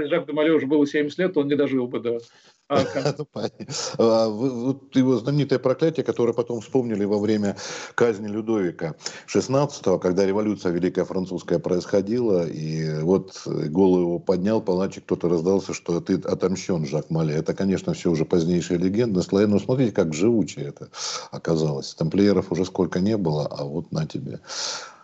Жак 0.05 0.27
де 0.27 0.33
Мале 0.33 0.53
уже 0.53 0.67
было 0.67 0.87
70 0.87 1.19
лет, 1.19 1.37
он 1.37 1.49
не 1.49 1.57
дожил 1.57 1.87
бы 1.87 2.01
до 2.01 2.21
а, 2.69 3.15
ну, 3.17 3.29
а, 3.99 4.29
вот 4.29 4.97
его 4.97 5.19
знаменитое 5.19 5.61
проклятие, 5.61 6.03
которое 6.03 6.33
потом 6.33 6.61
вспомнили 6.61 7.05
во 7.05 7.21
время 7.21 7.57
казни 7.95 8.27
Людовика 8.27 8.97
XVI, 9.33 10.01
когда 10.01 10.27
революция 10.27 10.73
Великая 10.73 11.05
Французская 11.05 11.61
происходила, 11.61 12.45
и 12.45 13.03
вот 13.03 13.41
голову 13.47 14.01
его 14.01 14.19
поднял, 14.19 14.61
палачик, 14.61 15.05
кто-то 15.05 15.29
раздался, 15.29 15.75
что 15.75 16.01
ты 16.01 16.15
отомщен, 16.15 16.87
Жак 16.87 17.09
Мале. 17.09 17.37
Это, 17.37 17.55
конечно, 17.55 17.95
все 17.95 18.11
уже 18.11 18.25
позднейшая 18.25 18.79
легенда. 18.79 19.23
Но 19.31 19.59
смотрите, 19.61 19.93
как 19.93 20.13
живучее 20.13 20.67
это 20.67 20.89
оказалось. 21.31 21.95
Тамплиеров 21.95 22.51
уже 22.51 22.65
сколько 22.65 22.99
не 23.07 23.17
было, 23.17 23.47
а 23.47 23.65
вот 23.65 23.93
на 23.93 24.07
тебе. 24.07 24.41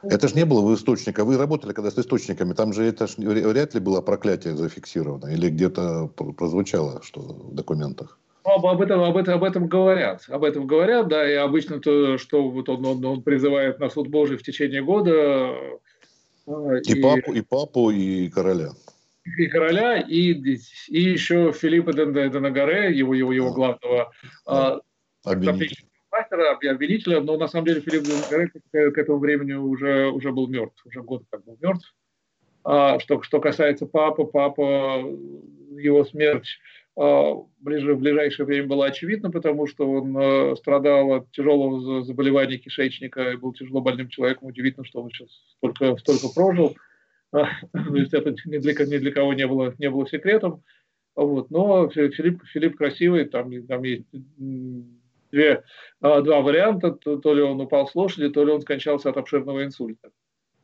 Это 0.02 0.28
же 0.28 0.34
не 0.34 0.44
было 0.44 0.60
в 0.60 0.74
источниках. 0.74 1.24
Вы 1.24 1.36
работали 1.36 1.72
когда 1.72 1.90
с 1.90 1.98
источниками. 1.98 2.54
Там 2.54 2.72
же 2.72 2.84
это 2.84 3.06
ж 3.06 3.14
вряд 3.18 3.74
ли 3.74 3.80
было 3.80 4.00
проклятие 4.00 4.56
зафиксировано. 4.56 5.28
Или 5.28 5.48
где-то 5.48 6.08
прозвучало 6.08 7.00
что 7.02 7.20
в 7.20 7.54
документах. 7.54 8.18
Об, 8.44 8.66
об, 8.66 8.80
этом, 8.80 9.00
об, 9.02 9.16
этом, 9.16 9.34
об 9.34 9.44
этом 9.44 9.68
говорят. 9.68 10.24
Об 10.28 10.42
этом 10.42 10.66
говорят, 10.66 11.06
да, 11.08 11.30
и 11.30 11.34
обычно 11.34 11.78
то, 11.78 12.18
что 12.18 12.50
вот 12.50 12.68
он, 12.68 12.84
он, 12.84 13.04
он 13.04 13.22
призывает 13.22 13.78
на 13.78 13.88
суд 13.88 14.08
Божий 14.08 14.36
в 14.36 14.42
течение 14.42 14.82
года. 14.82 15.54
А, 16.46 16.74
и, 16.84 16.92
и 16.92 17.00
папу, 17.00 17.32
и 17.32 17.40
папу, 17.40 17.90
и 17.90 18.28
короля. 18.28 18.70
И 19.38 19.46
короля, 19.46 20.00
и, 20.00 20.32
и 20.88 21.00
еще 21.00 21.52
Филиппа 21.52 21.92
Денагаре, 21.92 22.92
его, 22.98 23.14
его, 23.14 23.32
его 23.32 23.52
главного 23.52 24.10
да. 24.44 24.80
а, 25.24 25.34
мастера, 26.32 26.70
обвинителя, 26.70 27.20
но 27.20 27.36
на 27.36 27.48
самом 27.48 27.66
деле 27.66 27.80
Филипп 27.80 28.04
Дунгары 28.04 28.50
к 28.90 28.98
этому 28.98 29.18
времени 29.18 29.52
уже, 29.52 30.08
уже 30.08 30.32
был 30.32 30.48
мертв, 30.48 30.84
уже 30.86 31.02
год 31.02 31.24
как 31.30 31.44
был 31.44 31.56
мертв. 31.60 31.94
А, 32.64 32.98
что, 33.00 33.22
что 33.22 33.40
касается 33.40 33.86
папы, 33.86 34.24
папа, 34.24 35.02
его 35.76 36.04
смерть 36.04 36.46
ближе, 36.94 37.94
в 37.94 38.00
ближайшее 38.00 38.44
время 38.44 38.68
было 38.68 38.86
очевидно, 38.86 39.30
потому 39.30 39.66
что 39.66 39.90
он 39.90 40.56
страдал 40.58 41.12
от 41.14 41.30
тяжелого 41.30 42.04
заболевания 42.04 42.58
кишечника 42.58 43.30
и 43.30 43.36
был 43.36 43.54
тяжело 43.54 43.80
больным 43.80 44.08
человеком. 44.08 44.48
Удивительно, 44.48 44.84
что 44.84 45.02
он 45.02 45.10
сейчас 45.10 45.28
столько, 45.56 45.96
столько 45.96 46.28
прожил. 46.34 46.76
То 47.30 47.48
есть 47.94 48.12
это 48.12 48.34
ни 48.44 48.58
для, 48.58 48.72
ни 48.74 48.98
для 48.98 49.10
кого 49.10 49.32
не 49.32 49.46
было, 49.46 49.74
не 49.78 49.88
было 49.88 50.06
секретом. 50.06 50.62
Вот. 51.16 51.50
Но 51.50 51.88
Филипп, 51.88 52.42
Филипп 52.52 52.76
красивый, 52.76 53.24
там, 53.24 53.50
там 53.66 53.82
есть 53.84 54.04
две, 55.32 55.64
два 56.00 56.40
варианта. 56.40 56.92
То, 56.92 57.16
то 57.16 57.34
ли 57.34 57.42
он 57.42 57.60
упал 57.60 57.88
с 57.88 57.94
лошади, 57.94 58.28
то 58.28 58.44
ли 58.44 58.52
он 58.52 58.60
скончался 58.60 59.10
от 59.10 59.16
обширного 59.16 59.64
инсульта. 59.64 60.10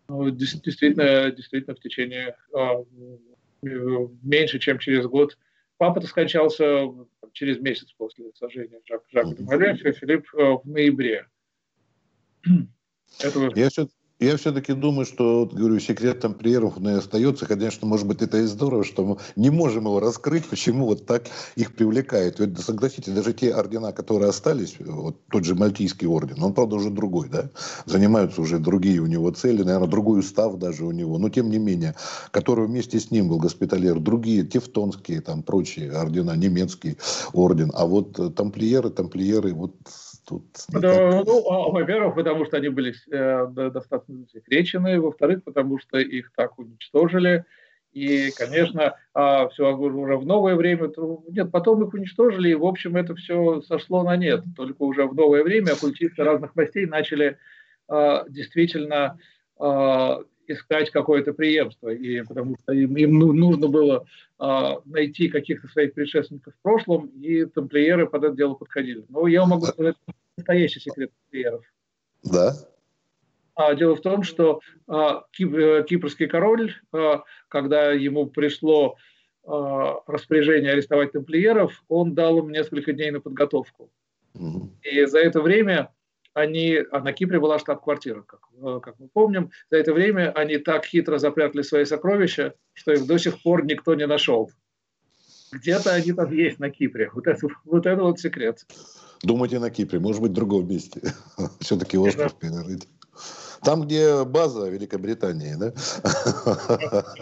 Ну, 0.08 0.30
действительно, 0.30 1.30
действительно 1.30 1.74
в 1.74 1.80
течение 1.80 2.36
а, 2.54 2.84
меньше, 3.62 4.58
чем 4.58 4.78
через 4.78 5.06
год. 5.06 5.36
Папа-то 5.76 6.06
скончался 6.06 6.86
через 7.32 7.58
месяц 7.60 7.92
после 7.96 8.32
сожжения 8.34 8.80
Жак, 8.84 9.02
Жака 9.12 9.34
Демаре, 9.34 9.74
Филипп 9.74 10.26
в 10.32 10.62
ноябре. 10.64 11.26
Это... 13.20 13.50
Я, 13.54 13.68
все, 13.68 13.86
я 14.20 14.36
все-таки 14.36 14.72
думаю, 14.72 15.06
что, 15.06 15.48
говорю, 15.50 15.78
секрет 15.78 16.20
тамплиеров 16.20 16.76
он 16.76 16.88
и 16.88 16.92
остается. 16.92 17.46
Конечно, 17.46 17.86
может 17.86 18.06
быть, 18.06 18.20
это 18.20 18.38
и 18.38 18.44
здорово, 18.44 18.84
что 18.84 19.04
мы 19.04 19.16
не 19.36 19.50
можем 19.50 19.84
его 19.84 20.00
раскрыть, 20.00 20.44
почему 20.46 20.86
вот 20.86 21.06
так 21.06 21.24
их 21.54 21.74
привлекает. 21.74 22.40
Ведь, 22.40 22.58
согласитесь, 22.58 23.12
даже 23.12 23.32
те 23.32 23.54
ордена, 23.54 23.92
которые 23.92 24.30
остались, 24.30 24.76
вот 24.80 25.16
тот 25.30 25.44
же 25.44 25.54
Мальтийский 25.54 26.08
орден, 26.08 26.42
он, 26.42 26.52
правда, 26.52 26.76
уже 26.76 26.90
другой, 26.90 27.28
да? 27.28 27.50
Занимаются 27.86 28.40
уже 28.40 28.58
другие 28.58 29.00
у 29.00 29.06
него 29.06 29.30
цели, 29.30 29.62
наверное, 29.62 29.88
другой 29.88 30.20
устав 30.20 30.56
даже 30.58 30.84
у 30.84 30.90
него. 30.90 31.18
Но, 31.18 31.28
тем 31.28 31.50
не 31.50 31.58
менее, 31.58 31.94
который 32.32 32.66
вместе 32.66 32.98
с 32.98 33.10
ним 33.10 33.28
был 33.28 33.38
госпитальер, 33.38 34.00
другие, 34.00 34.44
тевтонские, 34.44 35.20
там, 35.20 35.42
прочие 35.42 35.92
ордена, 35.92 36.36
немецкий 36.36 36.98
орден. 37.32 37.70
А 37.74 37.86
вот 37.86 38.18
э, 38.18 38.30
тамплиеры, 38.30 38.90
тамплиеры, 38.90 39.54
вот 39.54 39.76
Тут 40.28 40.44
ну, 40.72 41.50
а, 41.50 41.70
во-первых, 41.70 42.14
потому 42.14 42.44
что 42.44 42.58
они 42.58 42.68
были 42.68 42.94
э, 43.10 43.46
достаточно 43.70 44.18
засекречены, 44.24 45.00
во-вторых, 45.00 45.42
потому 45.44 45.78
что 45.78 45.98
их 45.98 46.32
так 46.36 46.58
уничтожили. 46.58 47.44
И, 47.92 48.30
конечно, 48.36 48.96
а, 49.14 49.48
все 49.48 49.74
уже 49.74 50.18
в 50.18 50.26
новое 50.26 50.54
время, 50.54 50.88
то, 50.88 51.24
нет, 51.28 51.50
потом 51.50 51.82
их 51.82 51.94
уничтожили, 51.94 52.50
и, 52.50 52.54
в 52.54 52.66
общем, 52.66 52.96
это 52.96 53.14
все 53.14 53.62
сошло 53.62 54.02
на 54.02 54.16
нет. 54.16 54.44
Только 54.54 54.82
уже 54.82 55.06
в 55.06 55.14
новое 55.14 55.42
время 55.42 55.72
оккультисты 55.72 56.22
разных 56.22 56.54
мастей 56.54 56.84
начали 56.84 57.38
а, 57.88 58.24
действительно 58.28 59.18
а, 59.58 60.22
искать 60.48 60.90
какое-то 60.90 61.32
преемство, 61.32 61.88
и 61.88 62.22
потому 62.22 62.56
что 62.62 62.72
им, 62.72 62.96
им 62.96 63.18
ну, 63.18 63.32
нужно 63.32 63.68
было 63.68 64.06
а, 64.38 64.80
найти 64.84 65.28
каких-то 65.28 65.68
своих 65.68 65.94
предшественников 65.94 66.54
в 66.54 66.62
прошлом, 66.62 67.06
и 67.08 67.44
тамплиеры 67.44 68.08
под 68.08 68.24
это 68.24 68.34
дело 68.34 68.54
подходили. 68.54 69.04
Но 69.08 69.26
я 69.26 69.44
могу 69.46 69.66
сказать 69.66 69.96
настоящий 70.36 70.80
секрет 70.80 71.10
тамплиеров. 71.22 71.64
Да. 72.24 72.54
А, 73.54 73.74
дело 73.74 73.96
в 73.96 74.00
том, 74.00 74.22
что 74.22 74.60
а, 74.86 75.24
кип, 75.32 75.54
э, 75.54 75.84
кипрский 75.88 76.28
король, 76.28 76.74
а, 76.92 77.24
когда 77.48 77.90
ему 77.92 78.26
пришло 78.26 78.96
а, 79.44 80.00
распоряжение 80.06 80.72
арестовать 80.72 81.12
тамплиеров, 81.12 81.82
он 81.88 82.14
дал 82.14 82.38
им 82.38 82.50
несколько 82.50 82.92
дней 82.92 83.10
на 83.10 83.20
подготовку. 83.20 83.90
Угу. 84.34 84.70
И 84.82 85.04
за 85.06 85.18
это 85.18 85.40
время 85.40 85.92
они, 86.38 86.78
а 86.90 87.00
на 87.00 87.12
Кипре 87.12 87.40
была 87.40 87.58
штаб-квартира, 87.58 88.22
как, 88.22 88.40
э, 88.62 88.80
как 88.82 88.98
мы 88.98 89.08
помним, 89.08 89.50
за 89.70 89.78
это 89.78 89.92
время 89.92 90.32
они 90.32 90.58
так 90.58 90.84
хитро 90.84 91.18
запрятали 91.18 91.62
свои 91.62 91.84
сокровища, 91.84 92.54
что 92.72 92.92
их 92.92 93.06
до 93.06 93.18
сих 93.18 93.42
пор 93.42 93.64
никто 93.64 93.94
не 93.94 94.06
нашел. 94.06 94.50
Где-то 95.52 95.94
они 95.94 96.12
там 96.12 96.32
есть 96.32 96.58
на 96.58 96.70
Кипре. 96.70 97.10
Вот 97.12 97.26
это 97.26 97.48
вот, 97.64 97.86
это 97.86 98.02
вот 98.02 98.20
секрет. 98.20 98.64
Думайте 99.22 99.58
на 99.58 99.70
Кипре, 99.70 99.98
может 99.98 100.22
быть, 100.22 100.32
в 100.32 100.34
другом 100.34 100.68
месте. 100.68 101.00
Все-таки 101.60 101.98
остров 101.98 102.34
перерыть. 102.38 102.88
Там, 103.64 103.82
где 103.82 104.24
база 104.24 104.68
Великобритании, 104.68 105.54
да? 105.58 105.72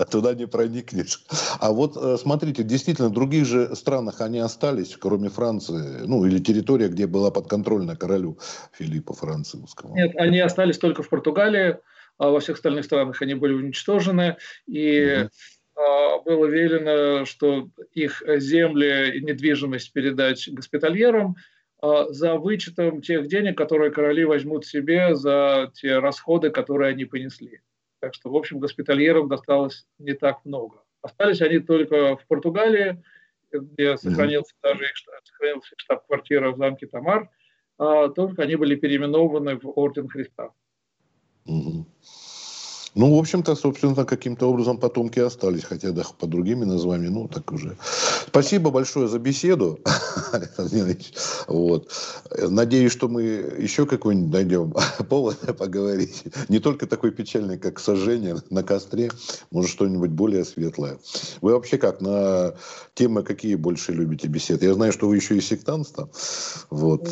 Туда 0.10 0.34
не 0.34 0.46
проникнешь. 0.46 1.24
А 1.60 1.72
вот 1.72 1.96
э, 1.96 2.18
смотрите, 2.18 2.62
действительно, 2.62 3.08
в 3.08 3.12
других 3.12 3.46
же 3.46 3.74
странах 3.74 4.20
они 4.20 4.38
остались, 4.38 4.96
кроме 4.96 5.30
Франции, 5.30 6.04
ну, 6.06 6.26
или 6.26 6.38
территория, 6.38 6.88
где 6.88 7.06
была 7.06 7.30
подконтрольна 7.30 7.96
королю 7.96 8.38
Филиппа 8.72 9.14
Французского. 9.14 9.94
Нет, 9.94 10.14
они 10.16 10.40
остались 10.40 10.78
только 10.78 11.02
в 11.02 11.08
Португалии, 11.08 11.78
а 12.18 12.28
во 12.28 12.40
всех 12.40 12.56
остальных 12.56 12.84
странах 12.84 13.22
они 13.22 13.34
были 13.34 13.54
уничтожены, 13.54 14.36
и 14.66 15.24
угу. 15.24 16.22
было 16.24 16.46
велено, 16.46 17.24
что 17.24 17.68
их 17.92 18.22
земли 18.26 19.16
и 19.16 19.24
недвижимость 19.24 19.92
передать 19.92 20.48
госпитальерам– 20.52 21.36
за 21.82 22.36
вычетом 22.36 23.02
тех 23.02 23.28
денег, 23.28 23.56
которые 23.56 23.90
короли 23.90 24.24
возьмут 24.24 24.64
себе 24.64 25.14
за 25.14 25.70
те 25.74 25.98
расходы, 25.98 26.50
которые 26.50 26.90
они 26.90 27.04
понесли. 27.04 27.60
Так 28.00 28.14
что, 28.14 28.30
в 28.30 28.36
общем, 28.36 28.58
госпитальеров 28.58 29.28
досталось 29.28 29.86
не 29.98 30.14
так 30.14 30.44
много. 30.44 30.82
Остались 31.02 31.40
они 31.40 31.58
только 31.58 32.16
в 32.16 32.26
Португалии, 32.26 33.02
где 33.52 33.96
сохранился 33.96 34.54
mm-hmm. 34.54 34.68
даже 34.68 34.84
их, 34.84 34.92
сохранился 35.24 35.74
штаб-квартира 35.76 36.50
в 36.50 36.56
замке 36.56 36.86
Тамар, 36.86 37.30
а, 37.78 38.08
только 38.08 38.42
они 38.42 38.56
были 38.56 38.74
переименованы 38.74 39.58
в 39.58 39.78
Орден 39.78 40.08
Христа. 40.08 40.50
Mm-hmm. 41.48 41.84
Ну, 42.96 43.14
в 43.14 43.18
общем-то, 43.18 43.54
собственно, 43.56 44.06
каким-то 44.06 44.46
образом 44.46 44.78
потомки 44.78 45.18
остались, 45.20 45.64
хотя 45.64 45.92
да, 45.92 46.02
по 46.18 46.26
другими 46.26 46.64
названиями, 46.64 47.12
ну, 47.12 47.28
так 47.28 47.52
уже. 47.52 47.76
Спасибо 48.26 48.70
большое 48.70 49.06
за 49.06 49.18
беседу, 49.18 49.78
Вот. 51.46 51.92
Надеюсь, 52.30 52.92
что 52.92 53.08
мы 53.08 53.22
еще 53.22 53.84
какой-нибудь 53.84 54.32
найдем 54.32 54.74
повод 55.10 55.38
поговорить. 55.58 56.24
Не 56.48 56.58
только 56.58 56.86
такой 56.86 57.10
печальный, 57.10 57.58
как 57.58 57.80
сожжение 57.80 58.36
на 58.48 58.62
костре, 58.62 59.10
может, 59.50 59.70
что-нибудь 59.70 60.10
более 60.10 60.46
светлое. 60.46 60.98
Вы 61.42 61.52
вообще 61.52 61.76
как, 61.76 62.00
на 62.00 62.54
темы 62.94 63.22
какие 63.22 63.56
больше 63.56 63.92
любите 63.92 64.26
беседы? 64.26 64.64
Я 64.64 64.72
знаю, 64.72 64.92
что 64.92 65.06
вы 65.06 65.16
еще 65.16 65.36
и 65.36 65.42
сектантством 65.42 66.10
вот, 66.70 67.04
ну, 67.04 67.10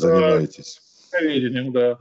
занимаетесь. 0.00 0.80
Проверением, 1.10 1.72
да. 1.72 1.98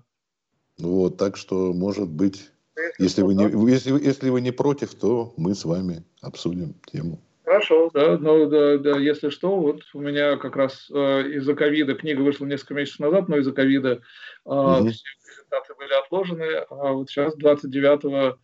Вот, 0.78 1.18
так 1.18 1.36
что, 1.36 1.74
может 1.74 2.08
быть, 2.08 2.52
если 2.98 3.22
вы, 3.22 3.36
не, 3.36 3.72
если, 3.72 3.92
если 3.92 4.30
вы 4.30 4.42
не 4.42 4.52
против, 4.52 4.96
то 4.96 5.34
мы 5.38 5.56
с 5.56 5.66
вами 5.66 6.04
обсудим 6.22 6.76
тему. 6.86 7.20
Хорошо, 7.44 7.92
да, 7.94 8.18
но 8.18 8.48
да, 8.48 8.78
да, 8.80 8.98
если 8.98 9.30
что, 9.30 9.56
вот 9.56 9.82
у 9.94 10.02
меня 10.02 10.36
как 10.38 10.56
раз 10.56 10.90
э, 10.92 11.30
из-за 11.34 11.54
ковида 11.54 11.94
книга 11.94 12.22
вышла 12.22 12.46
несколько 12.46 12.74
месяцев 12.74 13.00
назад, 13.02 13.30
но 13.30 13.38
из-за 13.38 13.52
ковида 13.52 13.90
э, 13.92 14.00
угу. 14.46 14.90
все 14.90 15.04
презентации 15.24 15.74
были 15.78 15.94
отложены, 15.94 16.66
а 16.70 16.94
вот 16.94 17.10
сейчас 17.10 17.36
29 17.36 18.36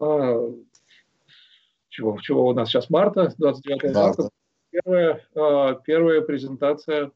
э, 0.00 0.52
чего, 1.88 2.18
чего 2.20 2.48
у 2.48 2.52
нас 2.52 2.68
сейчас 2.68 2.90
марта, 2.90 3.32
29 3.38 3.94
марта, 3.94 4.22
марта 4.22 4.30
первая, 4.70 5.24
э, 5.34 5.80
первая 5.84 6.20
презентация 6.20 7.12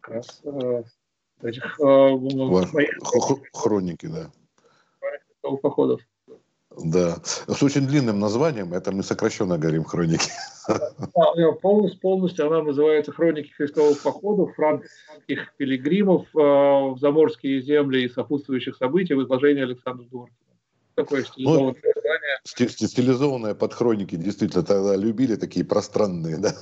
как 0.00 0.14
раз 0.14 0.40
э, 0.44 0.84
этих 1.42 1.80
э, 1.80 1.84
моих... 1.84 2.90
Хроники, 3.52 4.06
да 4.06 4.30
походов. 5.60 6.00
Да, 6.82 7.18
с 7.24 7.62
очень 7.62 7.86
длинным 7.86 8.18
названием, 8.18 8.74
это 8.74 8.90
мы 8.90 9.02
сокращенно 9.02 9.58
говорим 9.58 9.84
хроники. 9.84 10.28
Да, 10.66 11.52
полностью, 11.60 12.00
полностью 12.00 12.46
она 12.46 12.62
называется 12.62 13.12
«Хроники 13.12 13.52
крестовых 13.56 14.02
походов 14.02 14.54
франкских 14.54 15.54
пилигримов 15.56 16.26
э, 16.34 16.38
в 16.38 16.96
заморские 16.98 17.60
земли 17.60 18.04
и 18.04 18.08
сопутствующих 18.08 18.76
событий» 18.76 19.14
в 19.14 19.22
изложении 19.22 19.62
Александра 19.62 20.04
Дворкина. 20.06 20.38
Такое 20.94 21.24
стилизованное 21.24 21.74
ну, 21.82 21.92
название. 21.94 22.38
Стилизованное 22.88 23.54
под 23.54 23.74
хроники, 23.74 24.16
действительно, 24.16 24.64
тогда 24.64 24.96
любили 24.96 25.36
такие 25.36 25.64
пространные, 25.64 26.38
да? 26.38 26.54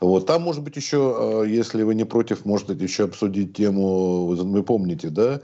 Вот. 0.00 0.26
Там, 0.26 0.42
может 0.42 0.62
быть, 0.62 0.76
еще, 0.76 1.42
э, 1.44 1.48
если 1.48 1.82
вы 1.82 1.94
не 1.94 2.04
против, 2.04 2.44
может 2.44 2.70
еще 2.80 3.04
обсудить 3.04 3.54
тему, 3.54 4.26
вы 4.26 4.62
помните, 4.62 5.08
да, 5.08 5.40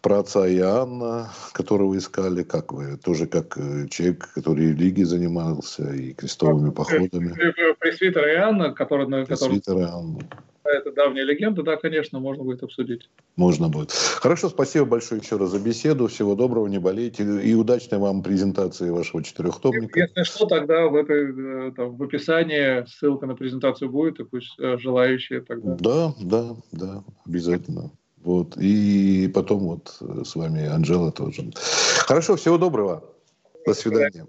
про 0.00 0.20
отца 0.20 0.48
Иоанна, 0.48 1.30
которого 1.52 1.96
искали, 1.96 2.42
как 2.42 2.72
вы, 2.72 2.96
тоже 2.96 3.26
как 3.26 3.56
э, 3.58 3.88
человек, 3.88 4.30
который 4.34 4.68
религией 4.68 5.04
занимался 5.04 5.92
и 5.92 6.12
крестовыми 6.12 6.70
походами. 6.70 7.34
Пресвитер 7.78 8.28
Иоанна, 8.28 8.72
который... 8.72 9.26
Пресвитер 9.26 9.78
Иоанна. 9.78 10.20
Это 10.68 10.92
давняя 10.92 11.24
легенда, 11.24 11.62
да, 11.62 11.76
конечно, 11.76 12.18
можно 12.18 12.44
будет 12.44 12.62
обсудить. 12.62 13.08
Можно 13.36 13.68
будет. 13.68 13.90
Хорошо, 13.92 14.48
спасибо 14.48 14.86
большое 14.86 15.20
еще 15.20 15.36
раз 15.36 15.50
за 15.50 15.58
беседу. 15.58 16.06
Всего 16.08 16.34
доброго, 16.34 16.66
не 16.66 16.78
болейте. 16.78 17.24
И 17.42 17.54
удачной 17.54 17.98
вам 17.98 18.22
презентации 18.22 18.90
вашего 18.90 19.22
четырехтомника. 19.22 20.00
Если 20.00 20.22
что, 20.24 20.46
тогда 20.46 20.86
в, 20.86 20.94
этой, 20.94 21.68
э, 21.68 21.72
там, 21.72 21.96
в 21.96 22.02
описании 22.02 22.86
ссылка 22.86 23.26
на 23.26 23.34
презентацию 23.34 23.90
будет, 23.90 24.20
и 24.20 24.24
пусть 24.24 24.58
э, 24.58 24.76
желающие 24.78 25.40
тогда. 25.40 25.76
Да, 25.78 26.14
да, 26.20 26.56
да, 26.72 27.04
обязательно. 27.24 27.90
Вот. 28.22 28.56
И 28.56 29.30
потом 29.34 29.60
вот 29.60 29.96
с 30.00 30.34
вами 30.34 30.66
Анжела 30.66 31.12
тоже. 31.12 31.50
Хорошо, 32.06 32.36
всего 32.36 32.58
доброго. 32.58 33.04
До 33.64 33.74
свидания. 33.74 34.26